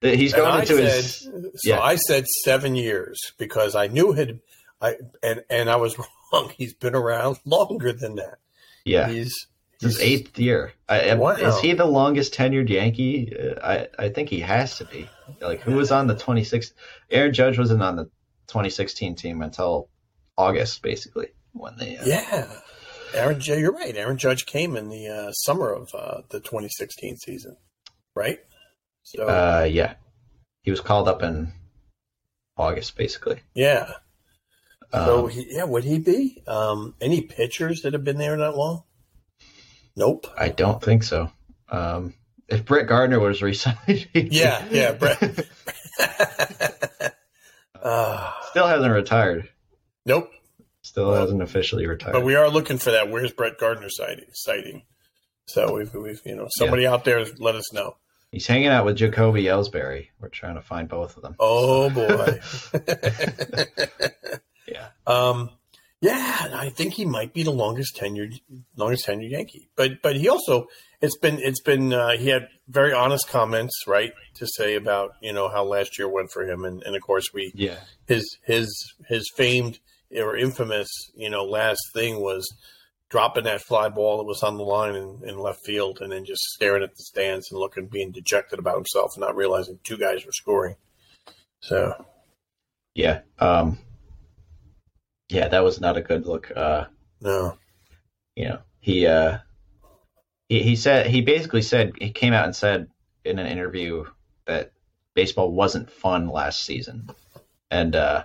he's 0.01 0.33
going 0.33 0.61
into 0.61 0.75
said, 0.75 0.83
his. 0.83 1.19
So 1.21 1.51
yeah. 1.63 1.79
I 1.79 1.95
said 1.95 2.25
seven 2.43 2.75
years 2.75 3.19
because 3.37 3.75
I 3.75 3.87
knew 3.87 4.11
had 4.13 4.39
I 4.81 4.95
and 5.23 5.43
and 5.49 5.69
I 5.69 5.77
was 5.77 5.97
wrong. 6.33 6.51
He's 6.55 6.73
been 6.73 6.95
around 6.95 7.39
longer 7.45 7.93
than 7.93 8.15
that. 8.15 8.39
Yeah, 8.85 9.09
he's 9.09 9.47
his 9.81 9.99
eighth 10.01 10.37
year. 10.39 10.71
I, 10.89 11.13
wow. 11.15 11.31
Is 11.31 11.59
he 11.59 11.73
the 11.73 11.85
longest 11.85 12.33
tenured 12.33 12.69
Yankee? 12.69 13.35
Uh, 13.37 13.59
I 13.63 14.05
I 14.05 14.09
think 14.09 14.29
he 14.29 14.39
has 14.39 14.77
to 14.77 14.85
be. 14.85 15.09
Like 15.41 15.61
who 15.61 15.75
was 15.75 15.91
on 15.91 16.07
the 16.07 16.15
26? 16.15 16.73
Aaron 17.11 17.33
Judge 17.33 17.59
wasn't 17.59 17.83
on 17.83 17.97
the 17.97 18.05
2016 18.47 19.15
team 19.15 19.41
until 19.41 19.89
August, 20.37 20.81
basically 20.81 21.27
when 21.53 21.75
they. 21.77 21.97
Uh, 21.97 22.05
yeah, 22.05 22.53
Aaron. 23.13 23.41
You're 23.41 23.73
right. 23.73 23.95
Aaron 23.95 24.17
Judge 24.17 24.45
came 24.45 24.75
in 24.75 24.89
the 24.89 25.07
uh, 25.07 25.31
summer 25.31 25.71
of 25.71 25.93
uh, 25.93 26.21
the 26.29 26.39
2016 26.39 27.17
season, 27.17 27.57
right? 28.15 28.39
So. 29.07 29.25
Uh, 29.25 29.65
yeah, 29.71 29.93
he 30.63 30.71
was 30.71 30.81
called 30.81 31.07
up 31.07 31.23
in 31.23 31.53
August, 32.57 32.97
basically. 32.97 33.39
Yeah. 33.53 33.93
So 34.91 35.23
um, 35.23 35.29
he, 35.29 35.47
yeah, 35.49 35.63
would 35.63 35.85
he 35.85 35.97
be? 35.99 36.43
Um, 36.45 36.93
any 36.99 37.21
pitchers 37.21 37.83
that 37.83 37.93
have 37.93 38.03
been 38.03 38.17
there 38.17 38.35
that 38.35 38.57
long? 38.57 38.83
Nope. 39.95 40.27
I 40.37 40.49
don't 40.49 40.83
think 40.83 41.03
so. 41.03 41.31
Um, 41.69 42.15
if 42.49 42.65
Brett 42.65 42.87
Gardner 42.87 43.21
was 43.21 43.41
resigned, 43.41 44.09
yeah, 44.13 44.65
yeah, 44.69 44.91
Brett. 44.91 45.47
uh, 47.81 48.31
Still 48.49 48.67
hasn't 48.67 48.91
retired. 48.91 49.47
Nope. 50.05 50.31
Still 50.81 51.11
well, 51.11 51.21
hasn't 51.21 51.41
officially 51.41 51.87
retired. 51.87 52.11
But 52.11 52.25
we 52.25 52.35
are 52.35 52.49
looking 52.49 52.77
for 52.77 52.91
that. 52.91 53.09
Where's 53.09 53.31
Brett 53.31 53.57
Gardner 53.57 53.89
sighting? 53.89 54.27
sighting? 54.33 54.83
So 55.45 55.75
we've, 55.75 55.93
we've 55.93 56.21
you 56.25 56.35
know 56.35 56.49
somebody 56.57 56.83
yeah. 56.83 56.91
out 56.91 57.05
there 57.05 57.23
let 57.39 57.55
us 57.55 57.71
know. 57.71 57.95
He's 58.31 58.47
hanging 58.47 58.67
out 58.67 58.85
with 58.85 58.97
Jacoby 58.97 59.43
Ellsbury. 59.43 60.09
We're 60.19 60.29
trying 60.29 60.55
to 60.55 60.61
find 60.61 60.89
both 60.89 61.15
of 61.15 61.23
them. 61.23 61.35
Oh 61.39 61.89
boy. 61.91 62.39
yeah. 64.67 64.89
Um, 65.05 65.51
yeah, 66.01 66.49
I 66.53 66.69
think 66.69 66.93
he 66.93 67.05
might 67.05 67.33
be 67.33 67.43
the 67.43 67.51
longest 67.51 67.95
tenured 67.95 68.39
longest 68.75 69.07
tenured 69.07 69.31
Yankee. 69.31 69.69
But 69.75 70.01
but 70.03 70.15
he 70.15 70.29
also 70.29 70.67
it's 71.01 71.17
been 71.17 71.39
it's 71.39 71.61
been 71.61 71.93
uh, 71.93 72.17
he 72.17 72.27
had 72.27 72.49
very 72.67 72.93
honest 72.93 73.27
comments 73.27 73.73
right 73.87 74.11
to 74.35 74.47
say 74.47 74.75
about 74.75 75.11
you 75.21 75.33
know 75.33 75.49
how 75.49 75.63
last 75.63 75.97
year 75.97 76.07
went 76.07 76.31
for 76.31 76.43
him 76.43 76.65
and, 76.65 76.83
and 76.83 76.95
of 76.95 77.01
course 77.01 77.33
we 77.33 77.51
yeah 77.55 77.77
his 78.07 78.37
his 78.45 78.93
his 79.07 79.31
famed 79.35 79.79
or 80.15 80.37
infamous 80.37 80.89
you 81.15 81.29
know 81.29 81.43
last 81.43 81.81
thing 81.93 82.19
was 82.19 82.47
dropping 83.09 83.45
that 83.45 83.61
fly 83.61 83.89
ball 83.89 84.17
that 84.17 84.25
was 84.25 84.43
on 84.43 84.57
the 84.57 84.63
line 84.63 84.95
in, 84.95 85.21
in 85.25 85.39
left 85.39 85.65
field 85.65 85.99
and 86.01 86.11
then 86.11 86.25
just 86.25 86.43
staring 86.43 86.83
at 86.83 86.95
the 86.95 87.03
stands 87.03 87.51
and 87.51 87.59
looking 87.59 87.87
being 87.87 88.11
dejected 88.11 88.59
about 88.59 88.75
himself 88.75 89.13
and 89.15 89.21
not 89.21 89.35
realizing 89.35 89.79
two 89.83 89.97
guys 89.97 90.25
were 90.25 90.31
scoring. 90.31 90.75
So 91.61 91.93
yeah, 92.93 93.21
um, 93.39 93.77
yeah, 95.29 95.47
that 95.47 95.63
was 95.63 95.79
not 95.79 95.97
a 95.97 96.01
good 96.01 96.25
look. 96.25 96.51
Uh, 96.55 96.85
no, 97.21 97.57
you 98.35 98.49
know, 98.49 98.59
he, 98.79 99.07
uh, 99.07 99.39
he, 100.49 100.63
he 100.63 100.75
said, 100.75 101.07
he 101.07 101.21
basically 101.21 101.61
said, 101.61 101.93
he 101.99 102.11
came 102.11 102.33
out 102.33 102.45
and 102.45 102.55
said 102.55 102.87
in 103.25 103.39
an 103.39 103.47
interview 103.47 104.05
that 104.45 104.71
baseball 105.13 105.51
wasn't 105.51 105.91
fun 105.91 106.27
last 106.27 106.63
season. 106.63 107.09
And, 107.69 107.95
uh, 107.95 108.23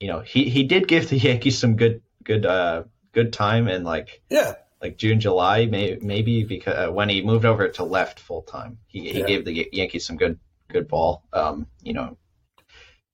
you 0.00 0.08
know, 0.08 0.20
he, 0.20 0.48
he 0.50 0.64
did 0.64 0.88
give 0.88 1.08
the 1.08 1.18
Yankees 1.18 1.58
some 1.58 1.76
good, 1.76 2.02
good, 2.22 2.44
uh, 2.44 2.84
good 3.14 3.32
time 3.32 3.68
and 3.68 3.84
like, 3.84 4.22
yeah, 4.28 4.54
like 4.80 4.98
June, 4.98 5.20
July, 5.20 5.66
may, 5.66 5.98
maybe 6.02 6.44
because 6.44 6.88
uh, 6.88 6.92
when 6.92 7.08
he 7.08 7.22
moved 7.22 7.46
over 7.46 7.68
to 7.68 7.84
left 7.84 8.20
full 8.20 8.42
time, 8.42 8.78
he, 8.86 9.10
he 9.10 9.20
yeah. 9.20 9.26
gave 9.26 9.44
the 9.44 9.68
Yankees 9.72 10.04
some 10.04 10.16
good, 10.16 10.38
good 10.68 10.88
ball. 10.88 11.24
Um, 11.32 11.66
you 11.82 11.94
know, 11.94 12.18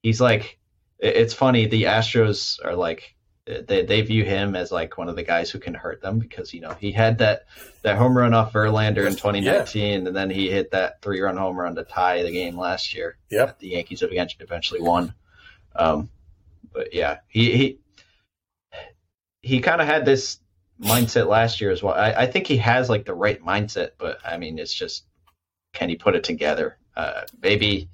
he's 0.02 0.20
like, 0.20 0.58
it's 0.98 1.34
funny. 1.34 1.66
The 1.66 1.84
Astros 1.84 2.58
are 2.64 2.74
like, 2.74 3.14
they 3.46 3.84
they 3.84 4.02
view 4.02 4.24
him 4.24 4.54
as 4.54 4.70
like 4.70 4.98
one 4.98 5.08
of 5.08 5.16
the 5.16 5.22
guys 5.22 5.50
who 5.50 5.58
can 5.58 5.74
hurt 5.74 6.02
them 6.02 6.18
because 6.18 6.52
you 6.54 6.60
know 6.60 6.76
he 6.78 6.92
had 6.92 7.18
that 7.18 7.46
that 7.82 7.96
home 7.96 8.16
run 8.16 8.34
off 8.34 8.52
Verlander 8.52 9.06
in 9.06 9.16
2019, 9.16 10.02
yeah. 10.02 10.06
and 10.06 10.16
then 10.16 10.30
he 10.30 10.50
hit 10.50 10.70
that 10.72 11.02
three 11.02 11.20
run 11.20 11.36
home 11.36 11.58
run 11.58 11.74
to 11.74 11.84
tie 11.84 12.22
the 12.22 12.30
game 12.30 12.56
last 12.56 12.94
year. 12.94 13.16
Yeah, 13.30 13.52
the 13.58 13.68
Yankees 13.68 14.02
eventually 14.02 14.80
won. 14.80 15.14
Um, 15.74 16.10
but 16.72 16.94
yeah, 16.94 17.18
he 17.28 17.56
he 17.56 17.79
he 19.42 19.60
kind 19.60 19.80
of 19.80 19.86
had 19.86 20.04
this 20.04 20.38
mindset 20.80 21.26
last 21.26 21.60
year 21.60 21.70
as 21.70 21.82
well. 21.82 21.94
I, 21.94 22.12
I 22.12 22.26
think 22.26 22.46
he 22.46 22.56
has 22.58 22.88
like 22.88 23.04
the 23.04 23.14
right 23.14 23.42
mindset, 23.42 23.90
but 23.98 24.18
I 24.24 24.38
mean, 24.38 24.58
it's 24.58 24.74
just 24.74 25.04
can 25.72 25.88
he 25.88 25.96
put 25.96 26.14
it 26.14 26.24
together? 26.24 26.76
Uh, 26.96 27.22
maybe 27.42 27.88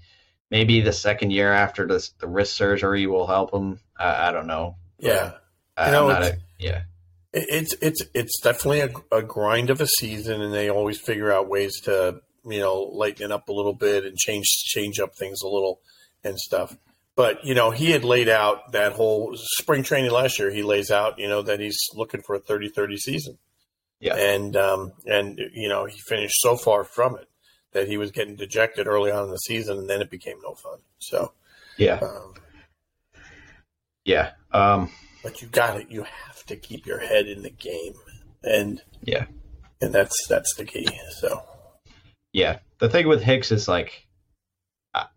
maybe 0.50 0.80
the 0.80 0.92
second 0.92 1.30
year 1.30 1.52
after 1.52 1.86
this, 1.86 2.10
the 2.20 2.26
wrist 2.26 2.54
surgery 2.54 3.06
will 3.06 3.26
help 3.26 3.52
him. 3.52 3.80
I 3.98 4.32
don't 4.32 4.46
know. 4.46 4.76
Yeah, 4.98 5.32
you 5.84 5.92
know, 5.92 6.10
a, 6.10 6.32
yeah. 6.58 6.82
It's 7.32 7.74
it's 7.82 8.02
it's 8.14 8.40
definitely 8.40 8.80
a, 8.80 9.16
a 9.16 9.22
grind 9.22 9.70
of 9.70 9.80
a 9.80 9.86
season, 9.86 10.40
and 10.40 10.52
they 10.52 10.70
always 10.70 10.98
figure 10.98 11.32
out 11.32 11.48
ways 11.48 11.80
to 11.82 12.20
you 12.44 12.60
know 12.60 12.80
lighten 12.80 13.32
up 13.32 13.48
a 13.48 13.52
little 13.52 13.74
bit 13.74 14.04
and 14.04 14.16
change 14.16 14.46
change 14.46 14.98
up 15.00 15.14
things 15.16 15.42
a 15.42 15.48
little 15.48 15.80
and 16.24 16.38
stuff. 16.38 16.76
But 17.16 17.44
you 17.44 17.54
know, 17.54 17.70
he 17.70 17.90
had 17.90 18.04
laid 18.04 18.28
out 18.28 18.72
that 18.72 18.92
whole 18.92 19.32
spring 19.34 19.82
training 19.82 20.10
last 20.10 20.38
year. 20.38 20.50
He 20.50 20.62
lays 20.62 20.90
out, 20.90 21.18
you 21.18 21.28
know, 21.28 21.42
that 21.42 21.60
he's 21.60 21.78
looking 21.94 22.20
for 22.20 22.36
a 22.36 22.40
30-30 22.40 22.98
season. 22.98 23.38
Yeah, 23.98 24.14
and 24.16 24.54
um, 24.56 24.92
and 25.06 25.40
you 25.54 25.70
know, 25.70 25.86
he 25.86 25.98
finished 25.98 26.34
so 26.40 26.56
far 26.56 26.84
from 26.84 27.16
it 27.16 27.28
that 27.72 27.88
he 27.88 27.96
was 27.96 28.10
getting 28.10 28.36
dejected 28.36 28.86
early 28.86 29.10
on 29.10 29.24
in 29.24 29.30
the 29.30 29.36
season, 29.36 29.78
and 29.78 29.88
then 29.88 30.02
it 30.02 30.10
became 30.10 30.36
no 30.42 30.54
fun. 30.54 30.78
So, 30.98 31.32
yeah, 31.78 32.00
um, 32.02 32.34
yeah. 34.04 34.32
Um, 34.52 34.90
but 35.22 35.40
you 35.40 35.48
got 35.48 35.80
it. 35.80 35.90
You 35.90 36.02
have 36.02 36.44
to 36.46 36.56
keep 36.56 36.84
your 36.84 36.98
head 36.98 37.26
in 37.26 37.42
the 37.42 37.50
game, 37.50 37.94
and 38.42 38.82
yeah, 39.02 39.24
and 39.80 39.94
that's 39.94 40.26
that's 40.28 40.54
the 40.56 40.66
key. 40.66 40.88
So, 41.20 41.42
yeah, 42.34 42.58
the 42.78 42.90
thing 42.90 43.08
with 43.08 43.22
Hicks 43.22 43.50
is 43.50 43.66
like, 43.66 44.05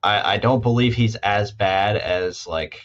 I 0.03 0.33
I 0.33 0.37
don't 0.37 0.61
believe 0.61 0.93
he's 0.93 1.15
as 1.15 1.51
bad 1.51 1.97
as 1.97 2.47
like 2.47 2.81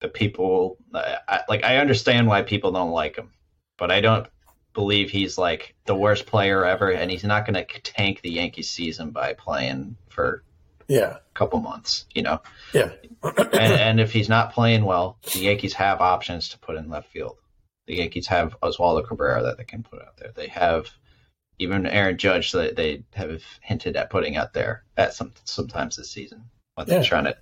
the 0.00 0.08
people. 0.08 0.78
Uh, 0.92 1.16
I, 1.28 1.40
like 1.48 1.64
I 1.64 1.78
understand 1.78 2.26
why 2.26 2.42
people 2.42 2.72
don't 2.72 2.92
like 2.92 3.16
him, 3.16 3.30
but 3.76 3.90
I 3.90 4.00
don't 4.00 4.26
believe 4.74 5.10
he's 5.10 5.38
like 5.38 5.74
the 5.86 5.94
worst 5.94 6.26
player 6.26 6.64
ever, 6.64 6.90
and 6.90 7.10
he's 7.10 7.24
not 7.24 7.46
going 7.46 7.54
to 7.54 7.80
tank 7.82 8.20
the 8.22 8.30
Yankees 8.30 8.70
season 8.70 9.10
by 9.10 9.32
playing 9.32 9.96
for 10.08 10.44
yeah, 10.88 11.16
a 11.16 11.34
couple 11.34 11.60
months, 11.60 12.06
you 12.14 12.22
know. 12.22 12.40
Yeah. 12.72 12.90
and, 13.38 13.54
and, 13.54 14.00
if 14.00 14.12
he's 14.12 14.28
not 14.28 14.52
playing 14.52 14.84
well, 14.84 15.18
the 15.32 15.40
Yankees 15.40 15.72
have 15.74 16.00
options 16.00 16.50
to 16.50 16.58
put 16.58 16.76
in 16.76 16.90
left 16.90 17.10
field. 17.10 17.38
The 17.86 17.96
Yankees 17.96 18.26
have 18.26 18.58
Oswaldo 18.60 19.06
Cabrera 19.06 19.42
that 19.44 19.56
they 19.56 19.64
can 19.64 19.82
put 19.82 20.02
out 20.02 20.16
there. 20.18 20.32
They 20.34 20.48
have 20.48 20.90
even 21.58 21.86
Aaron 21.86 22.18
Judge 22.18 22.52
that 22.52 22.76
they 22.76 23.04
have 23.14 23.42
hinted 23.60 23.96
at 23.96 24.10
putting 24.10 24.36
out 24.36 24.52
there 24.52 24.84
at 24.96 25.14
some 25.14 25.32
sometimes 25.44 25.96
this 25.96 26.10
season 26.10 26.44
when 26.74 26.86
they're 26.86 27.04
trying 27.04 27.24
to 27.24 27.36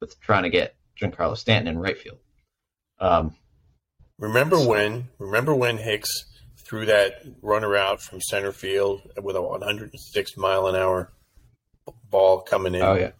with 0.00 0.18
trying 0.20 0.44
to 0.44 0.50
get 0.50 0.74
Giancarlo 1.00 1.36
Stanton 1.36 1.74
in 1.74 1.78
right 1.78 1.98
field. 1.98 2.18
Um, 3.00 3.34
remember 4.18 4.56
so, 4.56 4.68
when? 4.68 5.08
Remember 5.18 5.54
when 5.54 5.78
Hicks 5.78 6.24
threw 6.56 6.86
that 6.86 7.22
runner 7.42 7.76
out 7.76 8.02
from 8.02 8.20
center 8.20 8.52
field 8.52 9.02
with 9.22 9.36
a 9.36 9.42
106 9.42 10.36
mile 10.36 10.66
an 10.66 10.76
hour 10.76 11.10
ball 12.10 12.40
coming 12.40 12.74
in. 12.74 12.82
Oh 12.82 12.94
yeah. 12.94 13.10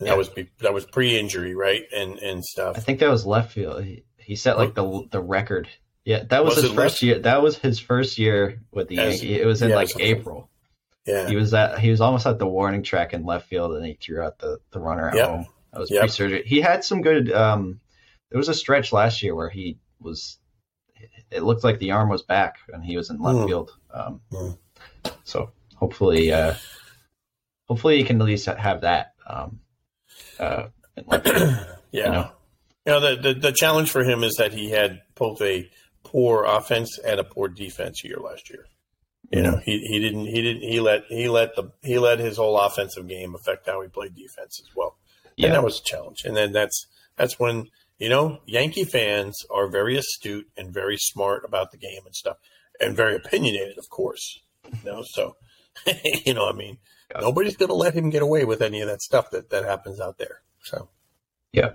And 0.00 0.08
that 0.08 0.18
was 0.18 0.30
that 0.60 0.74
was 0.74 0.84
pre-injury, 0.84 1.54
right? 1.54 1.84
And 1.94 2.18
and 2.18 2.44
stuff. 2.44 2.76
I 2.76 2.80
think 2.80 2.98
that 3.00 3.10
was 3.10 3.24
left 3.24 3.52
field. 3.52 3.84
He, 3.84 4.04
he 4.16 4.36
set 4.36 4.58
like 4.58 4.74
the 4.74 5.06
the 5.10 5.20
record. 5.20 5.68
Yeah, 6.04 6.24
that 6.24 6.44
was, 6.44 6.56
was 6.56 6.64
his 6.64 6.72
first 6.72 6.78
left? 6.78 7.02
year. 7.02 7.18
That 7.20 7.42
was 7.42 7.56
his 7.56 7.78
first 7.78 8.18
year 8.18 8.60
with 8.72 8.88
the 8.88 8.96
Yankees. 8.96 9.22
It 9.22 9.46
was 9.46 9.62
in 9.62 9.70
yeah, 9.70 9.76
like 9.76 9.90
April. 10.00 10.50
Yeah, 11.06 11.28
he 11.28 11.36
was 11.36 11.54
at 11.54 11.78
he 11.78 11.90
was 11.90 12.00
almost 12.00 12.26
at 12.26 12.38
the 12.38 12.46
warning 12.46 12.82
track 12.82 13.12
in 13.12 13.24
left 13.24 13.48
field, 13.48 13.74
and 13.74 13.86
he 13.86 13.94
threw 13.94 14.20
out 14.20 14.38
the 14.38 14.58
the 14.70 14.80
runner 14.80 15.08
at 15.08 15.16
yep. 15.16 15.28
home. 15.28 15.46
That 15.72 15.80
was 15.80 15.90
yep. 15.90 16.00
pre-surgery. 16.00 16.42
He 16.44 16.60
had 16.60 16.84
some 16.84 17.02
good. 17.02 17.32
um 17.32 17.80
There 18.30 18.38
was 18.38 18.48
a 18.48 18.54
stretch 18.54 18.92
last 18.92 19.22
year 19.22 19.34
where 19.34 19.48
he 19.48 19.78
was 20.00 20.38
it 21.30 21.42
looked 21.42 21.64
like 21.64 21.78
the 21.78 21.92
arm 21.92 22.08
was 22.08 22.22
back 22.22 22.58
and 22.72 22.84
he 22.84 22.96
was 22.96 23.10
in 23.10 23.20
left 23.20 23.38
mm. 23.38 23.46
field. 23.46 23.76
Um, 23.92 24.20
mm. 24.30 24.58
So 25.24 25.50
hopefully, 25.76 26.32
uh, 26.32 26.54
hopefully 27.66 27.98
he 27.98 28.04
can 28.04 28.20
at 28.20 28.26
least 28.26 28.46
have 28.46 28.82
that. 28.82 29.14
Um, 29.26 29.60
uh, 30.38 30.66
yeah. 31.12 31.66
You 31.92 32.02
know? 32.02 32.30
you 32.86 32.92
know, 32.92 33.00
the, 33.00 33.22
the, 33.22 33.40
the 33.40 33.52
challenge 33.52 33.90
for 33.90 34.04
him 34.04 34.22
is 34.22 34.34
that 34.34 34.52
he 34.52 34.70
had 34.70 35.02
both 35.14 35.40
a 35.40 35.68
poor 36.12 36.44
offense 36.44 36.98
and 36.98 37.18
a 37.18 37.24
poor 37.24 37.48
defense 37.48 38.04
year 38.04 38.18
last 38.18 38.50
year. 38.50 38.66
You 39.30 39.42
know, 39.42 39.56
he, 39.56 39.78
he 39.78 39.98
didn't 39.98 40.26
he 40.26 40.42
didn't 40.42 40.62
he 40.62 40.78
let 40.78 41.04
he 41.08 41.28
let 41.28 41.56
the 41.56 41.72
he 41.82 41.98
let 41.98 42.18
his 42.18 42.36
whole 42.36 42.58
offensive 42.58 43.08
game 43.08 43.34
affect 43.34 43.66
how 43.66 43.80
he 43.80 43.88
played 43.88 44.14
defense 44.14 44.60
as 44.62 44.76
well. 44.76 44.98
Yeah. 45.36 45.46
And 45.46 45.54
that 45.54 45.64
was 45.64 45.80
a 45.80 45.84
challenge. 45.84 46.24
And 46.24 46.36
then 46.36 46.52
that's 46.52 46.86
that's 47.16 47.38
when 47.38 47.68
you 48.02 48.08
know, 48.08 48.40
Yankee 48.46 48.84
fans 48.84 49.36
are 49.48 49.68
very 49.68 49.96
astute 49.96 50.48
and 50.56 50.74
very 50.74 50.96
smart 50.98 51.44
about 51.44 51.70
the 51.70 51.76
game 51.76 52.00
and 52.04 52.14
stuff, 52.14 52.36
and 52.80 52.96
very 52.96 53.14
opinionated, 53.14 53.78
of 53.78 53.88
course. 53.90 54.40
You 54.64 54.90
know, 54.90 55.04
so 55.06 55.36
you 56.26 56.34
know, 56.34 56.48
I 56.48 56.52
mean, 56.52 56.78
nobody's 57.18 57.56
going 57.56 57.68
to 57.68 57.74
let 57.74 57.94
him 57.94 58.10
get 58.10 58.22
away 58.22 58.44
with 58.44 58.60
any 58.60 58.80
of 58.80 58.88
that 58.88 59.02
stuff 59.02 59.30
that 59.30 59.50
that 59.50 59.64
happens 59.64 60.00
out 60.00 60.18
there. 60.18 60.42
So, 60.64 60.88
yeah, 61.52 61.74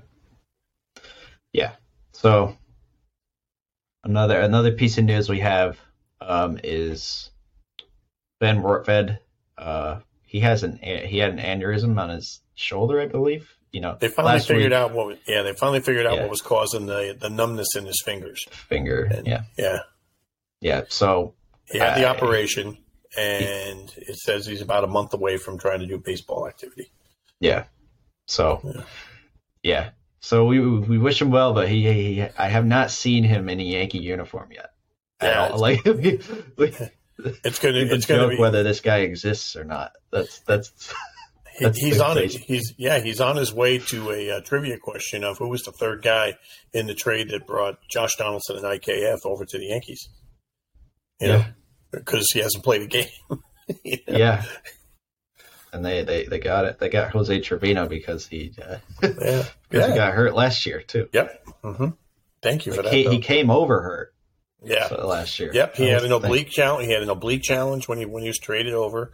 yeah. 1.54 1.76
So 2.12 2.58
another 4.08 4.40
another 4.40 4.72
piece 4.72 4.98
of 4.98 5.06
news 5.06 5.30
we 5.30 5.40
have 5.40 5.78
um, 6.22 6.60
is 6.64 7.30
Ben 8.40 8.62
Rortvedt. 8.62 9.20
Uh, 9.58 10.00
he 10.24 10.40
has 10.42 10.64
an 10.64 10.80
he 10.82 11.18
had 11.20 11.32
an 11.32 11.40
aneurysm 11.40 12.00
on 12.00 12.10
his 12.10 12.42
shoulder, 12.56 13.00
I 13.00 13.08
believe. 13.08 13.54
You 13.72 13.82
know, 13.82 13.98
they 14.00 14.08
finally 14.08 14.40
figured 14.40 14.72
week, 14.72 14.74
out 14.74 14.94
what. 14.94 15.20
Yeah, 15.28 15.44
they 15.44 15.54
finally 15.54 15.82
figured 15.82 16.06
out 16.06 16.16
yeah. 16.16 16.22
what 16.22 16.30
was 16.30 16.42
causing 16.42 16.86
the 16.86 17.16
the 17.20 17.30
numbness 17.30 17.76
in 17.76 17.86
his 17.86 18.02
fingers. 18.04 18.44
Finger. 18.50 19.04
And, 19.04 19.28
yeah. 19.28 19.44
Yeah. 19.58 19.80
Yeah. 20.62 20.84
So 20.88 21.34
he 21.66 21.78
had 21.78 21.98
the 21.98 22.06
operation, 22.06 22.78
and 23.18 23.90
he, 23.90 24.02
it 24.02 24.18
says 24.18 24.46
he's 24.46 24.62
about 24.62 24.84
a 24.84 24.88
month 24.88 25.14
away 25.14 25.38
from 25.38 25.60
trying 25.60 25.80
to 25.82 25.86
do 25.86 25.98
baseball 25.98 26.48
activity. 26.48 26.92
Yeah. 27.40 27.66
So. 28.26 28.62
Yeah. 28.64 28.82
yeah. 29.64 29.90
So 30.20 30.46
we 30.46 30.60
we 30.60 30.98
wish 30.98 31.22
him 31.22 31.32
well, 31.32 31.54
but 31.54 31.70
he, 31.70 31.92
he 31.92 32.22
I 32.38 32.48
have 32.48 32.66
not 32.66 32.92
seen 32.92 33.24
him 33.24 33.50
in 33.50 33.60
a 33.60 33.64
Yankee 33.64 34.00
uniform 34.00 34.52
yet. 34.52 34.72
Yeah, 35.22 35.50
like 35.50 35.82
it's 35.86 37.60
gonna 37.60 37.80
it's 37.80 38.06
gonna 38.06 38.28
be 38.30 38.38
whether 38.38 38.64
this 38.64 38.82
guy 38.82 39.00
exists 39.00 39.56
or 39.56 39.64
not. 39.64 39.94
That's 40.12 40.40
that's. 40.42 40.94
that's 41.60 41.80
he's 41.80 42.00
on 42.00 42.18
it. 42.18 42.32
He's 42.32 42.74
yeah. 42.78 43.00
He's 43.00 43.20
on 43.20 43.36
his 43.36 43.54
way 43.54 43.80
to 43.80 44.12
a, 44.12 44.30
a, 44.30 44.42
trivia 44.42 44.78
question 44.78 45.24
of 45.24 45.38
who 45.38 45.50
was 45.50 45.64
the 45.64 45.72
third 45.72 46.04
guy 46.04 46.38
in 46.74 46.86
the 46.86 46.94
trade 46.94 47.30
that 47.30 47.48
brought 47.48 47.80
Josh 47.90 48.16
Donaldson 48.16 48.58
and 48.58 48.66
IKF 48.66 49.20
over 49.26 49.46
to 49.46 49.58
the 49.58 49.66
Yankees. 49.66 50.10
You 51.20 51.30
yeah, 51.30 51.48
because 51.92 52.28
he 52.32 52.40
hasn't 52.40 52.64
played 52.64 52.84
a 52.84 52.88
game. 52.88 53.08
you 53.84 53.98
know? 54.08 54.18
Yeah, 54.18 54.46
and 55.74 55.86
they, 55.86 56.04
they, 56.04 56.26
they 56.26 56.40
got 56.40 56.66
it. 56.66 56.80
They 56.80 56.90
got 56.90 57.12
Jose 57.12 57.40
Trevino 57.42 57.88
because 57.88 58.28
he 58.28 58.54
uh, 58.62 58.78
yeah. 59.02 59.10
yeah. 59.72 59.88
he 59.88 59.96
got 59.96 60.14
hurt 60.14 60.34
last 60.34 60.66
year 60.66 60.82
too. 60.82 61.10
Yep. 61.12 61.46
Mm-hmm. 61.64 61.88
Thank 62.42 62.66
you 62.66 62.72
like 62.72 62.78
for 62.78 62.84
that. 62.84 62.94
He, 62.94 63.08
he, 63.08 63.20
came 63.20 63.50
over 63.50 63.82
hurt. 63.82 64.14
Yeah, 64.64 64.88
so 64.88 65.08
last 65.08 65.40
year. 65.40 65.52
Yep, 65.54 65.76
he 65.76 65.88
had 65.88 66.04
an 66.04 66.12
oblique 66.12 66.50
challenge. 66.50 66.88
He 66.88 66.94
had 66.94 67.04
an 67.04 67.10
oblique 67.10 67.44
challenge 67.44 67.88
when 67.88 68.00
he 68.00 68.06
when 68.06 68.24
he 68.24 68.30
was 68.30 68.40
traded 68.40 68.74
over, 68.74 69.12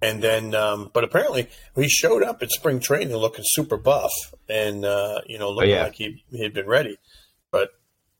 and 0.00 0.22
then 0.22 0.54
um, 0.54 0.90
but 0.92 1.02
apparently 1.02 1.48
he 1.74 1.88
showed 1.88 2.22
up 2.22 2.42
at 2.42 2.50
spring 2.50 2.78
training 2.78 3.14
looking 3.14 3.44
super 3.46 3.76
buff 3.76 4.12
and 4.48 4.84
uh, 4.84 5.20
you 5.26 5.38
know 5.38 5.50
looking 5.50 5.72
oh, 5.72 5.76
yeah. 5.76 5.82
like 5.84 5.94
he 5.94 6.22
he 6.30 6.42
had 6.42 6.54
been 6.54 6.66
ready, 6.66 6.96
but 7.50 7.70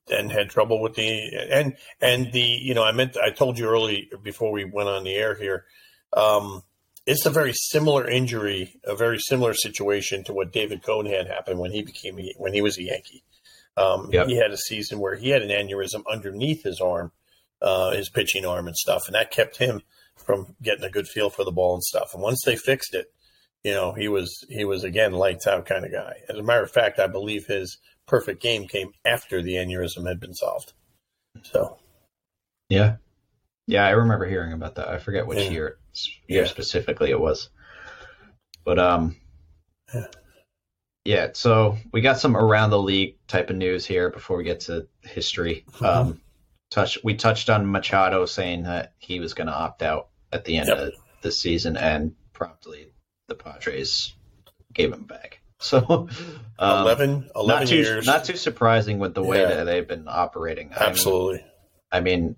then 0.07 0.31
had 0.31 0.51
trouble 0.51 0.81
with 0.81 0.95
the 0.95 1.49
and 1.51 1.77
and 2.01 2.33
the 2.33 2.41
you 2.41 2.75
know 2.75 2.83
I 2.83 2.93
meant 2.93 3.17
I 3.17 3.31
told 3.31 3.59
you 3.59 3.69
early 3.69 4.11
before 4.23 4.51
we 4.51 4.65
went 4.65 4.89
on 4.89 5.05
the 5.05 5.15
air 5.15 5.35
here. 5.35 5.65
Um, 6.13 6.63
it's 7.07 7.27
a 7.27 7.31
very 7.31 7.53
similar 7.53 8.09
injury, 8.09 8.77
a 8.85 8.97
very 8.97 9.19
similar 9.19 9.55
situation 9.55 10.25
to 10.25 10.33
what 10.33 10.53
David 10.53 10.83
Cone 10.83 11.07
had 11.07 11.27
happen 11.27 11.59
when 11.59 11.71
he 11.71 11.83
became 11.83 12.19
when 12.39 12.55
he 12.55 12.63
was 12.63 12.79
a 12.79 12.83
Yankee. 12.83 13.23
Um, 13.77 14.11
yep. 14.13 14.29
He 14.29 14.37
had 14.37 14.53
a 14.53 14.57
season 14.57 15.01
where 15.01 15.17
he 15.17 15.31
had 15.31 15.43
an 15.43 15.51
aneurysm 15.51 16.05
underneath 16.11 16.63
his 16.63 16.81
arm, 16.81 17.13
uh, 17.61 17.91
his 17.91 18.09
pitching 18.09 18.47
arm 18.47 18.67
and 18.67 18.77
stuff, 18.77 19.03
and 19.07 19.15
that 19.15 19.33
kept 19.33 19.59
him 19.59 19.83
from 20.17 20.55
getting 20.63 20.85
a 20.85 20.91
good 20.91 21.09
feel 21.09 21.29
for 21.29 21.45
the 21.45 21.53
ball 21.53 21.75
and 21.75 21.83
stuff. 21.83 22.15
And 22.15 22.23
once 22.23 22.43
they 22.45 22.57
fixed 22.57 22.95
it, 22.95 23.13
you 23.65 23.73
know, 23.73 23.93
he 23.93 24.09
was 24.09 24.45
he 24.49 24.65
was 24.65 24.85
again 24.85 25.13
lights 25.13 25.47
out 25.47 25.67
kind 25.67 25.85
of 25.85 25.93
guy. 25.93 26.15
As 26.29 26.37
a 26.37 26.43
matter 26.43 26.63
of 26.63 26.71
fact, 26.71 26.99
I 26.99 27.07
believe 27.07 27.47
his 27.47 27.79
perfect 28.07 28.41
game 28.41 28.69
came 28.69 28.93
after 29.05 29.43
the 29.43 29.55
aneurysm 29.55 30.07
had 30.07 30.21
been 30.21 30.35
solved. 30.35 30.73
So, 31.43 31.79
yeah, 32.69 32.97
yeah, 33.67 33.87
I 33.87 33.91
remember 33.91 34.27
hearing 34.27 34.53
about 34.53 34.77
that. 34.77 34.89
I 34.89 34.99
forget 34.99 35.27
which 35.27 35.39
yeah. 35.39 35.51
year 35.51 35.79
year 36.27 36.43
yeah. 36.43 36.49
specifically 36.49 37.11
it 37.11 37.21
was, 37.21 37.49
but 38.65 38.79
um, 38.79 39.17
yeah. 39.93 40.07
yeah. 41.05 41.29
So 41.33 41.79
we 41.93 42.01
got 42.01 42.19
some 42.19 42.37
around 42.37 42.71
the 42.71 42.83
league 42.83 43.17
type 43.27 43.51
of 43.51 43.57
news 43.57 43.87
here 43.87 44.11
before 44.11 44.37
we 44.37 44.45
get 44.45 44.61
to 44.61 44.87
history. 45.03 45.65
Mm-hmm. 45.73 45.85
Um, 45.85 46.21
touch 46.71 46.99
we 47.03 47.15
touched 47.15 47.49
on 47.49 47.71
Machado 47.71 48.27
saying 48.27 48.65
that 48.65 48.93
he 48.99 49.21
was 49.21 49.35
going 49.35 49.47
to 49.47 49.55
opt 49.55 49.83
out 49.83 50.09
at 50.33 50.45
the 50.45 50.57
end 50.57 50.69
yep. 50.69 50.79
of 50.79 50.93
the 51.23 51.33
season, 51.33 51.77
and 51.77 52.15
promptly 52.33 52.89
the 53.29 53.35
Padres 53.35 54.13
gave 54.73 54.93
him 54.93 55.05
back. 55.05 55.41
So 55.61 55.79
um, 56.59 56.83
11, 56.83 57.31
11 57.35 57.49
not 57.49 57.67
too, 57.69 57.77
years. 57.77 58.07
Not 58.07 58.25
too 58.25 58.37
surprising 58.37 58.99
with 58.99 59.15
the 59.15 59.23
way 59.23 59.41
yeah. 59.41 59.49
that 59.55 59.65
they've 59.65 59.89
been 59.89 60.09
operating. 60.09 60.73
Absolutely. 60.77 61.43
I 61.91 62.01
mean, 62.01 62.13
I 62.13 62.17
mean 62.17 62.37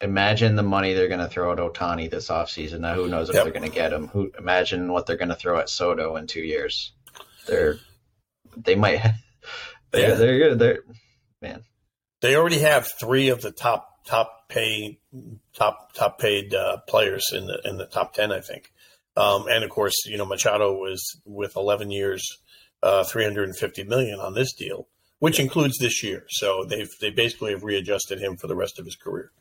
imagine 0.00 0.56
the 0.56 0.62
money 0.62 0.94
they're 0.94 1.08
going 1.08 1.20
to 1.20 1.28
throw 1.28 1.52
at 1.52 1.58
Ohtani 1.58 2.10
this 2.10 2.28
offseason. 2.28 2.80
Now, 2.80 2.94
who 2.94 3.08
knows 3.08 3.28
if 3.28 3.34
yep. 3.34 3.44
they're 3.44 3.52
going 3.52 3.68
to 3.68 3.74
get 3.74 3.92
him? 3.92 4.08
Who 4.08 4.30
imagine 4.38 4.92
what 4.92 5.06
they're 5.06 5.16
going 5.16 5.30
to 5.30 5.34
throw 5.34 5.58
at 5.58 5.68
Soto 5.68 6.16
in 6.16 6.26
two 6.26 6.40
years? 6.40 6.92
They're 7.46 7.78
they 8.56 8.74
might. 8.74 9.00
They, 9.90 10.02
yeah. 10.06 10.14
They're 10.16 10.54
they're 10.54 10.78
man. 11.40 11.62
They 12.20 12.36
already 12.36 12.58
have 12.58 12.92
three 13.00 13.30
of 13.30 13.40
the 13.40 13.50
top 13.50 14.04
top 14.04 14.46
paid 14.50 14.98
top 15.54 15.94
top 15.94 16.18
paid 16.18 16.52
uh, 16.52 16.76
players 16.86 17.24
in 17.32 17.46
the 17.46 17.58
in 17.64 17.78
the 17.78 17.86
top 17.86 18.12
ten, 18.12 18.30
I 18.30 18.42
think. 18.42 18.70
Um, 19.16 19.46
and 19.48 19.64
of 19.64 19.70
course, 19.70 19.94
you 20.04 20.18
know 20.18 20.26
Machado 20.26 20.74
was 20.74 21.02
with 21.24 21.56
11 21.56 21.90
years, 21.90 22.22
uh, 22.82 23.02
350 23.04 23.84
million 23.84 24.20
on 24.20 24.34
this 24.34 24.52
deal, 24.52 24.88
which 25.20 25.40
includes 25.40 25.78
this 25.78 26.02
year. 26.02 26.26
So 26.28 26.66
they've 26.66 26.90
they 27.00 27.08
basically 27.08 27.52
have 27.52 27.64
readjusted 27.64 28.20
him 28.20 28.36
for 28.36 28.46
the 28.46 28.56
rest 28.56 28.78
of 28.78 28.84
his 28.84 28.94
career 28.94 29.32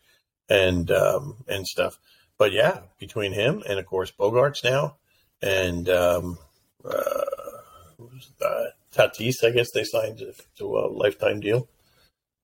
and 0.49 0.89
um, 0.91 1.43
and 1.47 1.65
stuff. 1.65 1.99
But 2.37 2.51
yeah, 2.51 2.81
between 2.99 3.33
him 3.33 3.63
and 3.67 3.79
of 3.79 3.85
course 3.85 4.11
Bogaerts 4.11 4.63
now, 4.63 4.97
and 5.41 5.89
um, 5.89 6.37
uh, 6.85 7.23
Tatis, 8.93 9.43
I 9.43 9.51
guess 9.51 9.71
they 9.71 9.83
signed 9.83 10.21
to 10.57 10.65
a 10.65 10.87
lifetime 10.87 11.39
deal. 11.39 11.67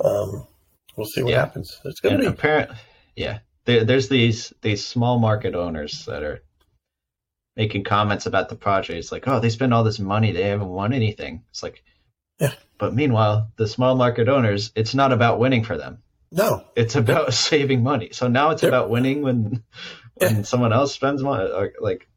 Um, 0.03 0.47
we'll 0.95 1.07
see 1.07 1.23
what 1.23 1.31
yeah. 1.31 1.39
happens. 1.39 1.79
It's 1.85 1.99
going 1.99 2.15
to 2.15 2.21
be 2.21 2.27
apparent. 2.27 2.71
Yeah, 3.15 3.39
there, 3.65 3.83
there's 3.83 4.09
these 4.09 4.53
these 4.61 4.85
small 4.85 5.19
market 5.19 5.55
owners 5.55 6.05
that 6.05 6.23
are 6.23 6.41
making 7.55 7.83
comments 7.83 8.25
about 8.25 8.49
the 8.49 8.55
project. 8.55 8.97
It's 8.97 9.11
like, 9.11 9.27
oh, 9.27 9.39
they 9.39 9.49
spend 9.49 9.73
all 9.73 9.83
this 9.83 9.99
money, 9.99 10.31
they 10.31 10.43
haven't 10.43 10.69
won 10.69 10.93
anything. 10.93 11.43
It's 11.51 11.63
like, 11.63 11.83
yeah. 12.39 12.53
But 12.77 12.95
meanwhile, 12.95 13.51
the 13.57 13.67
small 13.67 13.95
market 13.95 14.27
owners, 14.27 14.71
it's 14.75 14.95
not 14.95 15.13
about 15.13 15.39
winning 15.39 15.63
for 15.63 15.77
them. 15.77 16.02
No, 16.33 16.65
it's 16.75 16.95
about 16.95 17.33
saving 17.33 17.83
money. 17.83 18.09
So 18.11 18.27
now 18.27 18.49
it's 18.49 18.63
about 18.63 18.89
winning 18.89 19.21
when 19.21 19.63
when 20.15 20.37
yeah. 20.37 20.41
someone 20.41 20.73
else 20.73 20.93
spends 20.93 21.21
money. 21.21 21.49
Like, 21.79 22.07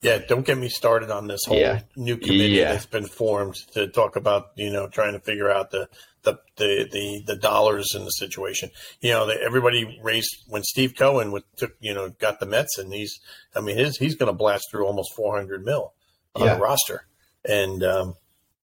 yeah, 0.00 0.18
don't 0.26 0.44
get 0.44 0.58
me 0.58 0.68
started 0.68 1.10
on 1.10 1.28
this 1.28 1.40
whole 1.46 1.58
yeah. 1.58 1.82
new 1.94 2.16
committee 2.16 2.54
yeah. 2.54 2.72
that's 2.72 2.86
been 2.86 3.06
formed 3.06 3.54
to 3.74 3.88
talk 3.88 4.16
about 4.16 4.48
you 4.56 4.70
know 4.70 4.88
trying 4.88 5.12
to 5.12 5.20
figure 5.20 5.50
out 5.50 5.70
the 5.70 5.88
the 6.22 6.38
the 6.56 6.88
the, 6.90 7.22
the 7.26 7.36
dollars 7.36 7.88
in 7.94 8.04
the 8.04 8.10
situation. 8.10 8.70
You 9.00 9.10
know, 9.10 9.26
the, 9.26 9.40
everybody 9.40 10.00
raised 10.02 10.44
when 10.48 10.62
Steve 10.62 10.94
Cohen 10.96 11.30
with, 11.30 11.44
took 11.56 11.74
you 11.78 11.92
know 11.92 12.08
got 12.08 12.40
the 12.40 12.46
Mets 12.46 12.78
and 12.78 12.92
he's 12.92 13.20
I 13.54 13.60
mean 13.60 13.76
his 13.76 13.98
he's 13.98 14.16
going 14.16 14.32
to 14.32 14.36
blast 14.36 14.64
through 14.70 14.86
almost 14.86 15.14
four 15.14 15.36
hundred 15.36 15.62
mil 15.62 15.92
on 16.34 16.46
the 16.46 16.56
roster 16.56 17.06
and 17.44 17.84
um, 17.84 18.14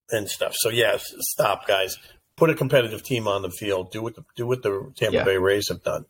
and 0.09 0.27
stuff. 0.27 0.55
So 0.57 0.69
yeah, 0.69 0.97
stop 0.97 1.67
guys 1.67 1.95
put 2.39 2.49
a 2.49 2.55
competitive 2.55 3.03
team 3.03 3.27
on 3.27 3.43
the 3.43 3.51
field. 3.51 3.91
Do 3.91 4.01
what 4.01 4.15
the, 4.15 4.25
do 4.35 4.47
what 4.47 4.63
the 4.63 4.91
Tampa 4.95 5.17
yeah. 5.17 5.23
Bay 5.23 5.37
Rays 5.37 5.69
have 5.69 5.83
done. 5.83 6.05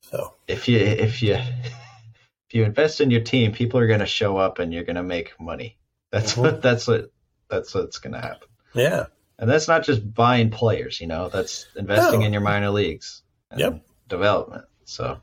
So 0.00 0.34
if 0.48 0.66
you 0.68 0.78
if 0.78 1.22
you 1.22 1.34
if 2.48 2.54
you 2.54 2.64
invest 2.64 3.00
in 3.00 3.10
your 3.10 3.20
team, 3.20 3.52
people 3.52 3.78
are 3.78 3.86
going 3.86 4.00
to 4.00 4.06
show 4.06 4.36
up 4.38 4.58
and 4.58 4.72
you're 4.72 4.84
going 4.84 4.96
to 4.96 5.02
make 5.02 5.38
money. 5.38 5.78
That's 6.10 6.32
mm-hmm. 6.32 6.40
what 6.40 6.62
that's 6.62 6.88
what 6.88 7.12
that's 7.48 7.74
what's 7.74 7.98
going 7.98 8.14
to 8.14 8.20
happen. 8.20 8.48
Yeah, 8.74 9.06
and 9.38 9.48
that's 9.48 9.68
not 9.68 9.84
just 9.84 10.14
buying 10.14 10.50
players. 10.50 11.00
You 11.00 11.06
know, 11.06 11.28
that's 11.28 11.66
investing 11.76 12.20
no. 12.20 12.26
in 12.26 12.32
your 12.32 12.42
minor 12.42 12.70
leagues. 12.70 13.22
yep, 13.56 13.84
development. 14.08 14.64
So 14.86 15.20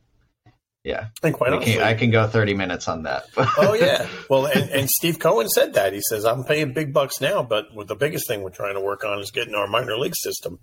yeah, 0.86 1.08
quite 1.20 1.52
I 1.52 1.56
honestly, 1.56 1.74
can, 1.74 1.82
I 1.82 1.94
can 1.96 2.12
go 2.12 2.28
thirty 2.28 2.54
minutes 2.54 2.88
on 2.88 3.04
that. 3.04 3.26
oh 3.36 3.74
yeah, 3.74 4.08
well, 4.30 4.46
and, 4.46 4.70
and 4.70 4.88
Steve 4.88 5.18
Cohen 5.18 5.50
said 5.50 5.74
that 5.74 5.94
he 5.94 6.02
says 6.08 6.26
I'm 6.26 6.44
paying 6.44 6.74
big 6.74 6.94
bucks 6.94 7.20
now, 7.20 7.42
but 7.42 7.74
with 7.74 7.88
the 7.88 7.96
biggest 7.96 8.28
thing 8.28 8.44
we're 8.44 8.52
trying 8.52 8.76
to 8.76 8.82
work 8.82 9.04
on 9.04 9.20
is 9.20 9.32
getting 9.32 9.56
our 9.56 9.68
minor 9.68 9.98
league 9.98 10.16
system 10.16 10.60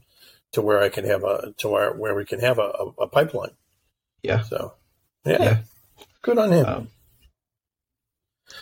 to 0.53 0.63
where 0.63 0.81
I 0.81 0.91
can 0.91 1.05
have 1.07 1.25
a 1.25 1.53
to 1.59 1.69
where 1.69 1.93
where 1.93 2.15
we 2.15 2.25
can 2.25 2.39
have 2.39 2.59
a, 2.59 2.63
a, 2.63 2.87
a 3.01 3.09
pipeline. 3.09 3.51
Yeah. 4.23 4.43
So 4.43 4.75
yeah, 5.25 5.43
yeah. 5.43 5.59
good 6.23 6.39
on 6.39 6.53
him. 6.53 6.67
Um, 6.67 6.89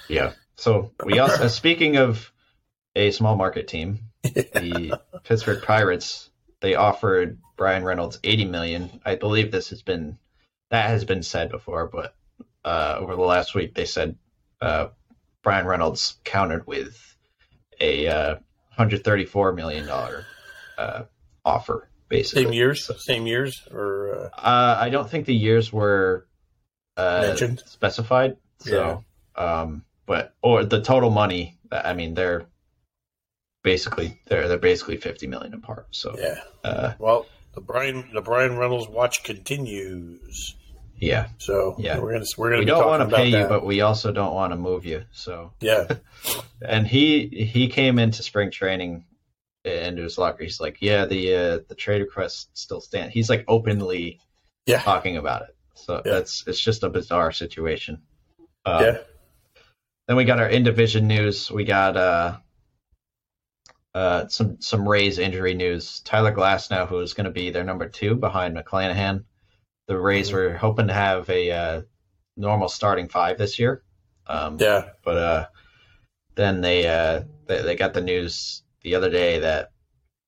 yeah. 0.08 0.32
So 0.56 0.92
we 1.04 1.18
also 1.18 1.46
speaking 1.48 1.98
of 1.98 2.32
a 2.96 3.11
small 3.11 3.36
market 3.36 3.68
team, 3.68 3.98
the 4.22 4.98
Pittsburgh 5.24 5.62
Pirates 5.62 6.30
they 6.61 6.74
offered 6.74 7.38
Bryan 7.58 7.84
Reynolds 7.84 8.18
80 8.24 8.46
million. 8.46 9.00
I 9.04 9.16
believe 9.16 9.50
this 9.50 9.70
has 9.70 9.82
been 9.82 10.18
that 10.70 10.88
has 10.88 11.04
been 11.04 11.22
said 11.22 11.50
before, 11.50 11.86
but 11.86 12.14
uh, 12.64 12.96
over 12.98 13.16
the 13.16 13.22
last 13.22 13.54
week 13.54 13.74
they 13.74 13.84
said 13.84 14.16
uh, 14.60 14.88
Bryan 15.42 15.66
Reynolds 15.66 16.16
countered 16.24 16.66
with 16.66 17.16
a 17.80 18.08
uh, 18.08 18.34
134 18.76 19.52
million 19.52 19.86
dollar 19.86 20.26
uh, 20.78 21.02
offer. 21.44 21.88
Basically, 22.08 22.44
same 22.44 22.52
years, 22.52 22.84
so, 22.84 22.94
same 22.94 23.26
years, 23.26 23.68
or 23.70 24.30
uh, 24.34 24.40
uh, 24.40 24.78
I 24.80 24.88
don't 24.88 25.08
think 25.08 25.26
the 25.26 25.34
years 25.34 25.72
were 25.72 26.26
mentioned 26.96 27.62
specified. 27.66 28.36
So, 28.58 29.04
yeah. 29.36 29.42
um, 29.42 29.84
but 30.06 30.34
or 30.42 30.64
the 30.64 30.82
total 30.82 31.10
money. 31.10 31.56
I 31.70 31.94
mean, 31.94 32.14
they're 32.14 32.46
basically 33.62 34.20
they're 34.26 34.48
they're 34.48 34.58
basically 34.58 34.96
50 34.96 35.26
million 35.28 35.54
apart. 35.54 35.86
So 35.92 36.16
yeah. 36.18 36.40
Uh, 36.64 36.94
well, 36.98 37.26
the 37.54 37.60
Bryan 37.60 38.10
the 38.12 38.22
Bryan 38.22 38.56
Reynolds 38.56 38.88
watch 38.88 39.22
continues. 39.22 40.56
Yeah. 41.01 41.28
So 41.38 41.76
yeah, 41.78 41.98
we're 41.98 42.12
gonna 42.12 42.26
we're 42.36 42.51
gonna. 42.51 42.61
We 42.61 42.66
don't 42.66 42.86
want 42.86 43.09
to 43.09 43.16
pay 43.16 43.28
you, 43.28 43.46
but 43.46 43.64
we 43.64 43.80
also 43.80 44.12
don't 44.12 44.34
want 44.34 44.53
to 44.53 44.57
move 44.57 44.84
you. 44.84 45.05
So 45.12 45.53
yeah. 45.61 45.86
and 46.62 46.86
he 46.86 47.26
he 47.28 47.68
came 47.68 47.98
into 47.98 48.22
spring 48.22 48.51
training 48.51 49.05
into 49.64 50.03
his 50.03 50.18
locker. 50.18 50.44
He's 50.44 50.61
like, 50.61 50.78
yeah, 50.80 51.07
the 51.07 51.34
uh, 51.34 51.59
the 51.68 51.74
trade 51.74 52.03
request 52.03 52.57
still 52.57 52.80
stand. 52.80 53.12
He's 53.12 53.30
like 53.30 53.44
openly 53.48 54.20
yeah 54.66 54.82
talking 54.82 55.16
about 55.16 55.42
it. 55.42 55.57
So 55.74 56.03
yeah. 56.05 56.12
that's 56.12 56.44
it's 56.46 56.61
just 56.61 56.82
a 56.82 56.90
bizarre 56.90 57.32
situation. 57.32 58.03
Um, 58.66 58.84
yeah. 58.84 58.98
Then 60.07 60.16
we 60.16 60.24
got 60.24 60.38
our 60.38 60.48
in 60.48 60.64
division 60.64 61.07
news. 61.09 61.51
We 61.51 61.64
got 61.64 61.96
uh 61.96 62.36
uh, 63.94 64.28
some 64.28 64.61
some 64.61 64.88
Rays 64.88 65.18
injury 65.18 65.55
news. 65.55 66.01
Tyler 66.01 66.32
Glasnow, 66.32 66.86
who 66.86 67.01
is 67.01 67.14
going 67.14 67.24
to 67.24 67.30
be 67.30 67.51
their 67.51 67.64
number 67.64 67.88
two 67.88 68.14
behind 68.14 68.57
McClanahan. 68.57 69.24
The 69.91 69.99
Rays 69.99 70.30
were 70.30 70.53
hoping 70.53 70.86
to 70.86 70.93
have 70.93 71.28
a 71.28 71.51
uh, 71.51 71.82
normal 72.36 72.68
starting 72.68 73.09
five 73.09 73.38
this 73.38 73.59
year. 73.59 73.82
Um, 74.24 74.57
yeah, 74.61 74.91
but 75.03 75.16
uh, 75.16 75.47
then 76.36 76.61
they, 76.61 76.86
uh, 76.86 77.22
they, 77.47 77.62
they 77.62 77.74
got 77.74 77.93
the 77.93 78.01
news 78.01 78.62
the 78.82 78.95
other 78.95 79.11
day 79.11 79.41
that 79.41 79.72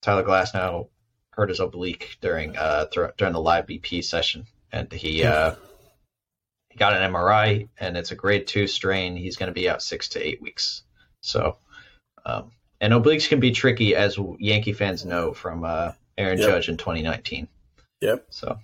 Tyler 0.00 0.24
Glasnow 0.24 0.88
hurt 1.30 1.48
his 1.48 1.60
oblique 1.60 2.16
during 2.20 2.56
uh 2.56 2.86
th- 2.86 3.12
during 3.16 3.32
the 3.32 3.40
live 3.40 3.66
BP 3.66 4.02
session, 4.02 4.46
and 4.72 4.92
he 4.92 5.22
uh, 5.22 5.54
he 6.68 6.76
got 6.76 6.94
an 6.94 7.12
MRI, 7.12 7.68
and 7.78 7.96
it's 7.96 8.10
a 8.10 8.16
grade 8.16 8.48
two 8.48 8.66
strain. 8.66 9.14
He's 9.14 9.36
going 9.36 9.46
to 9.46 9.54
be 9.54 9.68
out 9.68 9.80
six 9.80 10.08
to 10.08 10.26
eight 10.26 10.42
weeks. 10.42 10.82
So. 11.20 11.56
Um, 12.26 12.50
and 12.80 12.92
obliques 12.92 13.28
can 13.28 13.38
be 13.38 13.52
tricky, 13.52 13.94
as 13.94 14.18
Yankee 14.40 14.72
fans 14.72 15.04
know 15.04 15.32
from 15.32 15.62
uh, 15.62 15.92
Aaron 16.18 16.38
yep. 16.38 16.48
Judge 16.48 16.68
in 16.68 16.76
2019. 16.76 17.46
Yep. 18.00 18.26
So, 18.30 18.58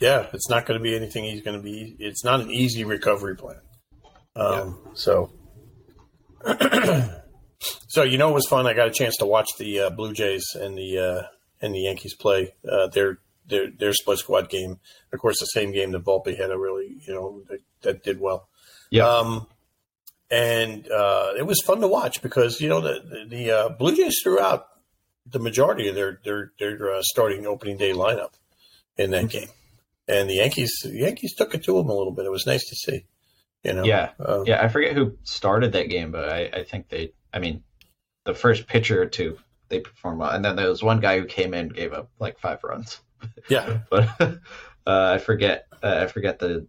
yeah, 0.00 0.26
it's 0.32 0.48
not 0.48 0.66
going 0.66 0.78
to 0.78 0.82
be 0.82 0.94
anything 0.94 1.24
he's 1.24 1.42
going 1.42 1.56
to 1.56 1.62
be. 1.62 1.96
It's 1.98 2.24
not 2.24 2.40
an 2.40 2.50
easy 2.50 2.84
recovery 2.84 3.36
plan. 3.36 3.60
Um, 4.36 4.80
yep. 4.86 4.96
So, 4.96 5.30
so 7.88 8.02
you 8.02 8.18
know, 8.18 8.30
it 8.30 8.34
was 8.34 8.46
fun. 8.48 8.66
I 8.66 8.74
got 8.74 8.88
a 8.88 8.92
chance 8.92 9.16
to 9.18 9.26
watch 9.26 9.48
the 9.58 9.80
uh, 9.80 9.90
Blue 9.90 10.12
Jays 10.12 10.44
and 10.54 10.76
the 10.76 10.98
uh, 10.98 11.22
and 11.60 11.74
the 11.74 11.80
Yankees 11.80 12.14
play 12.14 12.54
uh, 12.70 12.88
their 12.88 13.18
their 13.46 13.70
their 13.70 13.92
split 13.92 14.18
squad 14.18 14.48
game. 14.48 14.78
Of 15.12 15.20
course, 15.20 15.38
the 15.40 15.46
same 15.46 15.72
game 15.72 15.92
that 15.92 16.04
Volpe 16.04 16.36
had 16.36 16.50
a 16.50 16.58
really 16.58 16.96
you 17.06 17.14
know 17.14 17.42
that, 17.48 17.60
that 17.82 18.02
did 18.02 18.20
well. 18.20 18.48
Yeah. 18.90 19.08
Um, 19.08 19.46
and 20.30 20.90
uh, 20.90 21.32
it 21.38 21.46
was 21.46 21.60
fun 21.60 21.80
to 21.80 21.88
watch 21.88 22.22
because 22.22 22.60
you 22.60 22.68
know 22.68 22.80
the 22.80 23.00
the, 23.02 23.36
the 23.36 23.50
uh, 23.50 23.68
Blue 23.70 23.94
Jays 23.94 24.20
threw 24.22 24.40
out 24.40 24.66
the 25.26 25.38
majority 25.38 25.88
of 25.88 25.94
their 25.94 26.20
their 26.24 26.52
their 26.58 26.94
uh, 26.94 27.02
starting 27.02 27.46
opening 27.46 27.76
day 27.76 27.92
lineup 27.92 28.32
in 28.96 29.10
that 29.10 29.28
game, 29.28 29.48
and 30.08 30.28
the 30.28 30.34
Yankees 30.34 30.80
the 30.82 30.90
Yankees 30.90 31.34
took 31.34 31.54
it 31.54 31.64
to 31.64 31.76
them 31.76 31.88
a 31.88 31.94
little 31.94 32.12
bit. 32.12 32.26
It 32.26 32.30
was 32.30 32.46
nice 32.46 32.68
to 32.68 32.76
see. 32.76 33.06
You 33.62 33.72
know, 33.72 33.84
yeah, 33.84 34.10
um, 34.18 34.44
yeah. 34.46 34.62
I 34.62 34.68
forget 34.68 34.94
who 34.94 35.16
started 35.22 35.72
that 35.72 35.88
game, 35.88 36.12
but 36.12 36.28
I, 36.28 36.50
I 36.52 36.64
think 36.64 36.90
they. 36.90 37.14
I 37.32 37.38
mean, 37.38 37.62
the 38.24 38.34
first 38.34 38.66
pitcher 38.66 39.00
or 39.00 39.06
two 39.06 39.38
they 39.68 39.80
performed 39.80 40.20
well, 40.20 40.30
and 40.30 40.44
then 40.44 40.56
there 40.56 40.68
was 40.68 40.82
one 40.82 41.00
guy 41.00 41.18
who 41.18 41.24
came 41.24 41.54
in 41.54 41.68
gave 41.68 41.94
up 41.94 42.10
like 42.18 42.38
five 42.38 42.62
runs. 42.62 43.00
Yeah, 43.48 43.78
but 43.90 44.08
uh, 44.20 44.36
I 44.86 45.18
forget 45.18 45.66
uh, 45.82 46.00
I 46.02 46.06
forget 46.08 46.38
the 46.38 46.66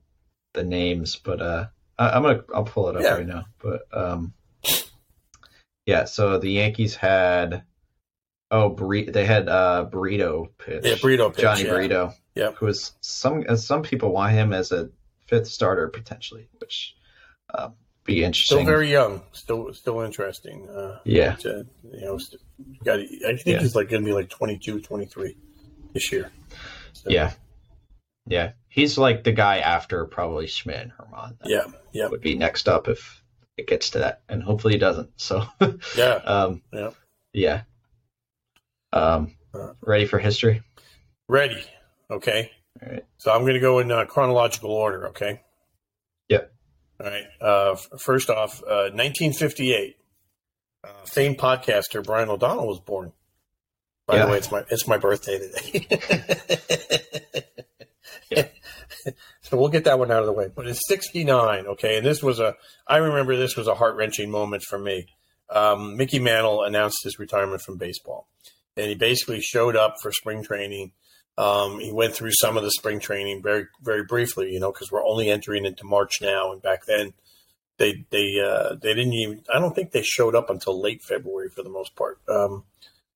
the 0.53 0.63
names, 0.63 1.17
but 1.17 1.41
uh, 1.41 1.65
I, 1.99 2.15
am 2.15 2.23
gonna 2.23 2.43
I'll 2.53 2.63
pull 2.63 2.89
it 2.89 2.95
up 2.95 3.03
yeah. 3.03 3.15
right 3.15 3.27
now. 3.27 3.45
But 3.61 3.81
um, 3.91 4.33
yeah. 5.85 6.05
So 6.05 6.39
the 6.39 6.51
Yankees 6.51 6.95
had 6.95 7.63
oh 8.51 8.69
Brito, 8.69 9.11
they 9.11 9.25
had 9.25 9.49
uh 9.49 9.83
Brito 9.83 10.47
pitch. 10.57 10.85
Yeah, 10.85 10.95
Brito 11.01 11.29
pitch, 11.29 11.41
Johnny 11.41 11.65
yeah. 11.65 11.73
Brito. 11.73 12.13
Yeah. 12.35 12.51
Who 12.51 12.65
was 12.65 12.93
some 13.01 13.43
some 13.57 13.81
people 13.81 14.11
want 14.11 14.33
him 14.33 14.53
as 14.53 14.71
a 14.71 14.89
fifth 15.27 15.47
starter 15.47 15.87
potentially, 15.87 16.47
which 16.59 16.95
uh, 17.53 17.69
be 18.03 18.23
interesting. 18.23 18.57
Still 18.57 18.65
very 18.65 18.91
young. 18.91 19.21
Still 19.31 19.73
still 19.73 20.01
interesting. 20.01 20.69
Uh, 20.69 20.99
yeah. 21.05 21.35
To, 21.35 21.65
you 21.91 22.01
know, 22.01 22.19
got. 22.83 22.99
I 22.99 23.05
think 23.35 23.45
yeah. 23.45 23.59
he's 23.59 23.75
like 23.75 23.89
going 23.89 24.03
to 24.03 24.05
be 24.05 24.13
like 24.13 24.29
22, 24.29 24.81
23 24.81 25.37
this 25.93 26.11
year. 26.11 26.29
So. 26.93 27.09
Yeah. 27.09 27.31
Yeah 28.27 28.51
he's 28.75 28.97
like 28.97 29.23
the 29.23 29.31
guy 29.31 29.59
after 29.59 30.05
probably 30.05 30.47
Schmidt 30.47 30.81
and 30.81 30.91
Germán. 30.91 31.37
Yeah, 31.45 31.63
yeah, 31.93 32.07
would 32.07 32.21
be 32.21 32.35
next 32.35 32.67
up 32.67 32.89
if 32.89 33.23
it 33.57 33.67
gets 33.67 33.91
to 33.91 33.99
that, 33.99 34.21
and 34.27 34.43
hopefully 34.43 34.73
he 34.73 34.79
doesn't. 34.79 35.09
So 35.17 35.45
yeah, 35.97 36.19
um, 36.25 36.61
yeah, 36.71 36.89
yeah. 37.33 37.61
Um, 38.91 39.35
uh, 39.53 39.73
ready 39.81 40.05
for 40.05 40.19
history? 40.19 40.61
Ready. 41.27 41.63
Okay. 42.09 42.51
All 42.81 42.91
right. 42.91 43.05
So 43.17 43.31
I'm 43.31 43.41
going 43.41 43.53
to 43.53 43.59
go 43.59 43.79
in 43.79 43.91
uh, 43.91 44.05
chronological 44.05 44.71
order. 44.71 45.07
Okay. 45.09 45.41
Yep. 46.29 46.53
All 46.99 47.07
right. 47.07 47.25
Uh, 47.41 47.75
first 47.99 48.29
off, 48.29 48.61
1958. 48.61 49.95
Uh, 50.83 50.87
uh, 50.87 50.91
famed 51.05 51.37
podcaster 51.37 52.03
Brian 52.03 52.29
O'Donnell 52.29 52.67
was 52.67 52.79
born. 52.79 53.11
By 54.05 54.17
yeah. 54.17 54.25
the 54.25 54.31
way, 54.31 54.37
it's 54.37 54.51
my 54.51 54.63
it's 54.69 54.87
my 54.87 54.97
birthday 54.97 55.39
today. 55.39 55.87
yeah. 58.29 58.47
so 59.41 59.57
we'll 59.57 59.69
get 59.69 59.85
that 59.85 59.99
one 59.99 60.11
out 60.11 60.19
of 60.19 60.25
the 60.25 60.33
way. 60.33 60.49
But 60.53 60.67
it's 60.67 60.87
69, 60.87 61.67
okay? 61.67 61.97
And 61.97 62.05
this 62.05 62.21
was 62.21 62.39
a, 62.39 62.55
I 62.87 62.97
remember 62.97 63.35
this 63.35 63.55
was 63.55 63.67
a 63.67 63.75
heart 63.75 63.95
wrenching 63.95 64.29
moment 64.29 64.63
for 64.63 64.79
me. 64.79 65.07
Um, 65.49 65.97
Mickey 65.97 66.19
Mantle 66.19 66.63
announced 66.63 67.03
his 67.03 67.19
retirement 67.19 67.61
from 67.61 67.77
baseball. 67.77 68.27
And 68.77 68.87
he 68.87 68.95
basically 68.95 69.41
showed 69.41 69.75
up 69.75 69.95
for 70.01 70.11
spring 70.11 70.43
training. 70.43 70.91
Um, 71.37 71.79
he 71.79 71.91
went 71.91 72.13
through 72.13 72.31
some 72.31 72.55
of 72.55 72.63
the 72.63 72.71
spring 72.71 72.99
training 72.99 73.41
very, 73.43 73.67
very 73.81 74.03
briefly, 74.03 74.51
you 74.51 74.59
know, 74.59 74.71
because 74.71 74.91
we're 74.91 75.05
only 75.05 75.29
entering 75.29 75.65
into 75.65 75.83
March 75.83 76.21
now. 76.21 76.53
And 76.53 76.61
back 76.61 76.85
then, 76.85 77.13
they 77.77 78.05
they 78.09 78.39
uh, 78.39 78.75
they 78.81 78.93
didn't 78.93 79.13
even. 79.13 79.43
I 79.53 79.59
don't 79.59 79.75
think 79.75 79.91
they 79.91 80.01
showed 80.01 80.35
up 80.35 80.49
until 80.49 80.81
late 80.81 81.01
February 81.03 81.49
for 81.49 81.61
the 81.61 81.69
most 81.69 81.95
part. 81.95 82.19
Um, 82.29 82.63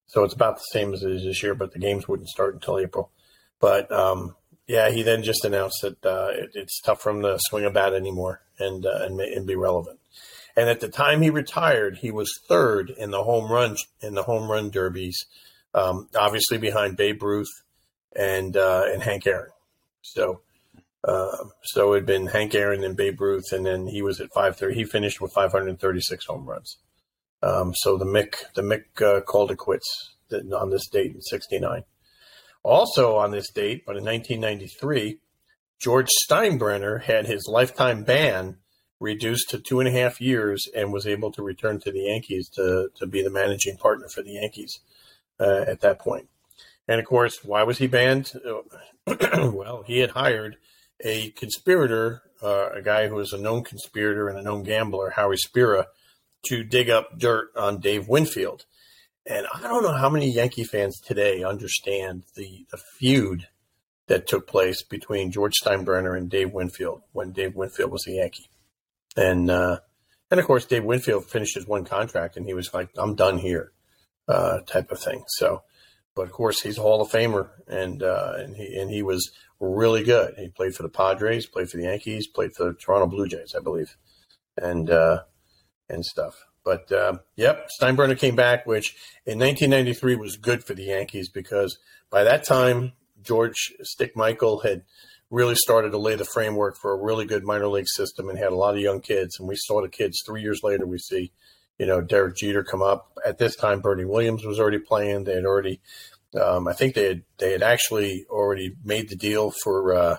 so 0.07 0.23
it's 0.23 0.33
about 0.33 0.57
the 0.57 0.65
same 0.71 0.93
as 0.93 1.03
it 1.03 1.11
is 1.11 1.23
this 1.23 1.41
year, 1.43 1.55
but 1.55 1.71
the 1.71 1.79
games 1.79 2.07
wouldn't 2.07 2.29
start 2.29 2.55
until 2.55 2.79
April. 2.79 3.11
But 3.59 3.91
um, 3.91 4.35
yeah, 4.67 4.89
he 4.89 5.01
then 5.01 5.23
just 5.23 5.45
announced 5.45 5.81
that 5.81 6.05
uh, 6.05 6.29
it, 6.31 6.51
it's 6.55 6.81
tough 6.81 7.01
for 7.01 7.11
him 7.11 7.21
to 7.21 7.37
swing 7.39 7.65
a 7.65 7.69
bat 7.69 7.93
anymore 7.93 8.41
and, 8.57 8.85
uh, 8.85 8.99
and 9.03 9.21
and 9.21 9.47
be 9.47 9.55
relevant. 9.55 9.99
And 10.57 10.67
at 10.67 10.81
the 10.81 10.89
time 10.89 11.21
he 11.21 11.29
retired, 11.29 11.97
he 11.97 12.11
was 12.11 12.37
third 12.49 12.89
in 12.89 13.11
the 13.11 13.23
home 13.23 13.49
run 13.49 13.77
in 14.01 14.15
the 14.15 14.23
home 14.23 14.51
run 14.51 14.71
derbies, 14.71 15.25
um, 15.73 16.09
obviously 16.17 16.57
behind 16.57 16.97
Babe 16.97 17.23
Ruth 17.23 17.63
and 18.15 18.55
uh, 18.55 18.83
and 18.91 19.03
Hank 19.03 19.27
Aaron. 19.27 19.51
So 20.01 20.41
uh, 21.03 21.45
so 21.63 21.93
it 21.93 21.97
had 21.97 22.05
been 22.05 22.27
Hank 22.27 22.53
Aaron 22.55 22.83
and 22.83 22.97
Babe 22.97 23.19
Ruth, 23.21 23.51
and 23.51 23.65
then 23.65 23.87
he 23.87 24.01
was 24.01 24.19
at 24.19 24.33
five 24.33 24.57
thirty. 24.57 24.75
He 24.75 24.83
finished 24.85 25.21
with 25.21 25.33
five 25.33 25.51
hundred 25.51 25.79
thirty 25.79 26.01
six 26.01 26.25
home 26.25 26.45
runs. 26.45 26.77
Um, 27.41 27.73
so 27.75 27.97
the 27.97 28.05
Mick 28.05 28.35
the 28.55 28.61
Mick 28.61 29.01
uh, 29.01 29.21
called 29.21 29.51
it 29.51 29.57
quits 29.57 30.15
on 30.31 30.69
this 30.69 30.87
date 30.87 31.15
in 31.15 31.21
sixty 31.21 31.59
nine. 31.59 31.83
Also 32.63 33.15
on 33.15 33.31
this 33.31 33.49
date, 33.51 33.83
but 33.85 33.95
in 33.95 34.03
1993, 34.03 35.19
George 35.79 36.09
Steinbrenner 36.29 37.01
had 37.01 37.25
his 37.25 37.47
lifetime 37.47 38.03
ban 38.03 38.57
reduced 38.99 39.49
to 39.49 39.59
two 39.59 39.79
and 39.79 39.87
a 39.87 39.91
half 39.91 40.19
years 40.19 40.67
and 40.75 40.91
was 40.91 41.07
able 41.07 41.31
to 41.31 41.41
return 41.41 41.79
to 41.79 41.91
the 41.91 42.01
Yankees 42.01 42.49
to, 42.49 42.89
to 42.97 43.07
be 43.07 43.23
the 43.23 43.29
managing 43.29 43.77
partner 43.77 44.07
for 44.09 44.21
the 44.21 44.33
Yankees 44.33 44.81
uh, 45.39 45.63
at 45.67 45.79
that 45.79 45.99
point. 45.99 46.27
And 46.89 46.99
of 46.99 47.05
course, 47.05 47.43
why 47.43 47.61
was 47.61 47.77
he 47.77 47.85
banned? 47.85 48.33
well, 49.05 49.83
he 49.85 49.99
had 49.99 50.09
hired 50.09 50.57
a 50.99 51.29
conspirator, 51.29 52.23
uh, 52.41 52.69
a 52.71 52.81
guy 52.81 53.07
who 53.07 53.13
was 53.13 53.31
a 53.31 53.37
known 53.37 53.63
conspirator 53.63 54.27
and 54.27 54.39
a 54.39 54.41
known 54.41 54.63
gambler, 54.63 55.11
Howie 55.11 55.37
Spira, 55.37 55.85
to 56.47 56.63
dig 56.63 56.89
up 56.89 57.19
dirt 57.19 57.51
on 57.55 57.79
Dave 57.79 58.07
Winfield. 58.07 58.65
And 59.27 59.45
I 59.53 59.61
don't 59.61 59.83
know 59.83 59.93
how 59.93 60.09
many 60.09 60.31
Yankee 60.31 60.63
fans 60.63 60.99
today 60.99 61.43
understand 61.43 62.23
the, 62.35 62.65
the 62.71 62.79
feud 62.97 63.47
that 64.07 64.25
took 64.25 64.47
place 64.47 64.81
between 64.81 65.31
George 65.31 65.53
Steinbrenner 65.63 66.17
and 66.17 66.27
Dave 66.27 66.51
Winfield 66.51 67.03
when 67.11 67.33
Dave 67.33 67.55
Winfield 67.55 67.91
was 67.91 68.07
a 68.07 68.13
Yankee. 68.13 68.49
And 69.15 69.51
uh, 69.51 69.81
and 70.31 70.39
of 70.39 70.47
course, 70.47 70.65
Dave 70.65 70.83
Winfield 70.83 71.25
finished 71.25 71.53
his 71.53 71.67
one 71.67 71.85
contract, 71.85 72.35
and 72.35 72.47
he 72.47 72.55
was 72.55 72.73
like, 72.73 72.89
"I'm 72.97 73.13
done 73.15 73.37
here," 73.37 73.73
uh, 74.27 74.61
type 74.61 74.91
of 74.91 74.99
thing. 74.99 75.23
So, 75.27 75.63
but 76.15 76.23
of 76.23 76.31
course, 76.31 76.61
he's 76.61 76.77
a 76.77 76.81
Hall 76.81 77.01
of 77.01 77.09
Famer, 77.09 77.49
and 77.67 78.03
uh, 78.03 78.33
and 78.37 78.55
he 78.55 78.75
and 78.79 78.89
he 78.89 79.01
was 79.01 79.31
really 79.59 80.03
good. 80.03 80.35
He 80.37 80.49
played 80.49 80.75
for 80.75 80.83
the 80.83 80.89
Padres, 80.89 81.45
played 81.45 81.69
for 81.69 81.77
the 81.77 81.83
Yankees, 81.83 82.27
played 82.27 82.53
for 82.55 82.65
the 82.65 82.73
Toronto 82.73 83.07
Blue 83.07 83.27
Jays, 83.27 83.55
I 83.57 83.61
believe, 83.61 83.95
and 84.57 84.89
uh, 84.89 85.23
and 85.89 86.05
stuff. 86.05 86.35
But 86.63 86.91
uh, 86.91 87.19
yep, 87.35 87.69
Steinbrenner 87.79 88.17
came 88.17 88.35
back, 88.35 88.65
which 88.65 88.95
in 89.25 89.39
1993 89.39 90.15
was 90.15 90.37
good 90.37 90.63
for 90.63 90.73
the 90.73 90.83
Yankees 90.83 91.29
because 91.29 91.79
by 92.09 92.23
that 92.23 92.43
time 92.43 92.93
George 93.21 93.73
Stick 93.81 94.15
Michael 94.15 94.59
had 94.59 94.83
really 95.31 95.55
started 95.55 95.91
to 95.91 95.97
lay 95.97 96.15
the 96.15 96.25
framework 96.25 96.75
for 96.75 96.91
a 96.91 97.01
really 97.01 97.25
good 97.25 97.43
minor 97.43 97.67
league 97.67 97.87
system 97.87 98.29
and 98.29 98.37
had 98.37 98.51
a 98.51 98.55
lot 98.55 98.75
of 98.75 98.81
young 98.81 98.99
kids. 98.99 99.39
And 99.39 99.47
we 99.47 99.55
saw 99.55 99.81
the 99.81 99.89
kids 99.89 100.21
three 100.25 100.41
years 100.41 100.61
later. 100.63 100.87
We 100.87 100.97
see, 100.97 101.31
you 101.79 101.85
know, 101.85 102.01
Derek 102.01 102.35
Jeter 102.35 102.63
come 102.63 102.81
up. 102.81 103.17
At 103.25 103.37
this 103.37 103.55
time, 103.55 103.79
Bernie 103.79 104.05
Williams 104.05 104.45
was 104.45 104.59
already 104.59 104.79
playing. 104.79 105.23
They 105.23 105.35
had 105.35 105.45
already, 105.45 105.81
um, 106.39 106.67
I 106.67 106.73
think 106.73 106.93
they 106.93 107.07
had 107.07 107.23
they 107.37 107.53
had 107.53 107.63
actually 107.63 108.25
already 108.29 108.75
made 108.83 109.09
the 109.09 109.15
deal 109.15 109.51
for 109.51 109.93
uh, 109.93 110.17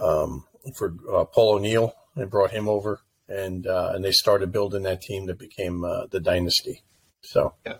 um, 0.00 0.44
for 0.76 0.94
uh, 1.12 1.24
Paul 1.24 1.56
O'Neill 1.56 1.94
and 2.14 2.30
brought 2.30 2.50
him 2.50 2.68
over, 2.68 3.00
and 3.28 3.66
uh, 3.66 3.92
and 3.94 4.04
they 4.04 4.12
started 4.12 4.52
building 4.52 4.82
that 4.82 5.00
team 5.00 5.26
that 5.26 5.38
became 5.38 5.84
uh, 5.84 6.06
the 6.10 6.20
dynasty. 6.20 6.82
So, 7.22 7.54
yeah, 7.64 7.78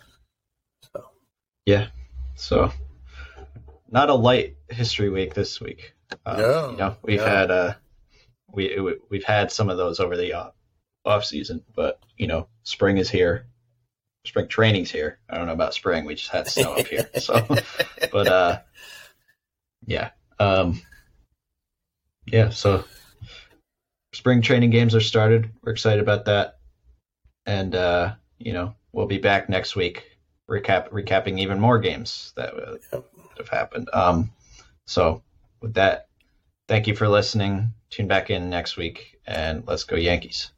so 0.93 1.05
yeah, 1.65 1.87
so 2.33 2.71
not 3.89 4.09
a 4.09 4.15
light 4.15 4.57
history 4.69 5.09
week 5.09 5.35
this 5.35 5.61
week. 5.61 5.93
Um, 6.25 6.37
no, 6.37 6.71
you 6.71 6.77
know, 6.77 6.97
we've 7.03 7.19
no. 7.19 7.25
had 7.25 7.51
uh, 7.51 7.73
we 8.51 8.97
we've 9.09 9.23
had 9.23 9.51
some 9.51 9.69
of 9.69 9.77
those 9.77 9.99
over 9.99 10.17
the 10.17 10.33
uh, 10.33 10.49
off 11.05 11.23
season, 11.25 11.63
but 11.75 11.99
you 12.17 12.25
know, 12.25 12.47
spring 12.65 12.97
is 12.97 13.09
here. 13.09 13.47
Spring 14.25 14.47
training's 14.47 14.91
here. 14.91 15.19
I 15.29 15.37
don't 15.37 15.47
know 15.47 15.53
about 15.53 15.73
spring. 15.73 16.03
We 16.03 16.15
just 16.15 16.31
had 16.31 16.47
snow 16.47 16.73
up 16.75 16.87
here, 16.87 17.09
so. 17.19 17.47
But 18.11 18.27
uh, 18.27 18.59
yeah, 19.85 20.09
um, 20.39 20.81
yeah. 22.25 22.49
So 22.49 22.85
spring 24.13 24.41
training 24.41 24.71
games 24.71 24.95
are 24.95 25.01
started. 25.01 25.51
We're 25.63 25.71
excited 25.71 26.01
about 26.01 26.25
that, 26.25 26.57
and 27.45 27.75
uh, 27.75 28.15
you 28.39 28.53
know, 28.53 28.75
we'll 28.91 29.07
be 29.07 29.17
back 29.17 29.47
next 29.47 29.75
week 29.75 30.15
recap 30.49 30.89
recapping 30.89 31.39
even 31.39 31.59
more 31.59 31.79
games 31.79 32.33
that 32.35 32.53
uh, 32.93 33.01
have 33.37 33.49
happened. 33.49 33.89
Um, 33.93 34.31
so 34.85 35.23
with 35.61 35.73
that, 35.75 36.07
thank 36.67 36.87
you 36.87 36.95
for 36.95 37.07
listening. 37.07 37.73
Tune 37.89 38.07
back 38.07 38.29
in 38.29 38.49
next 38.49 38.77
week 38.77 39.19
and 39.25 39.63
let's 39.67 39.83
go 39.83 39.95
Yankees. 39.95 40.51